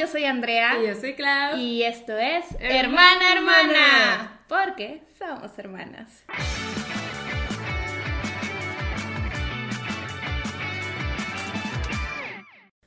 [0.00, 0.78] yo soy Andrea.
[0.82, 1.58] Y yo soy Clau.
[1.58, 4.40] Y esto es Hermana, Hermana.
[4.48, 6.24] Porque somos hermanas.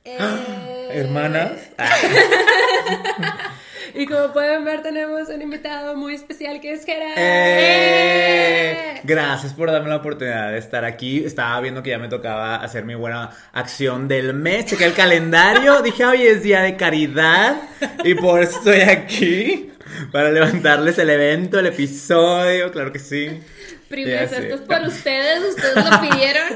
[0.04, 1.70] Eh, Hermanas.
[3.94, 7.14] Y como pueden ver, tenemos un invitado muy especial que es Gerard.
[7.16, 11.24] Eh, Gracias por darme la oportunidad de estar aquí.
[11.24, 14.66] Estaba viendo que ya me tocaba hacer mi buena acción del mes.
[14.66, 15.80] Chequé el calendario.
[15.84, 17.56] Dije, hoy es día de caridad.
[18.02, 19.70] Y por eso estoy aquí.
[20.10, 22.72] Para levantarles el evento, el episodio.
[22.72, 23.42] Claro que sí.
[23.88, 24.38] Primes, sé.
[24.38, 26.48] esto es por ustedes, ustedes lo pidieron.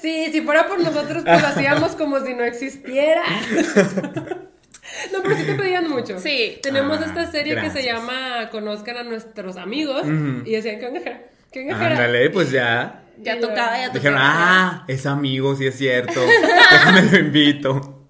[0.00, 3.22] Sí, si fuera por nosotros, pues lo hacíamos como si no existiera.
[5.12, 6.18] No, pero sí te pedían mucho.
[6.18, 6.58] Sí.
[6.62, 10.02] Tenemos Ah, esta serie que se llama Conozcan a nuestros amigos.
[10.44, 11.00] Y decían, ¿qué onda?
[11.52, 11.86] ¿Qué onda?
[11.86, 13.02] Ándale, pues ya.
[13.22, 13.92] Ya tocaba, ya tocaba.
[13.92, 16.20] Dijeron, ah, es amigo, sí es cierto.
[16.20, 18.06] Déjame lo invito.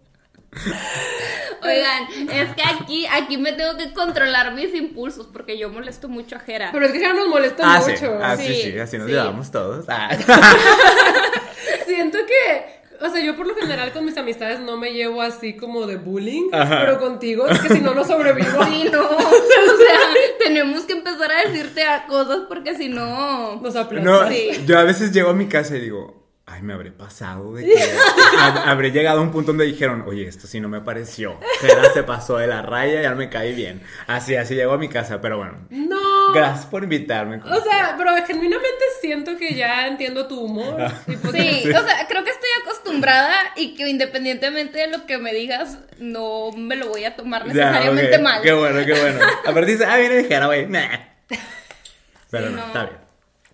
[1.62, 6.36] Oigan, es que aquí, aquí me tengo que controlar mis impulsos porque yo molesto mucho
[6.36, 6.70] a Jera.
[6.72, 7.91] Pero es que Gerard nos molesta Ah, sí.
[7.92, 8.19] mucho.
[8.22, 8.78] Ah, sí, Sí, sí.
[8.78, 9.12] Así nos sí.
[9.12, 9.84] llevamos todos.
[9.88, 10.08] Ah.
[11.86, 15.56] Siento que, o sea, yo por lo general con mis amistades no me llevo así
[15.56, 16.81] como de bullying, Ajá.
[16.81, 18.65] pero contigo es que si no, no sobrevivo.
[18.65, 19.01] Sí, no.
[19.11, 19.98] O sea,
[20.39, 23.56] tenemos que empezar a decirte a cosas porque si no.
[23.61, 24.05] Nos aplastan.
[24.05, 24.65] No, Sí.
[24.67, 27.75] yo a veces llego a mi casa y digo, ay, me habré pasado de que
[28.39, 31.39] hab- habré llegado a un punto donde dijeron, oye, esto sí no me pareció.
[31.61, 33.83] Jera se pasó de la raya, ya no me caí bien.
[34.06, 35.67] Así, así llego a mi casa, pero bueno.
[35.71, 36.33] No.
[36.34, 37.37] Gracias por invitarme.
[37.45, 40.77] O sea, pero genuinamente siento que ya entiendo tu humor.
[41.06, 42.48] Y pues, Sí, o sea, creo que estoy
[42.91, 47.42] acostumbrada y que independientemente de lo que me digas, no me lo voy a tomar
[47.52, 48.42] Ya, necesariamente ok, mal.
[48.42, 49.20] Qué bueno, qué bueno.
[49.47, 50.66] Aparte dice, ah, viene de Jera, güey.
[50.66, 50.88] Nah.
[52.30, 52.66] Pero Sí, no, no.
[52.66, 52.97] está bien.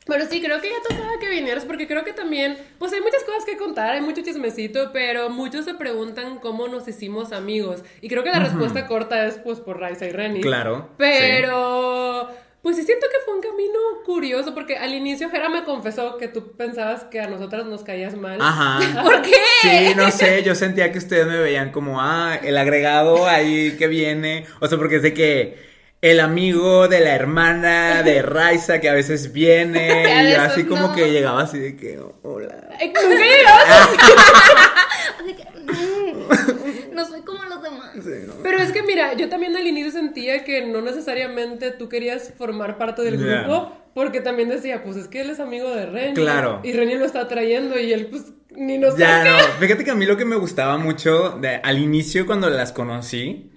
[0.09, 3.25] Pero sí, creo que ya tocaba que vinieras porque creo que también, pues hay muchas
[3.25, 7.83] cosas que contar, hay mucho chismecito, pero muchos se preguntan cómo nos hicimos amigos.
[8.01, 10.43] Y creo que la respuesta corta es pues por Raisa y Reni.
[10.43, 12.31] Claro, Pero,
[12.67, 16.27] pues sí siento que fue un camino curioso porque al inicio Jera me confesó que
[16.27, 18.41] tú pensabas que a nosotras nos caías mal.
[18.41, 18.81] Ajá.
[19.05, 19.37] ¿Por qué?
[19.63, 23.87] Sí, no sé, yo sentía que ustedes me veían como, ah, el agregado ahí que
[23.87, 24.47] viene.
[24.59, 25.57] O sea, porque sé que
[26.03, 30.05] el amigo de la hermana de Raiza que a veces viene.
[30.27, 30.95] Y yo así como no.
[30.95, 32.69] que llegaba así de que, hola.
[32.79, 33.89] Ay, nunca llegabas
[35.21, 37.91] Así que, mm, no soy como los demás.
[37.95, 38.35] Sí, ¿no?
[38.43, 42.77] Pero es que mira, yo también al inicio sentía que no necesariamente tú querías formar
[42.79, 46.15] parte del grupo, porque también decía, pues es que él es amigo de Reni.
[46.15, 46.61] Claro.
[46.63, 49.31] Y Reni lo está trayendo y él pues ni nos Ya, saca.
[49.31, 49.39] no.
[49.61, 53.53] Fíjate que a mí lo que me gustaba mucho de- al inicio cuando las conocí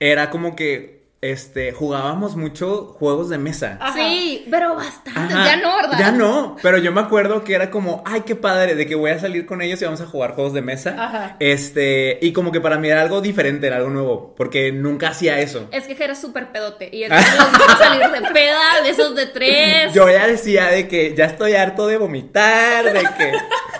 [0.00, 3.78] era como que este jugábamos mucho juegos de mesa.
[3.80, 3.94] Ajá.
[3.94, 5.18] Sí, pero bastante.
[5.18, 5.44] Ajá.
[5.44, 5.98] Ya no, ¿verdad?
[5.98, 9.10] Ya no, pero yo me acuerdo que era como, ay, qué padre, de que voy
[9.10, 10.94] a salir con ellos y vamos a jugar juegos de mesa.
[10.98, 11.36] Ajá.
[11.40, 15.38] Este, y como que para mí era algo diferente, era algo nuevo, porque nunca hacía
[15.40, 15.68] eso.
[15.72, 16.88] Es que Jera es súper pedote.
[16.92, 19.92] Y gusta salir de peda, de esos de tres.
[19.94, 23.32] Yo ya decía de que ya estoy harto de vomitar, de que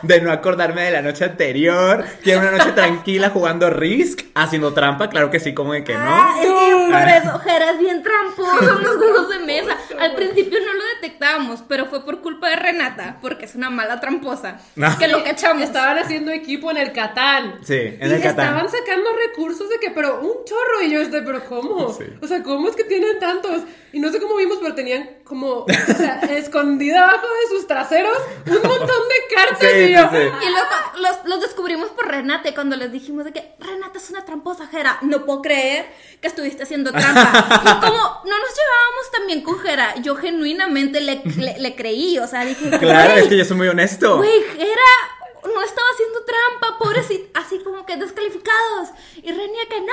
[0.02, 5.08] de no acordarme de la noche anterior, quiero una noche tranquila jugando Risk, haciendo trampa,
[5.08, 6.00] claro que sí, como de que no.
[6.04, 9.76] Ah, es que por eso Jera es bien tramposo en los juegos de mesa.
[9.98, 14.00] Al principio no lo detectábamos, pero fue por culpa de Renata, porque es una mala
[14.00, 14.60] tramposa.
[14.76, 14.96] No.
[14.98, 15.62] Que lo cachamos.
[15.62, 17.58] Estaban haciendo equipo en el Catán.
[17.62, 18.46] Sí, en y el Catán.
[18.46, 20.82] estaban sacando recursos de que, pero un chorro.
[20.82, 21.92] Y yo, este, pero ¿cómo?
[21.92, 22.04] Sí.
[22.20, 23.62] O sea, ¿cómo es que tienen tantos?
[23.92, 25.66] Y no sé cómo vimos, pero tenían como, o
[25.96, 29.70] sea, escondida abajo de sus traseros un montón de cartas.
[29.72, 30.46] Sí, y yo, sí, sí.
[30.46, 30.68] Y luego
[31.00, 34.98] los, los descubrimos por Renate cuando les dijimos de que Renata es una tramposa, Jera.
[35.02, 35.86] No puedo creer
[36.20, 37.62] que estuviste haciendo trampa.
[37.64, 42.18] Y como no nos llevábamos tan bien con Jera, yo genuinamente le, le, le creí.
[42.18, 44.16] O sea, dije, Claro, "Güey, es que yo soy muy honesto.
[44.18, 48.88] Güey, Jera no estaba haciendo trampa, pobrecito, así como que descalificados.
[49.16, 49.92] Y Renia que no,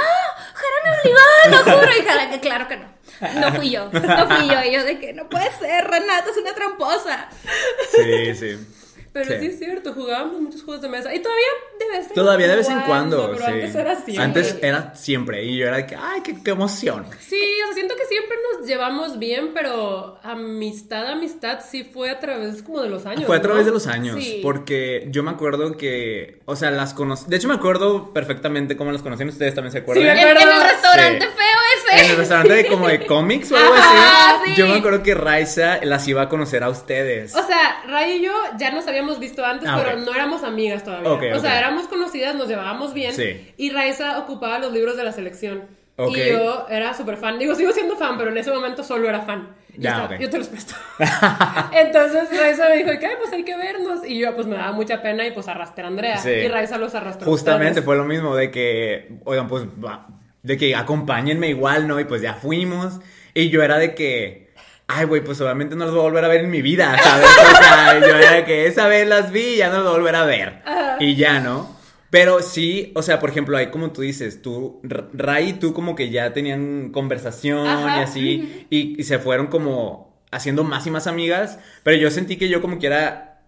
[0.56, 1.20] Jera me obligó,
[1.50, 1.92] no juro.
[2.00, 2.92] Y Jera que claro que no.
[3.40, 4.64] No fui yo, no fui yo.
[4.64, 7.30] Y yo de que no puede ser, Renata es una tramposa.
[7.96, 8.58] Sí, sí.
[9.14, 9.40] Pero sí.
[9.40, 9.46] Sí.
[9.48, 11.14] es cierto, jugábamos muchos juegos de mesa.
[11.14, 11.46] Y todavía
[11.80, 13.52] de vez en Todavía de vez en cuando, pero sí.
[13.52, 14.24] antes era siempre.
[14.24, 15.44] Antes era siempre.
[15.44, 17.06] Y yo era de que, ay, qué, qué emoción.
[17.20, 22.20] Sí, o sea, siento que siempre nos llevamos bien, pero amistad, amistad sí fue a
[22.20, 23.26] través como de los años.
[23.26, 23.68] Fue a través ¿no?
[23.68, 24.40] de los años, Sí.
[24.44, 28.92] porque yo me acuerdo que, o sea, las conocí, de hecho me acuerdo perfectamente cómo
[28.92, 30.18] las conocían ustedes, también se acuerdan.
[30.18, 31.51] Sí, me En, el restaurante feo
[31.92, 32.06] ese.
[32.06, 34.52] En el restaurante de como de cómics o algo Ajá, así.
[34.52, 34.56] sí.
[34.58, 37.36] Yo me acuerdo que Raiza las iba a conocer a ustedes.
[37.36, 40.06] O sea, Ray y yo ya nos habíamos visto antes, Ah, pero ok.
[40.06, 41.12] no éramos amigas todavía.
[41.12, 43.14] Ok, o sea, éramos conocidas, nos llevábamos bien.
[43.14, 43.54] Sí.
[43.58, 45.64] Y Raiza ocupaba los libros de la selección.
[45.98, 46.16] Ok.
[46.18, 47.38] Y yo era súper fan.
[47.38, 49.50] Digo, sigo siendo fan, pero en ese momento solo era fan.
[49.78, 50.22] Y Ya, estaba, ok.
[50.22, 50.74] Yo te los presto.
[51.72, 53.10] Entonces Raiza me dijo, ¿qué?
[53.20, 54.00] Pues hay que vernos.
[54.06, 56.18] Y yo, pues me daba mucha pena y pues arrastré a Andrea.
[56.18, 56.30] Sí.
[56.30, 57.26] Y Raiza los arrastró.
[57.28, 60.08] Justamente fue lo mismo de que, oigan, pues va-
[60.44, 62.00] de que acompáñenme igual, ¿no?
[62.00, 63.00] Y pues ya fuimos.
[63.34, 64.52] Y yo era de que,
[64.88, 67.28] ay, güey, pues obviamente no los voy a volver a ver en mi vida, ¿sabes?
[67.28, 69.94] O sea, yo era de que esa vez las vi y ya no los voy
[69.94, 70.62] a volver a ver.
[71.00, 71.80] Y ya, ¿no?
[72.10, 75.96] Pero sí, o sea, por ejemplo, ahí como tú dices, tú, Ray y tú como
[75.96, 80.92] que ya tenían conversación Ajá, y así, y, y se fueron como haciendo más y
[80.92, 83.44] más amigas, pero yo sentí que yo como que era,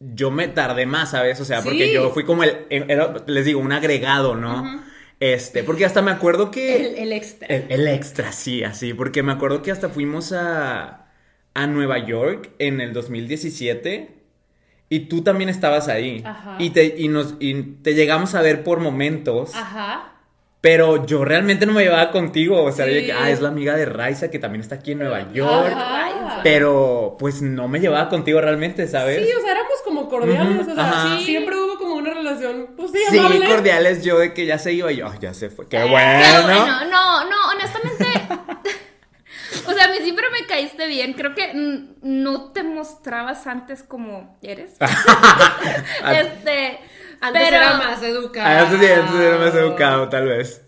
[0.00, 1.40] yo me tardé más, ¿sabes?
[1.40, 4.82] O sea, porque yo fui como el, era, les digo, un agregado, ¿no?
[5.22, 6.74] Este, porque hasta me acuerdo que...
[6.84, 7.46] El, el extra.
[7.46, 11.06] El, el extra, sí, así, porque me acuerdo que hasta fuimos a,
[11.54, 14.16] a Nueva York en el 2017
[14.88, 16.22] y tú también estabas ahí.
[16.26, 16.56] Ajá.
[16.58, 17.54] Y, te, y, nos, y
[17.84, 20.12] te llegamos a ver por momentos, Ajá.
[20.60, 23.16] pero yo realmente no me llevaba contigo, o sea, yo de que, Sí.
[23.16, 26.11] ah, es la amiga de Raiza que también está aquí en Nueva York, Ajá.
[26.42, 29.26] Pero pues no me llevaba contigo realmente, ¿sabes?
[29.26, 31.18] Sí, o sea, éramos como cordiales, o sea, ajá.
[31.18, 33.46] sí, siempre hubo como una relación, pues sí, Sí, amable.
[33.46, 35.84] cordiales, yo de que ya se iba y yo, "Ay, ya se fue, qué Qué
[35.84, 36.42] bueno.
[36.44, 36.84] bueno.
[36.86, 38.06] No, no, honestamente.
[39.66, 41.12] o sea, a mí siempre me caíste bien.
[41.14, 41.52] Creo que
[42.02, 44.72] no te mostrabas antes como eres.
[46.12, 46.80] este.
[47.20, 47.56] Antes pero.
[47.56, 48.66] era más educado.
[48.66, 50.62] Antes sí, antes era más educado, tal vez.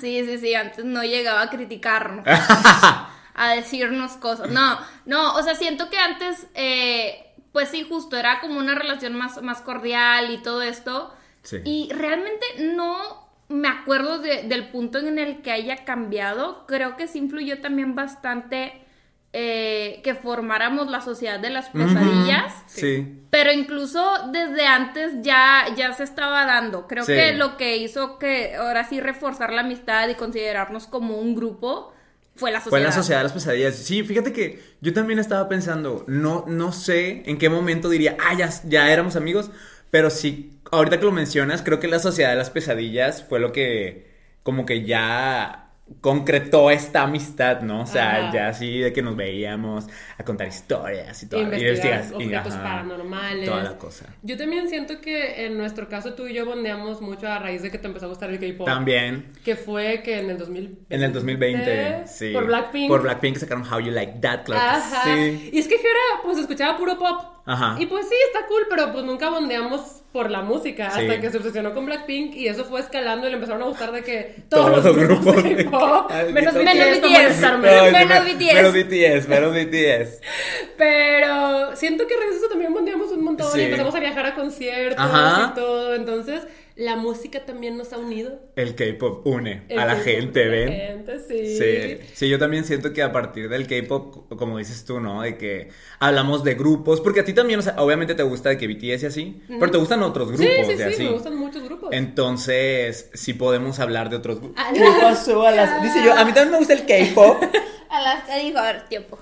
[0.00, 0.54] Sí, sí, sí.
[0.54, 2.24] Antes no llegaba a criticarnos.
[3.42, 4.50] a decirnos cosas.
[4.50, 9.14] No, no, o sea, siento que antes, eh, pues sí, justo era como una relación
[9.14, 11.12] más, más cordial y todo esto.
[11.42, 11.58] Sí.
[11.64, 16.64] Y realmente no me acuerdo de- del punto en el que haya cambiado.
[16.68, 18.84] Creo que sí influyó también bastante
[19.32, 22.52] eh, que formáramos la sociedad de las pesadillas.
[22.66, 23.16] Sí.
[23.30, 26.88] Pero incluso desde antes ya, ya se estaba dando.
[26.88, 27.12] Creo Sí.
[27.14, 31.92] que lo que hizo que ahora sí reforzar la amistad y considerarnos como un grupo
[32.36, 32.70] fue la sociedad.
[32.70, 33.76] Fue la sociedad de las pesadillas.
[33.76, 38.34] Sí, fíjate que yo también estaba pensando, no, no sé en qué momento diría, ah,
[38.34, 39.50] ya, ya éramos amigos,
[39.90, 43.52] pero sí, ahorita que lo mencionas, creo que la sociedad de las pesadillas fue lo
[43.52, 44.10] que
[44.42, 45.69] como que ya
[46.00, 47.82] concretó esta amistad, ¿no?
[47.82, 48.32] O sea, Ajá.
[48.32, 51.42] ya así de que nos veíamos a contar historias y todo.
[51.42, 53.46] investigar y objetos ajá, paranormales.
[53.48, 54.06] Toda la cosa.
[54.22, 57.70] Yo también siento que en nuestro caso tú y yo bondeamos mucho a raíz de
[57.70, 58.66] que te empezó a gustar el K-pop.
[58.66, 59.26] También.
[59.44, 60.94] Que fue que en el 2020.
[60.94, 62.32] En el 2020, sí.
[62.32, 62.88] Por Blackpink.
[62.88, 65.04] Por Blackpink sacaron How You Like That, claro que Ajá.
[65.04, 65.50] sí.
[65.52, 67.39] Y es que Jera, pues escuchaba puro pop.
[67.52, 67.76] Ajá.
[67.78, 70.90] Y pues sí, está cool, pero pues nunca bondeamos por la música.
[70.90, 71.00] Sí.
[71.02, 73.92] Hasta que se obsesionó con Blackpink y eso fue escalando y le empezaron a gustar
[73.92, 75.68] de que Todos todos, los grupos grupos de.
[76.10, 77.92] Ay, menos Menos BTS, para BTS.
[77.92, 78.54] Menos me- BTS.
[78.54, 80.20] Menos BTS, menos BTS.
[80.76, 83.60] Pero siento que a eso también bondeamos un montón Sí.
[83.60, 85.50] y empezamos a viajar a conciertos Ajá.
[85.52, 85.94] y todo.
[85.94, 86.42] Entonces,
[86.80, 88.40] la música también nos ha unido.
[88.56, 90.68] El K-pop une El a la gente, la ¿ven?
[90.72, 91.56] gente, sí.
[91.58, 95.20] Sí, sí, yo también siento que a partir del K-pop, como dices tú, ¿no?
[95.20, 95.68] De que
[95.98, 99.02] hablamos de grupos, porque a ti también, o sea, obviamente te gusta de que BTS
[99.02, 101.02] y así, pero te gustan otros grupos Sí, sí, sí, así.
[101.04, 101.90] me gustan muchos grupos.
[101.92, 104.62] Entonces, sí podemos hablar de otros grupos.
[104.72, 105.82] ¿Qué pasó a las?
[105.82, 107.42] Dice yo, a mí también me gusta el K-pop.
[107.90, 109.18] Alaska dijo, a ver, tiempo.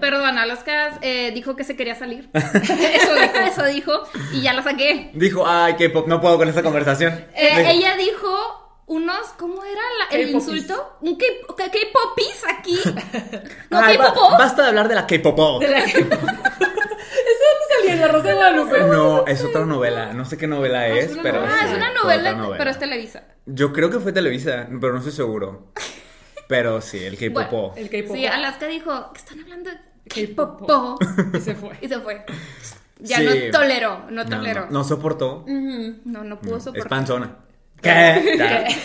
[0.00, 2.30] Perdón, Alaska eh, dijo que se quería salir.
[2.34, 3.92] Eso dijo, eso dijo.
[4.32, 5.10] Y ya la saqué.
[5.14, 7.12] Dijo, ay, K-pop, no puedo con esta conversación.
[7.34, 9.80] Eh, Dijo, ella dijo unos, ¿cómo era
[10.10, 10.96] la- el insulto?
[11.02, 12.78] Un K-popis aquí.
[13.70, 14.38] No, "Ay, ba- K-popos.
[14.38, 15.60] basta de hablar de la K-pop.
[15.62, 16.12] De la K-pop.
[16.62, 17.92] ¿Eso dónde salía?
[17.94, 18.80] ¿En la Rosa de Guadalupe?
[18.80, 21.42] No, es otra novela, no sé qué novela es es, una pero...
[21.46, 23.24] Ah, es una novela, pero es Televisa.
[23.46, 25.72] Yo creo que fue Televisa, pero no estoy seguro.
[26.48, 27.50] Pero sí, el K-pop.
[27.50, 28.16] Bueno, El K-pop.
[28.16, 29.76] Sí, Alaska dijo que están hablando de
[30.08, 31.02] K-pop.
[31.36, 31.70] Y se fue.
[31.80, 32.24] Y se fue.
[32.98, 33.24] Ya Sí.
[33.24, 34.66] no toleró, no toleró.
[34.66, 35.44] no, no soportó.
[35.46, 36.88] No, no pudo Es soportar.
[36.88, 37.36] panzona.
[37.80, 38.68] ¿Qué?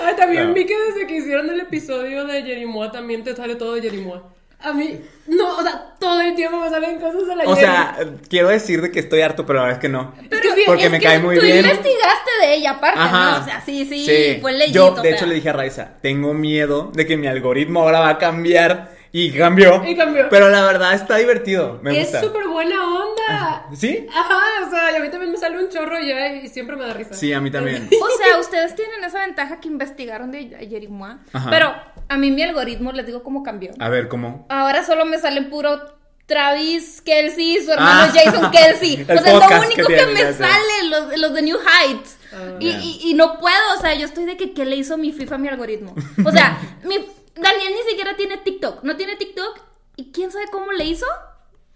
[0.00, 0.54] Ah, también No.
[0.54, 4.32] vi que desde que hicieron el episodio de Jerimoa también te sale todo de Jerimoa.
[4.58, 7.96] A mí, no, o sea, todo el tiempo me salen cosas de la O sea,
[8.28, 10.14] quiero decir de que estoy harto, pero la verdad es que no.
[10.30, 11.58] Es que bien- Porque Es me que cae muy tú bien.
[11.58, 13.30] investigaste de ella aparte, Ajá.
[13.38, 13.42] ¿no?
[13.42, 15.10] O sea, sí, sí, fue legit, Yo, o de sea.
[15.16, 18.96] hecho, le dije a Raiza, tengo miedo de que mi algoritmo ahora va a cambiar.
[19.12, 19.82] Y cambió.
[19.86, 20.28] Y cambió.
[20.28, 21.78] Pero la verdad está divertido.
[21.82, 22.20] Me es gusta.
[22.22, 23.66] súper buena onda.
[23.74, 24.06] ¿Sí?
[24.14, 26.84] Ajá, o sea, y a mí también me sale un chorro ya y siempre me
[26.86, 27.14] da risa.
[27.14, 27.88] Sí, a mí también.
[28.02, 31.18] O sea, ustedes tienen esa ventaja que investigaron de Jerimoa.
[31.32, 31.48] Ajá.
[31.50, 31.74] Pero
[32.08, 33.72] a mí mi algoritmo, les digo cómo cambió.
[33.78, 34.46] A ver, ¿cómo?
[34.48, 35.80] Ahora solo me salen puro
[36.26, 38.12] Travis Kelsey, su hermano Ah.
[38.12, 39.04] Jason Kelsey.
[39.08, 41.58] El o sea, es lo que único que, tiene, me sale, los, los de New
[41.58, 42.18] Heights.
[42.32, 42.56] Ah.
[42.60, 45.12] y, y- y no puedo, o sea, yo estoy de que qué le hizo mi
[45.12, 45.94] FIFA a mi algoritmo.
[46.24, 46.96] O sea, mi,
[47.36, 48.82] Daniel ni siquiera tiene TikTok.
[48.82, 49.60] No tiene TikTok.
[49.96, 51.06] ¿Y quién sabe cómo le hizo?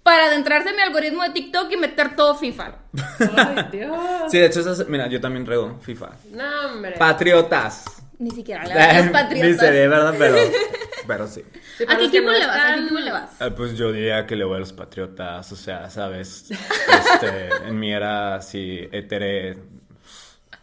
[0.03, 2.75] Para adentrarse en mi algoritmo de TikTok y meter todo FIFA.
[3.37, 3.97] Ay, Dios.
[4.31, 6.11] Sí, de hecho, esas- mira, yo también rego FIFA.
[6.33, 6.97] No, hombre.
[6.99, 8.00] Patriotas.
[8.21, 9.61] Ni siquiera le das los Ni patriotas.
[9.61, 10.15] se ve, ¿verdad?
[10.19, 10.37] Pero,
[11.09, 11.43] pero sí.
[11.79, 12.57] Sí, ¿A qué equipo no le vas?
[12.65, 13.31] ¿A qué equipo le vas?
[13.41, 16.50] Ah, Pues yo diría que le voy a los patriotas, o sea, ¿sabes?
[16.50, 19.57] Este, en mi era así, etere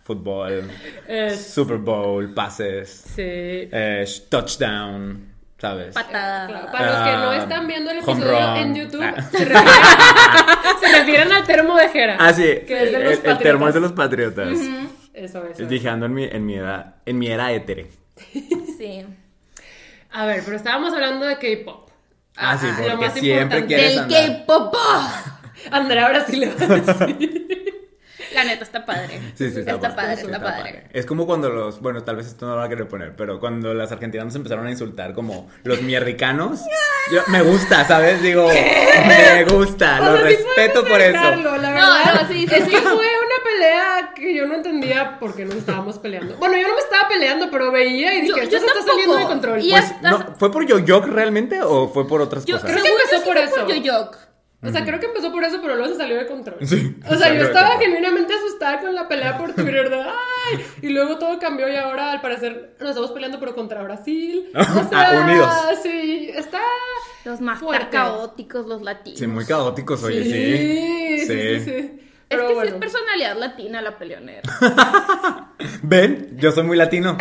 [0.03, 0.69] fútbol,
[1.07, 3.21] Es- Super Bowl, pases, Sí.
[3.25, 5.93] eh, touchdown, ¿sabes?
[5.93, 6.47] Patada.
[6.47, 8.57] Claro, para los que no Ah, están viendo el episodio run.
[8.57, 9.21] en YouTube, Ah.
[9.31, 9.63] se, refieren,
[10.79, 12.17] se refieren al termo de Jera.
[12.19, 13.81] Ah, sí, Que es de el, los el termo es de patriotas.
[13.81, 14.57] los patriotas.
[15.17, 15.65] Eso, eso.
[15.65, 17.87] Dije, ando en mi, en mi edad, en mi era étere.
[18.77, 19.03] Sí.
[20.11, 21.89] A ver, pero estábamos hablando de K-pop.
[22.35, 23.65] Ah, sí, lo porque más siempre importante.
[23.67, 24.37] quieres Del.
[24.45, 24.75] K-pop.
[25.71, 27.73] Andrea ahora sí le va a decir.
[28.35, 29.19] La neta está padre.
[29.33, 30.83] Sí, sí, está, Está padre, está padre.
[30.93, 33.39] Es como cuando los, bueno, tal vez esto no lo va a querer poner, pero
[33.39, 36.61] cuando las argentinas empezaron a insultar como los mierricanos,
[37.11, 38.21] yo, me gusta, ¿sabes?
[38.21, 41.13] Digo, me gusta, O lo sea, respeto por eso.
[41.13, 42.21] la No, verdad.
[42.21, 42.71] no, sí, sí, es sí.
[42.71, 43.07] fue
[43.51, 46.35] pelea que yo no entendía por qué nos estábamos peleando.
[46.37, 48.81] Bueno, yo no me estaba peleando, pero veía y dije, Yo- esto yo se está
[48.83, 49.61] saliendo de control.
[49.61, 52.71] Y Pues, hasta- no, ¿Fue por Yo-Yok realmente o fue por otras Yo cosas?
[52.71, 53.55] creo que empezó por eso.
[53.55, 54.17] por Yoyok.
[54.63, 56.57] O sea, creo que empezó por eso, pero luego se salió de control.
[56.65, 60.65] Sí, O sea, yo estaba genuinamente asustada con la pelea por Twitter de ¡ay!
[60.81, 64.49] Y luego todo cambió y ahora al parecer nos estamos peleando pero contra Brasil.
[64.55, 65.53] O sea, Ah, unidos.
[65.83, 66.59] Sí, está
[67.23, 67.89] Los más Fuerte.
[67.91, 69.19] caóticos, los latinos.
[69.19, 71.19] Sí, muy caóticos, oye, sí, sí.
[71.19, 72.01] sí, sí, sí.
[72.01, 72.71] Es Pero que sí bueno.
[72.71, 74.41] es personalidad latina la peleonera.
[75.81, 77.17] Ven, yo soy muy latino.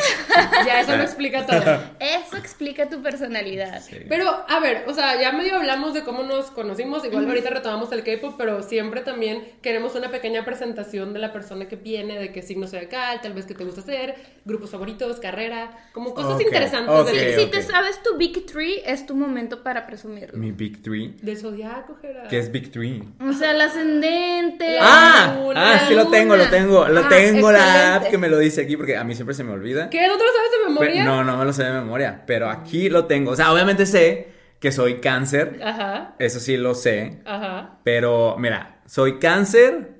[0.67, 1.81] Ya eso lo explica todo.
[2.01, 3.83] Eso explica tu personalidad.
[4.09, 7.91] Pero, a ver, o sea, ya medio hablamos de cómo nos conocimos, igual ahorita retomamos
[7.93, 12.33] el K-pop, pero siempre también queremos una pequeña presentación de la persona que viene, de
[12.33, 16.41] qué signo soy acá, tal vez qué te gusta hacer, grupos favoritos, carrera, como cosas
[16.41, 17.09] interesantes ok.
[17.09, 20.37] Si, del, si te sabes tu Big Tree, es tu momento para presumirlo.
[20.39, 21.15] Mi Big Three.
[21.23, 22.29] del zodiaco, Gerard.
[22.29, 23.03] ¿Qué es Big Three?
[23.21, 24.79] O sea, el ascendente.
[24.81, 28.26] Ah, luna, ah, sí lo tengo, lo tengo, lo Ah, tengo la app que me
[28.29, 29.91] lo dice aquí porque a mí siempre se me olvida.
[29.91, 30.07] ¿Qué?
[30.07, 31.05] ¿No te lo sabes de memoria?
[31.05, 33.31] no, no me lo sé de memoria, pero aquí lo tengo.
[33.33, 34.29] O sea, obviamente sé
[34.61, 39.91] que soy cáncer, Ajá, eso sí lo sé, ajá, pero mira, soy cáncer,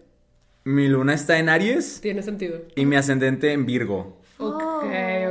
[0.65, 2.63] mi luna está en Aries tiene sentido.
[2.75, 4.21] y mi ascendente en Virgo.
[4.39, 4.81] Ok, Oh.
[4.81, 4.87] ok,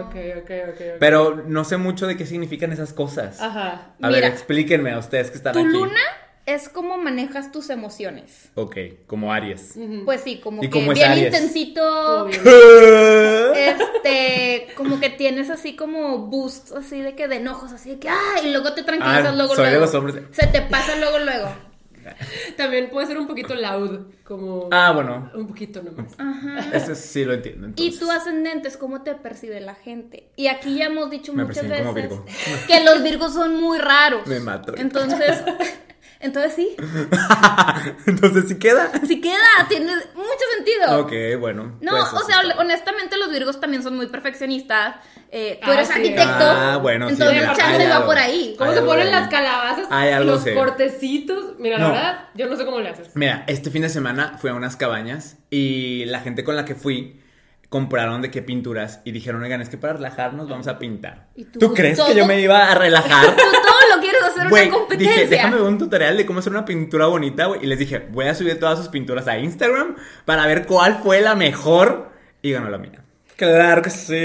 [0.06, 0.50] ok, ok.
[0.74, 0.82] ok.
[1.00, 3.40] Pero no sé mucho de qué significan esas cosas.
[3.42, 3.94] Ajá.
[4.02, 5.68] A ver, explíquenme a ustedes que están Tu aquí.
[5.70, 6.00] luna
[6.46, 8.50] es como manejas tus emociones.
[8.56, 9.76] Ok, como Aries.
[10.06, 11.26] Pues sí, como ¿Y que cómo es bien Aries?
[11.28, 12.28] intensito.
[13.56, 18.10] Este, como que tienes así como boosts así de que de enojos, así de que
[18.10, 19.86] ay, y luego te tranquilizas Ah, luego soy de luego.
[19.86, 20.16] los hombres.
[20.32, 21.48] Se te pasa luego luego.
[22.58, 24.68] También puede ser un poquito loud, como...
[24.72, 26.16] Ah, bueno, Un poquito nomás.
[26.74, 27.68] eso sí lo entiendo.
[27.68, 28.00] Y entonces.
[28.00, 30.30] tu ascendente es cómo te percibe la gente.
[30.36, 32.26] Y aquí ya hemos dicho Me muchas veces como Virgo.
[32.68, 34.28] que los virgos son muy raros.
[34.28, 34.76] Me mato.
[34.78, 35.42] Entonces,
[36.26, 36.76] entonces sí,
[38.06, 38.92] Entonces sí queda.
[39.08, 39.36] sí queda,
[39.70, 41.00] tiene mucho sentido.
[41.02, 41.78] Ok, bueno.
[41.82, 42.60] No, pues, o sea, está.
[42.62, 44.96] honestamente los virgos también son muy perfeccionistas.
[45.32, 45.94] Eh, tú Ah, eres sí.
[45.94, 46.24] arquitecto.
[46.40, 48.56] Ah, bueno, sí, entonces mira, chance va por ahí.
[48.58, 49.88] ¿Cómo se ponen las calabazas?
[49.90, 50.54] Hay algo los sé.
[50.54, 51.56] cortecitos.
[51.60, 53.10] Mira, la verdad, yo no sé cómo le haces.
[53.16, 56.76] Mira, este fin de semana fui a unas cabañas y la gente con la que
[56.76, 57.22] fui
[57.76, 61.28] compraron de qué pinturas y dijeron, oigan, es que para relajarnos vamos a pintar.
[61.36, 62.08] ¿Y tú ¿Tú, crees todo?
[62.08, 63.26] que yo me iba a relajar?
[63.36, 65.14] Tú todo lo quieres hacer una competencia.
[65.14, 67.64] dije, déjame ver un tutorial de cómo hacer una pintura bonita, güey.
[67.64, 71.20] Y les dije, voy a subir todas sus pinturas a Instagram para ver cuál fue
[71.20, 72.12] la mejor.
[72.42, 73.02] Y ganó la mía.
[73.36, 74.16] Claro que sí,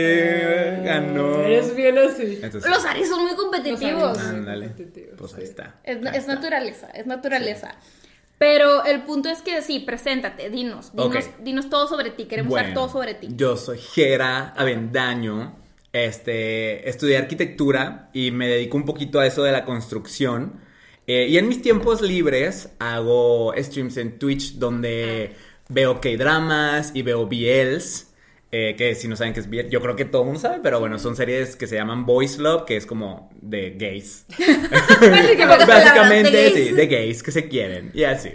[0.84, 1.40] ganó.
[1.40, 2.38] Eres bien así.
[2.40, 4.16] Entonces, Los Aries son muy competitivos.
[4.16, 4.68] Ándale.
[4.68, 5.74] competitivos, Pues ahí está.
[5.82, 6.34] Es, Ahí es está.
[6.36, 7.74] naturaleza, es naturaleza.
[8.40, 12.68] Pero el punto es que sí, preséntate, dinos, dinos, dinos todo sobre ti, queremos saber
[12.68, 13.28] Bueno, todo sobre ti.
[13.36, 15.56] Yo soy Jera Avendaño.
[15.92, 20.54] Este, estudié arquitectura y me dedico un poquito a eso de la construcción.
[21.06, 25.36] Eh, y en mis tiempos libres hago streams en Twitch donde
[25.68, 28.09] veo K-dramas y veo BLs.
[28.52, 30.58] Eh, que si no saben qué es BL, yo creo que todo el mundo sabe,
[30.62, 34.26] pero bueno, son series que se llaman Boys Love, que es como de gays.
[34.38, 36.54] Básicamente, Básicamente, de gays.
[36.68, 38.30] sí, de gays que se quieren y así.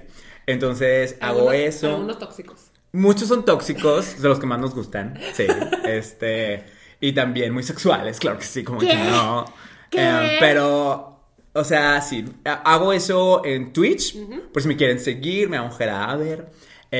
[0.47, 1.89] Entonces hago eso.
[1.89, 2.71] Algunos tóxicos.
[2.91, 5.47] Muchos son tóxicos, de los que más nos gustan, sí.
[5.85, 6.63] Este,
[7.01, 8.87] y también muy sexuales, claro que sí, como ¿Qué?
[8.87, 9.45] que no.
[9.89, 9.99] ¿Qué?
[10.01, 11.19] Em, pero,
[11.53, 14.15] o sea, sí, ha- hago eso en Twitch,
[14.53, 16.45] por si me quieren seguir, me hago a ver.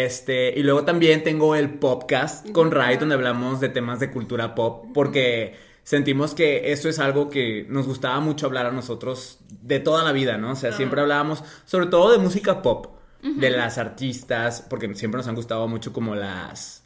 [0.03, 4.53] Este, y luego también tengo el podcast con Ray, donde hablamos de temas de cultura
[4.53, 9.79] pop, porque sentimos que eso es algo que nos gustaba mucho hablar a nosotros de
[9.79, 10.51] toda la vida, ¿no?
[10.51, 12.87] O sea, siempre hablábamos sobre todo de música pop,
[13.23, 16.85] de las artistas, porque siempre nos han gustado mucho como las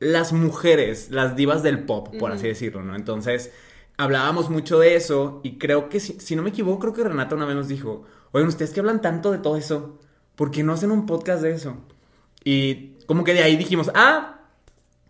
[0.00, 2.96] las mujeres, las divas del pop, por así decirlo, ¿no?
[2.96, 3.52] Entonces,
[3.98, 7.36] hablábamos mucho de eso y creo que, si, si no me equivoco, creo que Renata
[7.36, 10.00] una vez nos dijo, oigan, ustedes que hablan tanto de todo eso,
[10.34, 11.76] ¿por qué no hacen un podcast de eso?
[12.44, 14.40] Y como que de ahí dijimos, ah,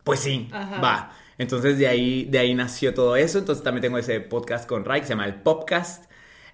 [0.04, 0.80] pues sí, Ajá.
[0.80, 1.12] va.
[1.38, 3.38] Entonces de ahí, de ahí nació todo eso.
[3.38, 6.10] Entonces también tengo ese podcast con Ray que se llama el Popcast.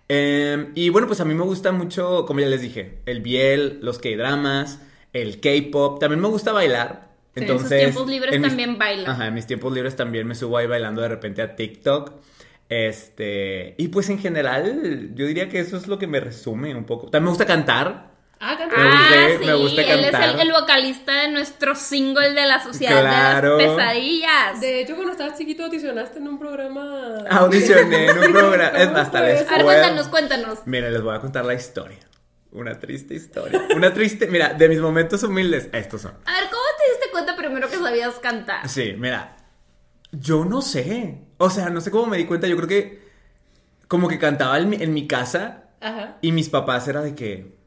[0.08, 3.78] Em, y bueno, pues a mí me gusta mucho, como ya les dije, el biel,
[3.82, 4.80] los K-dramas,
[5.12, 6.00] el K-pop.
[6.00, 7.08] También me gusta bailar.
[7.34, 9.12] en sus tiempos libres también baila.
[9.12, 12.12] Ajá, en mis tiempos libres también me subo ahí bailando de repente a TikTok.
[12.68, 16.84] Este, y pues en general, yo diría que eso es lo que me resume un
[16.84, 17.08] poco.
[17.08, 18.17] También me gusta cantar.
[18.40, 20.34] Ah, Me Ah, me sí, gusta él es cantar.
[20.34, 23.56] el, el vocalista de nuestro single de la sociedad Claro.
[23.56, 24.60] de las pesadillas.
[24.60, 27.24] De hecho, cuando estabas chiquito audicionaste en un programa.
[27.30, 28.78] Audicioné en un programa.
[28.78, 29.50] Es ¿Cómo más, les eso?
[29.50, 30.58] A ver, cuéntanos, cuéntanos.
[30.66, 31.98] Mira, les voy a contar la historia.
[32.52, 33.60] Una triste historia.
[33.74, 34.26] Una triste.
[34.28, 36.12] Mira, de mis momentos humildes, estos son.
[36.24, 38.68] A ver, ¿cómo te diste cuenta primero que sabías cantar?
[38.68, 39.36] Sí, mira.
[40.12, 41.22] Yo no sé.
[41.38, 42.46] O sea, no sé cómo me di cuenta.
[42.46, 43.08] Yo creo que.
[43.88, 45.64] Como que cantaba en mi, en mi casa.
[45.80, 46.18] Ajá.
[46.22, 47.57] Y mis papás era de que.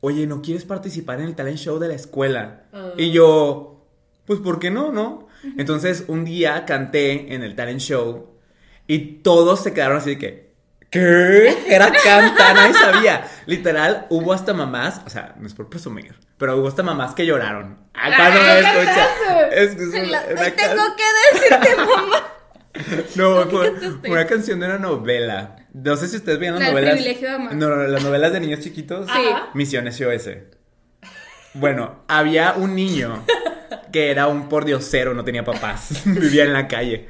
[0.00, 2.62] Oye, ¿no quieres participar en el talent show de la escuela?
[2.72, 2.90] Ah.
[2.96, 3.84] Y yo.
[4.26, 5.26] Pues, ¿por qué no, no?
[5.56, 8.28] Entonces, un día canté en el talent show.
[8.86, 10.48] Y todos se quedaron así de que.
[10.90, 11.54] ¿Qué?
[11.68, 13.28] Era cantar, nadie sabía.
[13.46, 17.26] Literal, hubo hasta mamás, o sea, no es por presumir, pero hubo hasta mamás que
[17.26, 17.76] lloraron.
[17.92, 19.48] Ah, cuando me ¿qué escucha.
[19.52, 22.22] Es que es una- una tengo que decirte, mamá.
[23.16, 25.56] No, ¿Qué fue una canción de una novela.
[25.82, 26.98] No sé si ustedes las La novelas.
[27.54, 29.06] No, no, las novelas de niños chiquitos.
[29.06, 29.22] Sí.
[29.54, 30.30] Misiones SOS.
[31.54, 33.24] Bueno, había un niño
[33.92, 37.06] que era un pordiosero, no tenía papás, vivía en la calle.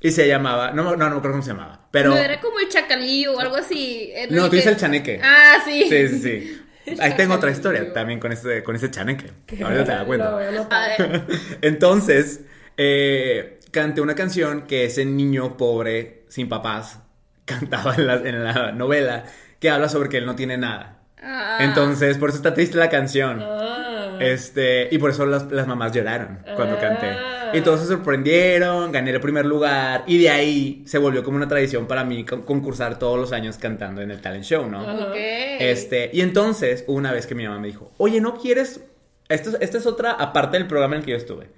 [0.00, 2.10] Y se llamaba, no, no, no me acuerdo cómo se llamaba, pero...
[2.10, 4.12] No era como el chacalillo o algo así.
[4.30, 5.20] No, tú que- dices el chaneque.
[5.22, 5.86] Ah, sí.
[5.88, 6.94] Sí, sí, sí.
[7.00, 9.30] Ahí tengo otra historia también con ese, con ese chaneque.
[9.62, 10.38] Ahorita te das cuenta.
[11.62, 12.42] Entonces,
[12.76, 17.00] eh, canté una canción que ese niño pobre, sin papás,
[17.46, 19.24] cantaba en la, en la novela,
[19.58, 20.98] que habla sobre que él no tiene nada.
[21.22, 21.56] Ah.
[21.60, 23.40] Entonces, por eso está triste la canción.
[23.42, 24.18] Ah.
[24.20, 26.80] Este, y por eso las, las mamás lloraron cuando Ah.
[26.80, 27.16] canté.
[27.56, 31.46] Y todos se sorprendieron, gané el primer lugar, y de ahí se volvió como una
[31.48, 35.14] tradición para mí con- concursar todos los años cantando en el talent show, ¿no?
[35.14, 38.80] Este, y entonces, una vez que mi mamá me dijo, oye, ¿no quieres?
[39.28, 41.48] Esto, es- esta es otra, aparte del programa en el que yo estuve.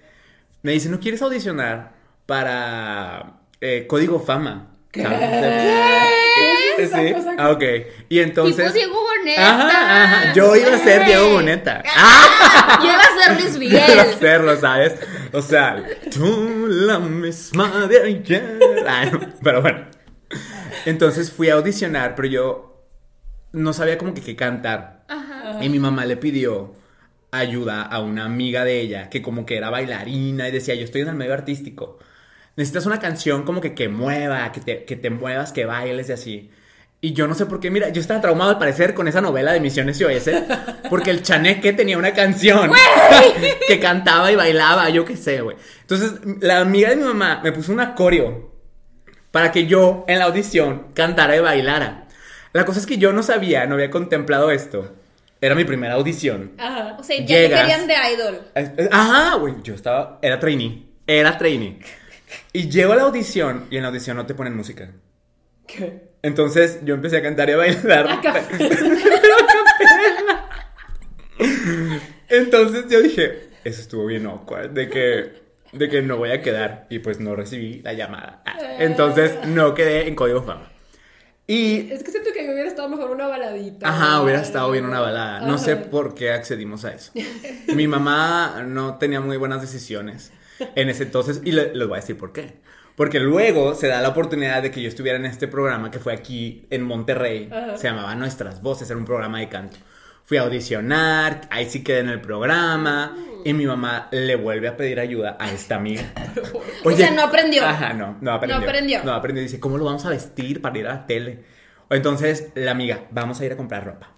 [0.62, 1.92] Me dice, ¿no quieres audicionar
[2.26, 4.68] para eh, Código Fama?
[6.76, 6.87] ¿Qué?
[6.88, 7.14] ¿Sabes?
[7.14, 7.28] ¿Qué Sí.
[7.38, 7.62] Ah, ok.
[8.08, 8.72] Y entonces.
[8.72, 9.48] Tipo Diego Boneta.
[9.48, 10.32] Ajá, ajá.
[10.32, 11.82] Yo iba a ser Diego Boneta.
[11.96, 14.00] Ah, yo iba a ser Luis Yo iba a Miguel.
[14.00, 14.94] hacerlo, ¿sabes?
[15.32, 15.82] O sea,
[16.12, 18.58] tú la misma de ayer.
[18.87, 19.87] Ay, no, pero bueno.
[20.87, 22.84] Entonces fui a audicionar, pero yo
[23.52, 25.04] no sabía como que qué cantar.
[25.08, 25.58] Ajá.
[25.62, 26.74] Y mi mamá le pidió
[27.30, 31.02] ayuda a una amiga de ella que como que era bailarina y decía, yo estoy
[31.02, 31.98] en el medio artístico.
[32.59, 36.12] Necesitas una canción como que que mueva, que te, que te muevas, que bailes y
[36.12, 36.51] así.
[37.01, 39.53] Y yo no sé por qué, mira, yo estaba traumado al parecer con esa novela
[39.53, 40.31] de Misiones SOS,
[40.90, 42.73] porque el chaneque tenía una canción
[43.68, 45.57] que cantaba y bailaba, yo qué sé, güey.
[45.83, 48.51] Entonces, la amiga de mi mamá me puso un acorio
[49.31, 52.09] para que yo en la audición cantara y bailara.
[52.53, 54.97] La cosa es que yo no sabía, no había contemplado esto.
[55.40, 56.55] Era mi primera audición.
[56.59, 56.97] Ajá.
[56.99, 57.61] O sea, ya Llegas.
[57.61, 58.40] te querían de idol.
[58.57, 61.79] Eh, eh, Ajá, güey, yo estaba, era trainee, era trainee.
[62.52, 64.90] Y llego a la audición y en la audición no te ponen música.
[65.66, 66.08] ¿Qué?
[66.22, 68.20] Entonces yo empecé a cantar y a bailar.
[72.28, 75.32] Entonces yo dije, eso estuvo bien awkward, de que,
[75.72, 76.86] de que no voy a quedar.
[76.90, 78.42] Y pues no recibí la llamada.
[78.44, 80.72] Ah, Entonces no quedé en Código Fama.
[81.46, 83.88] Y, Es que siento que hubiera estado mejor una baladita.
[83.88, 85.40] ajá, hubiera estado bien una balada.
[85.40, 87.12] No sé por qué accedimos a eso.
[87.74, 90.30] Mi mamá no tenía muy buenas decisiones
[90.75, 92.57] en ese entonces y le- les voy a decir por qué.
[92.97, 96.12] Porque luego se da la oportunidad de que yo estuviera en este programa que fue
[96.12, 97.49] aquí en Monterrey.
[97.53, 97.77] Ajá.
[97.77, 99.77] Se llamaba Nuestras Voces, era un programa de canto.
[100.25, 104.77] Fui a audicionar, ahí sí quedé en el programa y mi mamá le vuelve a
[104.77, 106.03] pedir ayuda a esta amiga.
[106.85, 107.64] O sea, no aprendió.
[107.64, 108.59] Ajá, no, no aprendió.
[108.61, 109.05] No aprendió.
[109.05, 109.42] No aprendió.
[109.42, 111.44] Dice, ¿cómo lo vamos a vestir para ir a la tele?
[111.90, 114.11] Entonces, la amiga, vamos a ir a comprar ropa.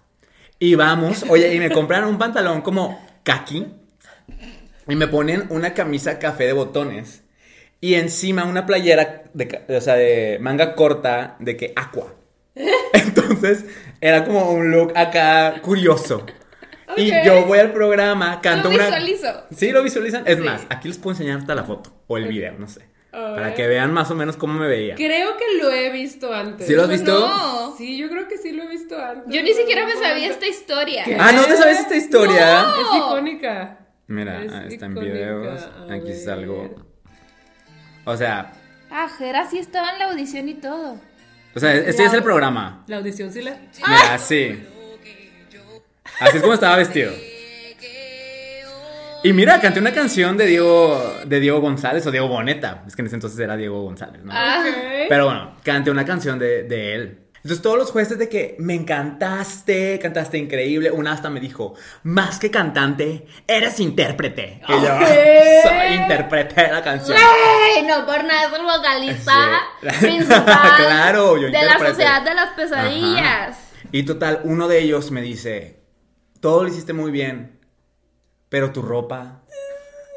[0.59, 3.67] Y vamos, oye, y me compraron un pantalón como kaki.
[4.91, 7.23] Y me ponen una camisa café de botones.
[7.79, 12.13] Y encima una playera de, o sea, de manga corta de que aqua.
[12.93, 13.63] Entonces,
[14.01, 16.25] era como un look acá curioso.
[16.97, 17.17] Y Ok.
[17.23, 18.85] yo voy al programa, canto Lo una.
[18.87, 19.27] visualizo.
[19.55, 20.23] Sí, lo visualizan.
[20.27, 20.43] Es Sí.
[20.43, 22.81] más, aquí les puedo enseñar hasta la foto o el video, no sé.
[23.13, 24.95] A Para que vean más o menos cómo me veía.
[24.95, 26.67] Creo que lo he visto antes.
[26.67, 27.17] ¿Sí lo has visto?
[27.27, 27.75] No.
[27.77, 29.33] Sí, yo creo que sí lo he visto antes.
[29.33, 31.03] Yo ni siquiera me sabía esta historia.
[31.05, 31.15] ¿Qué?
[31.17, 32.63] Ah, ¿no te sabes esta historia?
[32.63, 32.75] No.
[32.81, 33.77] Es icónica.
[34.07, 35.61] Mira, Es está en videos.
[35.89, 36.15] A Aquí ver.
[36.17, 36.75] salgo.
[38.05, 38.51] O sea,
[38.89, 40.97] Ah, Jera sí estaba en la audición y todo.
[41.55, 42.83] o sea, este es el programa.
[42.87, 43.51] La audición sí la.
[43.51, 44.61] Mira, así.
[46.19, 47.11] Así es como estaba vestido.
[49.23, 52.83] Y mira, canté una canción de Diego, de Diego González o Diego Boneta.
[52.87, 54.31] Es que en ese entonces era Diego González, ¿no?
[54.33, 54.63] Ah.
[54.67, 54.75] Ok.
[55.07, 57.19] Pero bueno, canté una canción de, de él.
[57.43, 61.73] Entonces todos los jueces de que me encantaste, cantaste increíble, una hasta me dijo,
[62.03, 64.61] más que cantante, eres intérprete.
[64.67, 65.61] Y yo, ¿Qué?
[65.63, 67.17] soy intérprete de la canción.
[67.17, 67.83] ¡Ey!
[67.87, 69.87] No por nada es el vocalista Sí.
[70.05, 70.45] principal
[70.77, 73.57] Claro, yo de la sociedad de las pesadillas.
[73.57, 73.87] Ajá.
[73.91, 75.79] Y total, uno de ellos me dice,
[76.39, 77.59] todo lo hiciste muy bien,
[78.49, 79.41] pero tu ropa,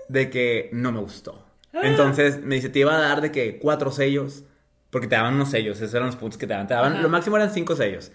[0.08, 1.46] de que no me gustó.
[1.72, 4.44] Entonces me dice, te iba a dar de que cuatro sellos,
[4.94, 6.68] porque te daban unos sellos, esos eran los puntos que te daban.
[6.68, 7.02] Te daban, Ajá.
[7.02, 8.12] lo máximo eran cinco sellos.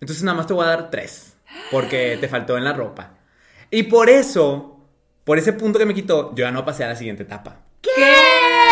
[0.00, 1.36] Entonces nada más te voy a dar tres,
[1.70, 3.14] porque te faltó en la ropa.
[3.70, 4.84] Y por eso,
[5.22, 7.60] por ese punto que me quitó, yo ya no pasé a la siguiente etapa.
[7.80, 7.90] ¿Qué?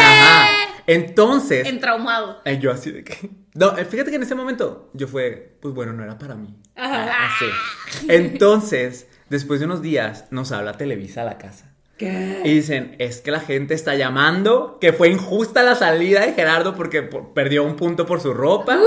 [0.00, 0.48] Ajá.
[0.88, 2.40] Entonces, Entraumado.
[2.44, 3.30] eh, yo así de que...
[3.54, 6.56] No, eh, fíjate que en ese momento yo fue, pues bueno, no era para mí.
[6.74, 7.06] Ajá.
[7.12, 8.06] Ah, Así.
[8.09, 11.76] Entonces, después de unos días, nos habla Televisa a la casa.
[11.96, 12.42] ¿Qué?
[12.44, 16.74] Y dicen, es que la gente está llamando, que fue injusta la salida de Gerardo
[16.74, 18.78] porque po- perdió un punto por su ropa.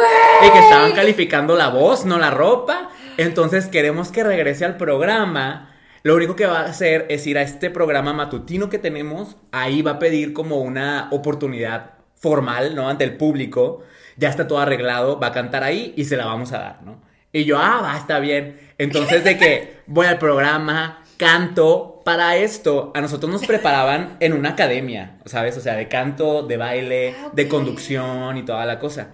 [0.46, 2.90] Y que estaban calificando la voz, no la ropa.
[3.18, 5.76] Entonces queremos que regrese al programa.
[6.04, 9.38] Lo único que va a hacer es ir a este programa matutino que tenemos.
[9.52, 12.90] Ahí va a pedir como una oportunidad formal, ¿no?
[12.90, 13.82] Ante el público.
[14.18, 17.02] Ya está todo arreglado, va a cantar ahí y se la vamos a dar, ¿no?
[17.32, 18.60] Y yo, ah, va, está bien.
[18.78, 21.99] Entonces de que voy al programa, canto.
[22.10, 25.56] Para esto, a nosotros nos preparaban en una academia, ¿sabes?
[25.58, 29.10] O sea, de canto, de baile, Ah, de conducción y toda la cosa.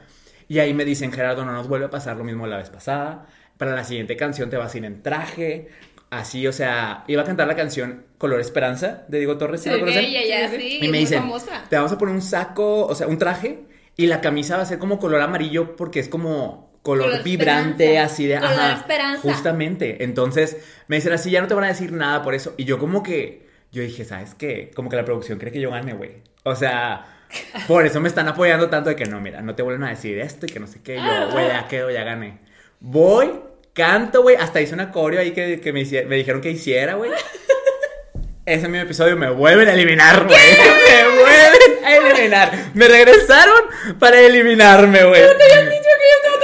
[0.48, 3.26] Y ahí me dicen, Gerardo, no nos vuelve a pasar lo mismo la vez pasada.
[3.58, 5.68] Para la siguiente canción te vas a ir en traje.
[6.10, 9.78] Así, o sea, iba a cantar la canción Color Esperanza de Diego Torres, ¿sí lo
[9.80, 10.06] conocen?
[10.06, 10.58] Sí, sí.
[10.58, 10.78] sí.
[10.78, 11.64] Y me muy dicen, famosa.
[11.70, 13.66] te vamos a poner un saco, o sea, un traje,
[13.98, 17.98] y la camisa va a ser como color amarillo porque es como color, Color vibrante,
[17.98, 18.36] así de...
[18.36, 19.22] Color ajá, esperanza.
[19.22, 20.04] Justamente.
[20.04, 22.54] Entonces, me dicen así, ya no te van a decir nada por eso.
[22.58, 24.72] Y yo como que, yo dije, ¿sabes qué?
[24.76, 26.12] Como que la producción cree que yo gane, güey.
[26.44, 27.08] O sea,
[27.68, 30.20] por eso me están apoyando tanto de que no, mira, no te vuelven a decir
[30.20, 30.98] esto y que no sé qué.
[30.98, 32.38] Yo, güey, ya quedo, ya gané.
[32.80, 33.32] Voy,
[33.74, 37.12] canto, güey, hasta hice una coreo ahí que, que me, me dijeron que hiciera, güey.
[38.46, 40.38] Ese mismo episodio me vuelven a eliminar, güey.
[40.38, 42.52] Me vuelven a eliminar.
[42.76, 43.64] Me regresaron
[43.98, 45.24] para eliminarme, güey.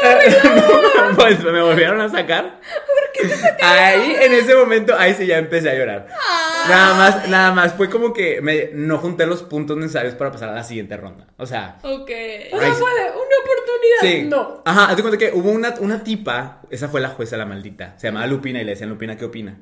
[0.03, 2.59] No Pues me volvieron a sacar.
[2.61, 3.83] ¿Por qué te sacaron?
[3.83, 6.07] Ahí, en ese momento, ahí sí ya empecé a llorar.
[6.69, 7.73] Nada más, nada más.
[7.73, 11.27] Fue como que me, no junté los puntos necesarios para pasar a la siguiente ronda.
[11.37, 12.09] O sea, Ok.
[12.51, 14.01] O sea, fue una oportunidad.
[14.01, 14.23] Sí.
[14.27, 14.61] No.
[14.65, 17.95] Ajá, haz de cuenta que hubo una, una tipa, esa fue la jueza, la maldita.
[17.97, 19.57] Se llamaba Lupina y le decían, Lupina, ¿qué opina?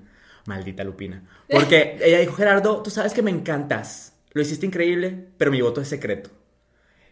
[0.45, 1.23] Maldita Lupina.
[1.49, 4.13] Porque ella dijo, Gerardo, tú sabes que me encantas.
[4.31, 6.29] Lo hiciste increíble, pero mi voto es secreto.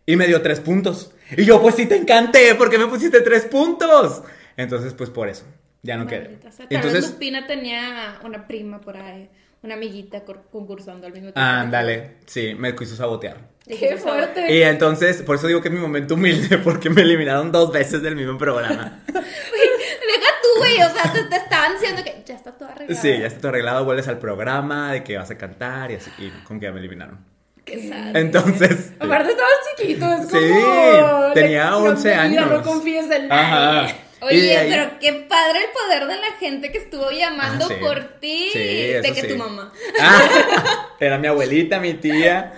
[0.09, 1.11] Y me dio tres puntos.
[1.35, 4.23] Y yo, pues sí te encanté, ¿por qué me pusiste tres puntos?
[4.55, 5.43] Entonces, pues por eso,
[5.83, 6.39] ya no quedé.
[6.49, 6.51] Sea.
[6.51, 9.29] Tal vez Entonces, Lupina tenía una prima por ahí,
[9.61, 11.41] una amiguita concursando al mismo tiempo.
[11.41, 13.35] ándale, sí, me quiso sabotear.
[13.67, 14.55] Qué fuerte.
[14.55, 18.01] Y entonces, por eso digo que es mi momento humilde, porque me eliminaron dos veces
[18.01, 19.03] del mismo programa.
[19.07, 20.75] Deja tú, güey.
[20.83, 23.01] O sea, te, te estaban diciendo que ya está todo arreglado.
[23.01, 26.09] Sí, ya está todo arreglado, vuelves al programa de que vas a cantar y así,
[26.17, 27.36] y con que ya me eliminaron.
[27.67, 28.15] Qué sad.
[28.15, 30.41] Entonces, Aparte estabas chiquito, es como...
[30.41, 32.49] Sí, tenía lección 11 de vida, años.
[32.51, 33.85] No confíes en nadie.
[33.87, 33.95] ajá.
[34.21, 37.75] Oye, ahí- pero qué padre el poder de la gente que estuvo llamando Ah, sí.
[37.79, 38.49] por ti.
[38.51, 39.27] Sí, de que sí.
[39.27, 39.71] tu mamá.
[40.01, 42.53] Ah, era mi abuelita, mi tía,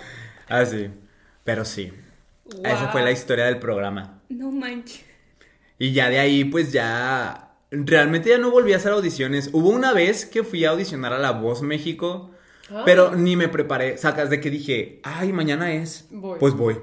[0.47, 0.89] así.
[1.43, 1.91] Pero sí,
[2.63, 4.21] esa fue la historia del programa.
[4.29, 5.03] No manches.
[5.77, 9.49] Y ya de ahí, pues ya, realmente ya no volví a hacer audiciones.
[9.51, 12.31] Hubo una vez que fui a audicionar a La Voz México,
[12.71, 12.83] Ah.
[12.85, 13.97] pero ni me preparé.
[13.97, 16.07] Sacas de que dije, ay, mañana es.
[16.11, 16.37] Voy.
[16.39, 16.77] Pues voy.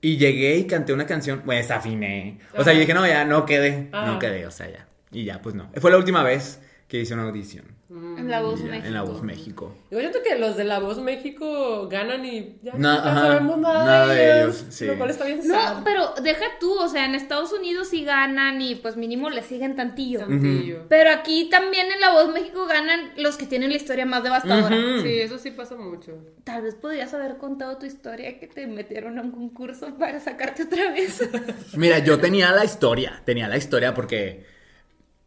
[0.00, 2.38] Y llegué y canté una canción, pues desafiné.
[2.56, 3.88] O sea, yo dije, no, ya no quedé.
[3.92, 4.06] Ah.
[4.06, 4.86] No quedé, o sea, ya.
[5.10, 5.70] Y ya, pues no.
[5.76, 7.64] Fue la última vez que hice una audición.
[7.88, 8.86] En la voz ya, México.
[8.86, 9.74] En La Voz México.
[9.92, 13.84] Yo siento que los de La Voz México ganan y ya No, ajá, sabemos nada,
[13.84, 14.86] nada de, ellos, ellos, sí.
[14.86, 15.78] Lo cual está bien sad.
[15.78, 19.42] No, pero deja tú, o sea, en Estados Unidos sí ganan y pues mínimo le
[19.42, 20.20] siguen tantillo.
[20.20, 20.86] Tantillo.
[20.88, 24.76] Pero aquí también en La Voz México ganan los que tienen la historia más devastadora.
[25.02, 26.18] Sí, eso sí pasa mucho.
[26.42, 30.64] Tal vez podrías haber contado tu historia que te metieron a un concurso para sacarte
[30.64, 31.20] otra vez.
[31.76, 34.55] Mira, yo tenía la historia, tenía la historia porque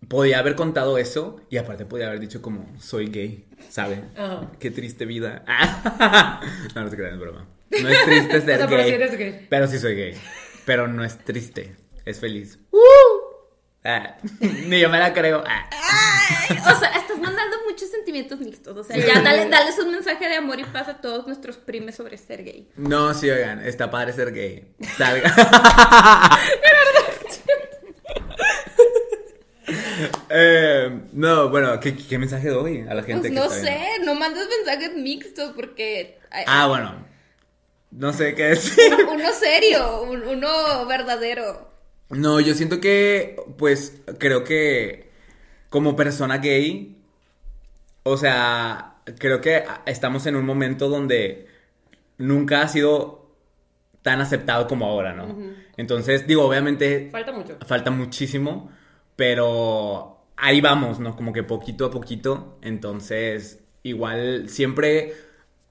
[0.08, 4.04] podía haber contado eso y aparte podía haber dicho como, soy gay, ¿sabe?
[4.60, 5.44] Qué triste vida.
[6.76, 7.48] no, no te creas, es broma.
[7.70, 8.90] No es triste ser O sea, pero gay.
[8.90, 9.48] sí eres gay.
[9.50, 10.14] Pero sí soy gay.
[10.66, 12.60] Pero no es triste, es feliz.
[13.84, 15.44] Ah, ni yo me la creo.
[15.48, 15.70] Ah.
[15.72, 18.76] Ay, o sea, estás mandando muchos sentimientos mixtos.
[18.78, 21.96] O sea, ya dale, dales un mensaje de amor y paz a todos nuestros primes
[21.96, 22.70] sobre ser gay.
[22.76, 24.76] No, sí, oigan, está padre ser gay.
[24.98, 25.34] Salga.
[30.30, 33.80] Eh, no, bueno, ¿qué, qué mensaje doy a la gente Pues que no está sé,
[33.96, 34.14] viendo?
[34.14, 36.20] no mandes mensajes mixtos porque...
[36.46, 37.08] Ah, bueno.
[37.92, 38.94] No sé qué decir.
[39.12, 41.70] Uno serio, un- uno verdadero.
[42.10, 45.10] No, yo siento que, pues, creo que
[45.70, 46.98] como persona gay,
[48.04, 51.48] o sea, creo que estamos en un momento donde
[52.18, 53.32] nunca ha sido
[54.02, 55.38] tan aceptado como ahora, ¿no?
[55.78, 57.58] Entonces, digo, obviamente Falta mucho.
[57.68, 58.72] falta muchísimo,
[59.16, 61.16] pero ahí vamos, ¿no?
[61.16, 62.58] Como que poquito a poquito.
[62.62, 65.14] Entonces, igual siempre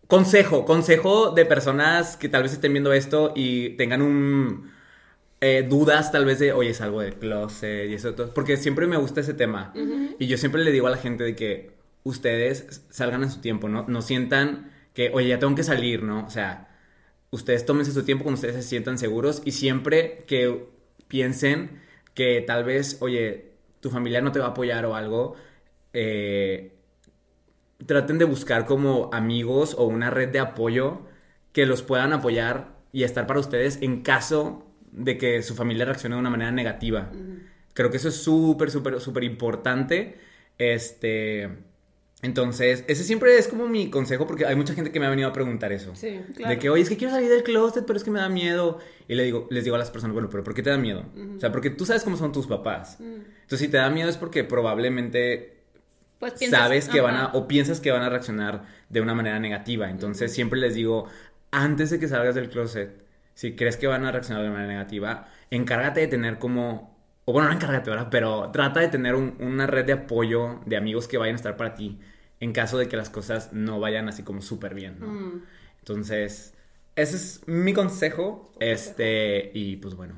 [0.07, 4.71] consejo, consejo de personas que tal vez estén viendo esto y tengan un
[5.41, 8.97] eh, dudas tal vez de, oye, salgo del closet y eso, todo, porque siempre me
[8.97, 9.73] gusta ese tema.
[10.19, 11.73] Y yo siempre le digo a la gente de que
[12.05, 13.85] ustedes salgan en su tiempo, ¿no?
[13.87, 16.27] No sientan que, oye, ya tengo que salir, ¿no?
[16.27, 16.69] O sea,
[17.31, 20.67] ustedes tómense su tiempo cuando ustedes se sientan seguros y siempre que
[21.07, 21.83] piensen
[22.15, 23.48] que tal vez, oye,
[23.81, 25.35] tu familia no te va a apoyar o algo,
[25.93, 26.77] eh,
[27.87, 31.03] traten de buscar como amigos o una red de apoyo
[31.53, 36.15] que los puedan apoyar y estar para ustedes en caso de que su familia reaccione
[36.17, 37.11] de una manera negativa.
[37.75, 40.19] Creo que eso es súper, súper, súper importante.
[40.59, 41.68] Este.
[42.21, 45.29] Entonces, ese siempre es como mi consejo porque hay mucha gente que me ha venido
[45.29, 45.95] a preguntar eso.
[45.95, 46.51] Sí, claro.
[46.51, 48.81] De que, oye, es que quiero salir del closet, pero es que me da miedo.
[49.07, 51.05] Y le digo, les digo a las personas, bueno, pero ¿por qué te da miedo?
[51.37, 52.99] O sea, porque tú sabes cómo son tus papás.
[53.01, 55.59] Entonces, si te da miedo es porque probablemente
[56.19, 59.39] Pues piensas, sabes que van a, o piensas que van a reaccionar de una manera
[59.39, 59.89] negativa.
[59.89, 61.07] Entonces, siempre les digo,
[61.53, 62.91] antes de que salgas del closet,
[63.35, 66.98] si crees que van a reaccionar de manera negativa, encárgate de tener como,
[67.29, 68.09] o bueno, no encárgate, ¿verdad?
[68.11, 71.57] Pero trata de tener un- una red de apoyo de amigos que vayan a estar
[71.59, 71.99] para ti
[72.41, 75.07] en caso de que las cosas no vayan así como súper bien, ¿no?
[75.09, 75.43] Mm.
[75.81, 76.55] Entonces,
[76.97, 80.15] ese es mi consejo, este, y pues bueno.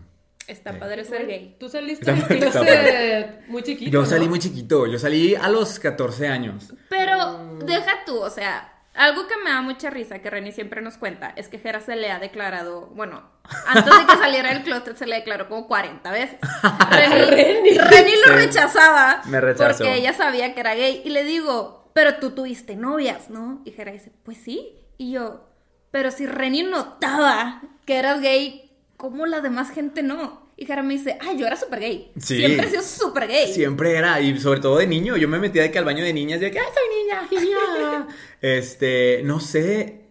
[0.46, 0.79] Está Sí.
[0.79, 1.57] padre ser gay.
[1.59, 3.90] Tú saliste muy- chiquito.
[3.90, 4.31] Yo salí ¿no?
[4.31, 6.75] muy chiquito, yo salí a los 14 años.
[6.88, 10.98] Pero deja tú, o sea, algo que me da mucha risa que Reni siempre nos
[10.98, 13.22] cuenta es que Jera se le ha declarado, bueno,
[13.66, 16.36] antes de que saliera del closet se le declaró como 40 veces.
[16.90, 18.34] Reni, Reni lo Sí.
[18.34, 23.30] rechazaba Me porque ella sabía que era gay y le digo, pero tú tuviste novias,
[23.30, 23.62] ¿no?
[23.64, 24.76] Y Jera dice, pues sí.
[24.98, 25.48] Y yo,
[25.90, 30.49] pero si Reni notaba que eras gay, ¿cómo la demás gente no?
[30.61, 32.12] Y Jera me dice, ay, yo era súper gay.
[32.20, 32.37] Sí.
[32.37, 33.51] Siempre he sido súper gay.
[33.51, 36.12] Siempre era, y sobre todo de niño, yo me metía de que al baño de
[36.12, 37.44] niñas, de que, ay, soy niña,
[38.05, 38.07] niña".
[38.42, 40.03] Este, no sé,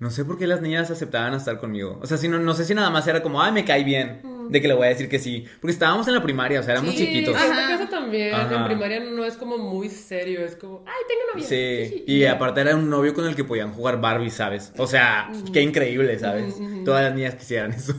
[0.00, 2.00] no sé por qué las niñas aceptaban a estar conmigo.
[2.02, 4.20] O sea, si no, no sé si nada más era como, ay, me cae bien,
[4.48, 5.44] de que le voy a decir que sí.
[5.60, 7.36] Porque estábamos en la primaria, o sea, éramos Sí, chiquitos.
[7.36, 7.74] Ajá.
[7.76, 8.56] eso también Ajá.
[8.56, 11.46] en primaria no es como muy serio, es como, ay, tengo novia.
[11.46, 14.72] Sí, y aparte era un novio con el que podían jugar Barbie, ¿sabes?
[14.76, 16.56] O sea, qué increíble, ¿sabes?
[16.84, 17.94] Todas las niñas quisieran eso.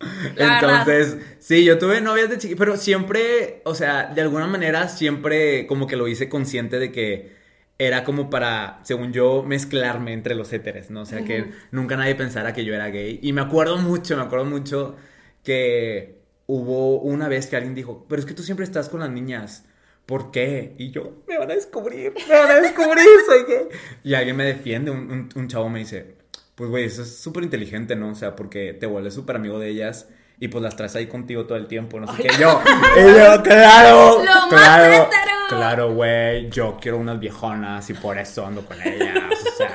[0.36, 4.88] La Entonces, sí, yo tuve novias de chiqui, pero siempre, o sea, de alguna manera
[4.88, 7.38] siempre como que lo hice consciente de que
[7.78, 11.02] era como para, según yo, mezclarme entre los éteres, ¿no?
[11.02, 13.18] O sea, que nunca nadie pensara que yo era gay.
[13.22, 14.96] Y me acuerdo mucho, me acuerdo mucho
[15.42, 19.10] que hubo una vez que alguien dijo, pero es que tú siempre estás con las
[19.10, 19.64] niñas.
[20.06, 20.74] ¿Por qué?
[20.78, 23.68] Y yo, me van a descubrir, me van a descubrir, soy gay.
[24.04, 26.16] Y alguien me defiende, un, un- un chavo me dice,
[26.60, 28.10] pues güey, eso es súper inteligente, ¿no?
[28.10, 31.46] O sea, porque te vuelves súper amigo de ellas y pues las traes ahí contigo
[31.46, 32.28] todo el tiempo, no sé qué.
[32.38, 32.60] Yo,
[32.98, 35.36] y yo, claro, Lo más claro, hétero.
[35.48, 39.74] claro, güey, yo quiero unas viejonas y por eso ando con ellas, o sea,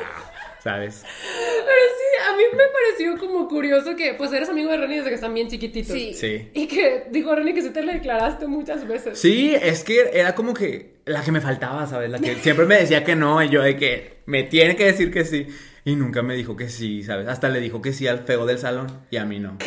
[0.63, 1.03] ¿sabes?
[1.03, 5.09] Pero sí, a mí me pareció como curioso que, pues, eres amigo de Reni desde
[5.09, 5.91] que están bien chiquititos.
[5.91, 6.13] Sí.
[6.13, 6.51] Sí.
[6.53, 9.17] Y que dijo Reni que sí te le declaraste muchas veces.
[9.17, 12.11] Sí, es que era como que la que me faltaba, ¿sabes?
[12.11, 15.11] La que siempre me decía que no y yo de que me tiene que decir
[15.11, 15.47] que sí.
[15.85, 17.27] Y nunca me dijo que sí, ¿sabes?
[17.27, 19.57] Hasta le dijo que sí al feo del salón y a mí no.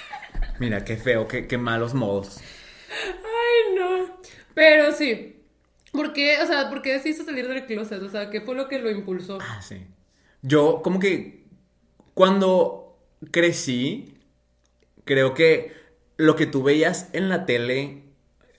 [0.58, 2.40] Mira, qué feo, qué, qué malos modos.
[2.90, 4.18] Ay, no.
[4.54, 5.36] Pero sí.
[5.92, 6.38] ¿Por qué?
[6.42, 8.02] O sea, ¿por qué decidiste salir del closet?
[8.02, 9.38] O sea, ¿qué fue lo que lo impulsó?
[9.42, 9.86] Ah, sí.
[10.40, 11.44] Yo como que
[12.14, 12.98] cuando
[13.30, 14.14] crecí,
[15.04, 15.72] creo que
[16.16, 18.04] lo que tú veías en la tele,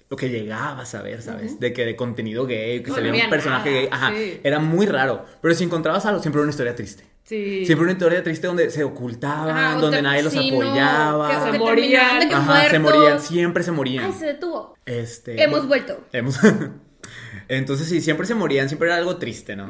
[0.09, 1.59] lo que llegabas a ver, ¿sabes?
[1.59, 4.39] De que de contenido gay, que No, salía un personaje nada, gay, ajá, sí.
[4.43, 5.23] era muy raro.
[5.41, 7.03] Pero si encontrabas algo, siempre era una historia triste.
[7.23, 7.63] Sí.
[7.67, 11.29] Siempre una historia triste donde se ocultaban, Ajá, donde nadie los apoyaba.
[11.29, 12.27] que- Se que morían.
[12.27, 14.05] que Ajá, se morían, siempre se morían.
[14.05, 14.75] Ay, se detuvo.
[14.85, 16.07] Este, Hemos bueno, vuelto.
[16.11, 16.39] Hemos.
[17.47, 19.67] Entonces sí, siempre se morían, siempre era algo triste, ¿no?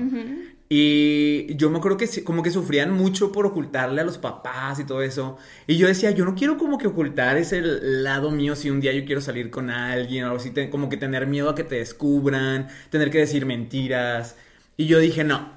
[0.72, 4.86] Y yo me acuerdo que como que sufrían mucho por ocultarle a los papás y
[4.86, 5.38] todo eso.
[5.66, 8.94] Y yo decía, yo no quiero como que ocultar ese lado mío si un día
[8.94, 11.78] yo quiero salir con alguien o algo así, como que tener miedo a que te
[11.78, 14.38] descubran, tener que decir mentiras.
[14.78, 15.52] Y yo dije, no,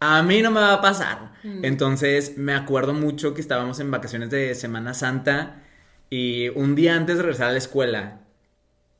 [0.00, 1.32] a mí no me va a pasar.
[1.42, 5.62] Entonces me acuerdo mucho que estábamos en vacaciones de Semana Santa
[6.10, 8.20] y un día antes de regresar a la escuela,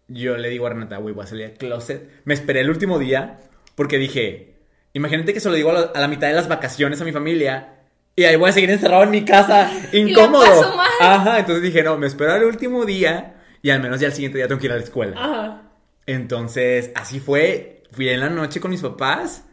[0.09, 2.09] yo le digo a Renata, güey, voy a salir del closet.
[2.25, 3.39] Me esperé el último día
[3.75, 4.55] porque dije,
[4.99, 7.13] imagínate que se lo digo a la, a la mitad de las vacaciones a mi
[7.13, 7.79] familia
[8.19, 10.75] y ahí voy a seguir encerrado en mi casa, incómodo.
[11.01, 14.39] Ajá, entonces dije, no, me espero al último día y al menos ya el siguiente
[14.39, 15.17] día tengo que ir a la escuela.
[15.17, 15.63] Ajá.
[16.05, 17.85] Entonces, así fue.
[17.93, 19.45] Fui en la noche con mis papás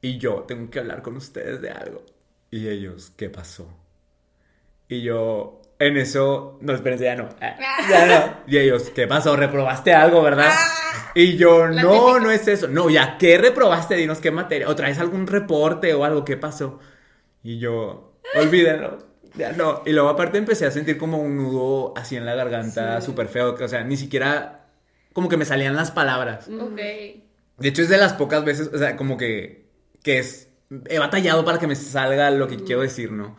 [0.00, 2.04] y yo tengo que hablar con ustedes de algo.
[2.50, 3.72] Y ellos, ¿qué pasó?
[4.88, 7.28] Y yo, en eso, no, espérense, ya no.
[7.40, 7.56] ah,
[7.90, 8.34] Ya no.
[8.46, 9.36] Y ellos, ¿qué pasó?
[9.36, 10.50] ¿Reprobaste algo, verdad?
[11.14, 12.20] Y yo, La no, típica.
[12.20, 12.68] no es eso.
[12.68, 13.96] No, ya, ¿qué reprobaste?
[13.96, 14.68] Dinos qué materia.
[14.68, 16.24] ¿O traes algún reporte o algo?
[16.24, 16.78] ¿Qué pasó?
[17.42, 18.98] Y yo, olvídenlo.
[19.34, 19.82] Ya no.
[19.86, 23.06] Y luego aparte empecé a sentir como un nudo así en la garganta, Sí.
[23.06, 23.54] súper feo.
[23.60, 24.66] O sea, ni siquiera
[25.12, 26.48] como que me salían las palabras.
[26.48, 26.76] Ok.
[26.76, 29.66] De hecho, es de las pocas veces, o sea, como que,
[30.02, 30.48] que es,
[30.88, 33.36] he batallado para que me salga lo que quiero decir, ¿no?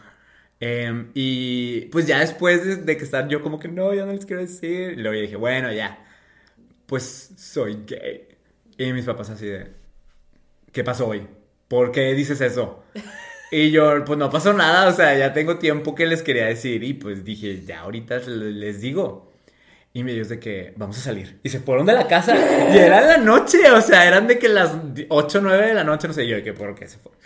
[0.65, 4.13] Em, y pues ya después de, de que estar yo como que no, ya no
[4.13, 6.05] les quiero decir, y luego dije, bueno, ya,
[6.87, 8.27] pues soy gay.
[8.77, 9.71] Y mis papás así de,
[10.71, 11.27] ¿qué pasó hoy?
[11.67, 12.83] ¿Por qué dices eso?
[13.55, 16.83] Y yo, pues no pasó nada, o sea, ya tengo tiempo que les quería decir
[16.83, 19.31] y pues dije, ya ahorita le- les digo.
[19.93, 21.39] Y me dio de que vamos a salir.
[21.43, 22.35] Y se fueron de la casa.
[22.73, 24.73] Y era la noche, o sea, eran de que las
[25.09, 27.19] 8 o 9 de la noche, no sé yo de qué por qué se fueron.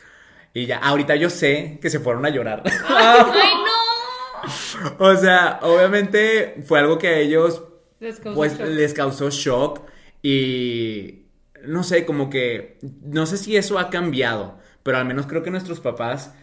[0.58, 2.64] Y ya, ahorita yo sé que se fueron a llorar.
[2.88, 3.52] ¡Ay,
[4.98, 5.06] no!
[5.06, 7.64] o sea, obviamente fue algo que a ellos
[8.00, 8.68] Les causó pues shock.
[8.68, 9.82] les causó shock
[10.24, 11.28] y
[11.64, 15.52] no sé, como que no sé si eso ha cambiado, pero al menos creo que
[15.52, 16.34] nuestros papás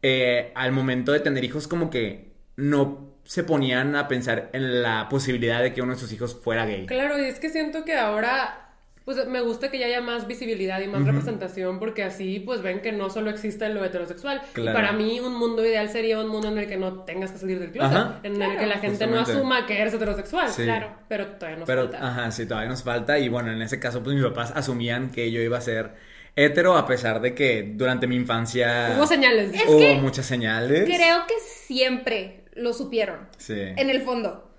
[0.00, 5.10] eh, al momento de tener hijos como que no se ponían a pensar en la
[5.10, 6.86] posibilidad de que uno de sus hijos fuera gay.
[6.86, 8.67] Claro, y es que siento que ahora,
[9.08, 12.82] pues me gusta que ya haya más visibilidad y más representación, porque así, pues ven
[12.82, 14.42] que no solo existe lo heterosexual.
[14.54, 17.38] Y para mí, un mundo ideal sería un mundo en el que no tengas que
[17.38, 18.20] salir del closet, Ajá.
[18.22, 19.32] en el que la gente Justamente.
[19.32, 20.50] no asuma que eres heterosexual.
[20.50, 20.64] Sí.
[20.64, 22.06] Claro, pero todavía nos Pero, falta.
[22.06, 23.18] ajá, sí, todavía nos falta.
[23.18, 25.94] Y bueno, en ese caso, pues mis papás asumían que yo iba a ser
[26.36, 29.54] hetero, a pesar de que durante mi infancia Hubo señales.
[29.54, 30.84] Es hubo que muchas señales.
[30.84, 33.20] Creo que siempre lo supieron.
[33.38, 33.54] Sí.
[33.58, 34.50] En el fondo.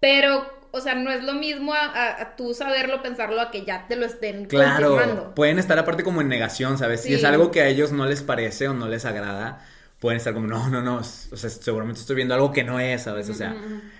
[0.00, 3.64] Pero, o sea, no es lo mismo a, a- a tú saberlo, pensarlo, a que
[3.64, 5.34] ya te lo estén Claro, confirmando.
[5.34, 7.02] pueden estar aparte como en negación, ¿sabes?
[7.02, 9.64] Si es algo que a ellos no les parece o no les agrada,
[10.00, 13.02] pueden estar como, no, no, no, o sea, seguramente estoy viendo algo que no es,
[13.02, 13.28] ¿sabes?
[13.30, 13.54] O sea,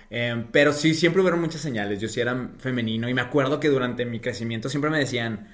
[0.09, 3.69] em, pero sí, siempre hubieron muchas señales, yo sí era femenino y me acuerdo que
[3.69, 5.47] durante mi crecimiento siempre me decían,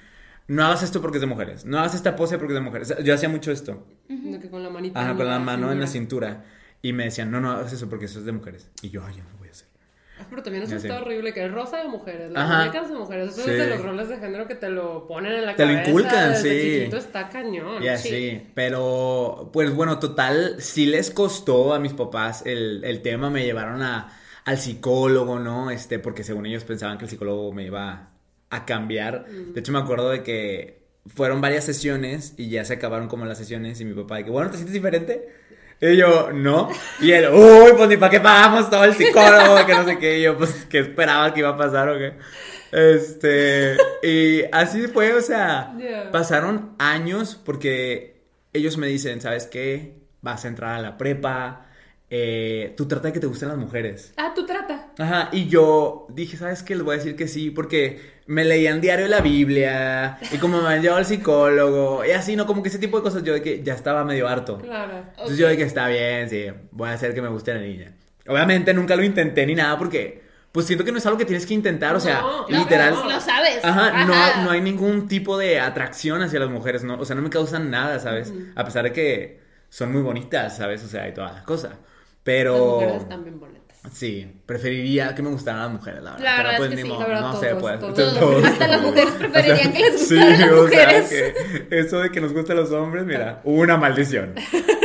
[0.48, 2.90] no hagas esto porque es de mujeres, no hagas esta pose porque es de mujeres.
[2.90, 5.00] O sea, yo hacía mucho esto, De que con la manita.
[5.00, 6.28] ajá, con la mano en la cintura.
[6.28, 8.68] cintura y me decían, no, no hagas eso porque eso es de mujeres.
[8.82, 9.68] Y yo, ay, yo no lo voy a hacer.
[10.30, 13.28] Pero también eso está horrible, que es rosa de mujeres, las muñecas de mujeres.
[13.32, 13.50] Eso Sí.
[13.50, 15.90] es de los roles de género que te lo ponen en la Te lo cabeza.
[15.90, 16.78] inculcan, desde sí.
[16.78, 17.82] chiquito está cañón.
[17.82, 23.30] Y así, pero pues bueno, total, sí les costó a mis papás el, el tema,
[23.30, 25.70] me llevaron a, al psicólogo, ¿no?
[25.70, 28.08] Este, porque según ellos pensaban que el psicólogo me iba
[28.50, 29.26] a cambiar.
[29.26, 33.38] De hecho, me acuerdo de que fueron varias sesiones y ya se acabaron como las
[33.38, 35.28] sesiones y mi papá de que, bueno, ¿te sientes diferente?
[35.84, 36.70] Y yo, no.
[37.00, 40.20] Y él, uy, pues ni para qué pagamos todo el psicólogo, que no sé qué.
[40.20, 42.12] Y yo, pues, ¿qué esperaba que iba a pasar o qué?
[42.70, 45.74] Este, y así fue, o sea,
[46.12, 49.96] pasaron años porque ellos me dicen, ¿sabes qué?
[50.20, 51.66] Vas a entrar a la prepa,
[52.14, 54.12] eh, tú trata de que te gusten las mujeres.
[54.18, 54.88] Ah, tú trata.
[54.98, 56.74] Ajá, y yo dije, ¿sabes qué?
[56.74, 60.66] Les voy a decir que sí, porque me leían diario la Biblia, y como me
[60.66, 62.44] habían llevado al psicólogo, y así, ¿no?
[62.44, 64.58] Como que ese tipo de cosas, yo de que ya estaba medio harto.
[64.58, 64.92] Claro.
[65.12, 67.94] Entonces yo de que está bien, sí, voy a hacer que me guste la niña.
[68.28, 70.20] Obviamente nunca lo intenté ni nada, porque
[70.52, 72.92] pues siento que no es algo que tienes que intentar, o sea, No, No, literal.
[72.92, 73.64] Lo sabes.
[73.64, 74.42] Ajá, no, Ajá.
[74.44, 77.00] no hay ningún tipo de atracción hacia las mujeres, ¿no?
[77.00, 78.34] O sea, no me causan nada, ¿sabes?
[78.54, 80.84] A pesar de que son muy bonitas, ¿sabes?
[80.84, 81.78] O sea, y toda la cosa.
[82.24, 82.80] Pero...
[82.80, 83.62] Las mujeres bien bonitas.
[83.92, 86.24] Sí, preferiría que me gustaran las mujeres, la verdad.
[86.24, 87.80] La Pero verdad pues es que ni sí, modo, la verdad, no sé, todos, pues.
[87.80, 88.18] todos.
[88.18, 88.44] todos.
[88.44, 91.08] Hasta las mujeres preferirían que les Sí, gustaran las o sea, mujeres.
[91.68, 94.34] que eso de que nos gusten los hombres, mira, una maldición.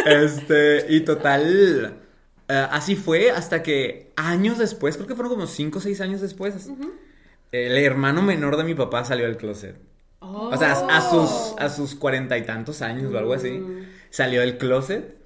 [0.05, 1.93] Este, y total,
[2.47, 6.21] eh, así fue hasta que años después, creo que fueron como 5 o 6 años
[6.21, 6.67] después,
[7.51, 9.75] el hermano menor de mi papá salió del closet.
[10.19, 13.83] O sea, a, a sus a sus cuarenta y tantos años o algo así, Mm.
[14.09, 15.16] salió del closet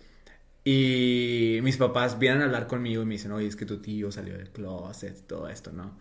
[0.63, 4.11] y mis papás vienen a hablar conmigo y me dicen, oye, es que tu tío
[4.11, 5.97] salió del closet, todo esto, ¿no?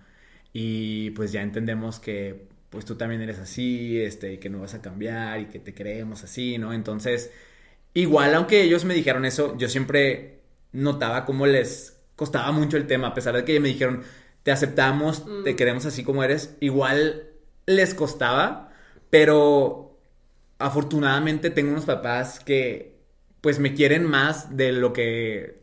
[0.52, 4.74] Y pues ya entendemos que pues tú también eres así, este, y que no vas
[4.74, 6.72] a cambiar y que te queremos así, ¿no?
[6.72, 7.32] Entonces,
[7.94, 10.40] igual, aunque ellos me dijeron eso, yo siempre
[10.72, 14.02] notaba cómo les costaba mucho el tema, a pesar de que me dijeron,
[14.44, 17.24] te aceptamos, te queremos así como eres, igual
[17.66, 18.72] les costaba,
[19.10, 19.98] pero
[20.58, 22.99] afortunadamente tengo unos papás que
[23.40, 25.60] pues me quieren más de lo que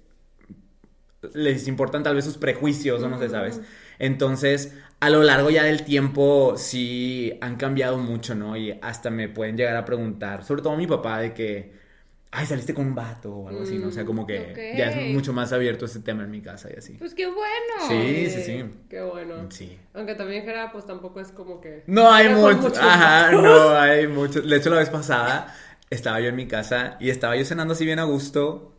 [1.34, 3.61] les importan tal vez sus prejuicios o no sé, ¿sabes?
[3.99, 8.55] Entonces, a lo largo ya del tiempo sí han cambiado mucho, ¿no?
[8.55, 11.73] Y hasta me pueden llegar a preguntar, sobre todo mi papá, de que,
[12.32, 13.88] ay, saliste con un vato o algo así, ¿no?
[13.88, 16.78] O sea, como que ya es mucho más abierto ese tema en mi casa y
[16.78, 16.93] así.
[16.93, 17.88] Pues qué bueno.
[17.88, 18.65] Sí, sí, sí.
[18.89, 19.47] Qué bueno.
[19.49, 19.78] Sí.
[19.93, 21.84] Aunque también Jera, pues tampoco es como que.
[21.88, 22.57] No hay mucho.
[22.57, 23.43] muchos Ajá, vatos.
[23.43, 24.41] no hay mucho.
[24.41, 25.55] De hecho, la vez pasada
[25.90, 28.76] estaba yo en mi casa y estaba yo cenando así bien a gusto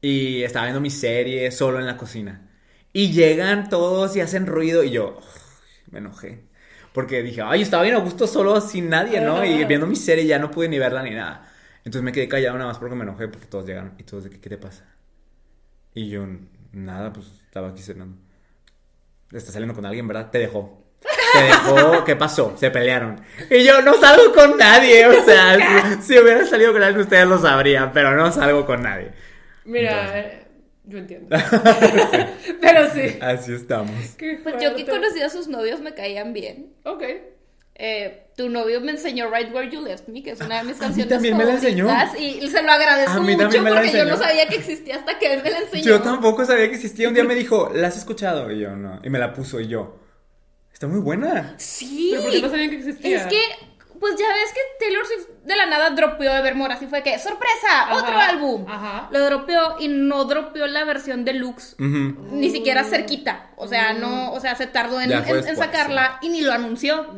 [0.00, 2.48] y estaba viendo mi serie solo en la cocina.
[2.92, 5.20] Y llegan todos y hacen ruido y yo
[5.90, 6.44] me enojé.
[6.92, 9.44] Porque dije, ay, estaba bien a gusto solo sin nadie, ¿no?
[9.44, 11.48] Y viendo mi serie ya no pude ni verla ni nada.
[11.84, 14.30] Entonces me quedé callado nada más porque me enojé porque todos llegaron y todos de
[14.30, 14.84] que, ¿qué te pasa?
[15.94, 16.26] Y yo,
[16.72, 18.16] nada, pues estaba aquí cenando.
[19.32, 20.30] Estás saliendo con alguien, ¿verdad?
[20.30, 20.84] Te dejó.
[21.40, 22.54] Te dejó, ¿qué pasó?
[22.56, 23.20] Se pelearon.
[23.50, 27.26] Y yo no salgo con nadie, o sea, si, si hubiera salido con alguien ustedes
[27.26, 29.12] lo sabrían, pero no salgo con nadie.
[29.64, 30.46] Mira, eh,
[30.84, 31.28] yo entiendo.
[32.60, 33.18] Pero sí.
[33.20, 33.92] Así estamos.
[34.16, 36.72] Qué Pues yo que conocí a sus novios me caían bien.
[36.84, 37.04] Ok.
[37.76, 40.76] Eh, tu novio me enseñó Right Where You Left Me, que es una de mis
[40.78, 41.88] canciones también me la enseñó.
[42.18, 45.34] Y se lo agradezco A mí mucho porque yo no sabía que existía hasta que
[45.34, 45.84] él me la enseñó.
[45.84, 47.08] Yo tampoco sabía que existía.
[47.08, 48.50] Un día me dijo, ¿la has escuchado?
[48.50, 49.00] Y yo, no.
[49.04, 49.99] Y me la puso y yo,
[50.80, 51.52] está muy buena.
[51.58, 52.08] Sí.
[52.12, 53.16] Pero ¿por qué no sabían que existía?
[53.18, 53.38] Es que,
[54.00, 57.82] pues ya ves que Taylor Swift de la nada dropeó Evermore, así fue que, ¡sorpresa!
[57.82, 58.64] Ajá, ¡Otro álbum!
[58.66, 59.08] ajá.
[59.12, 61.74] Lo dropeó y no dropeó la versión deluxe.
[61.74, 62.16] Ujú.
[62.32, 63.50] Ni siquiera cerquita.
[63.56, 65.10] O sea, no, o sea, se tardó en,
[65.54, 67.14] sacarla y ni lo anunció.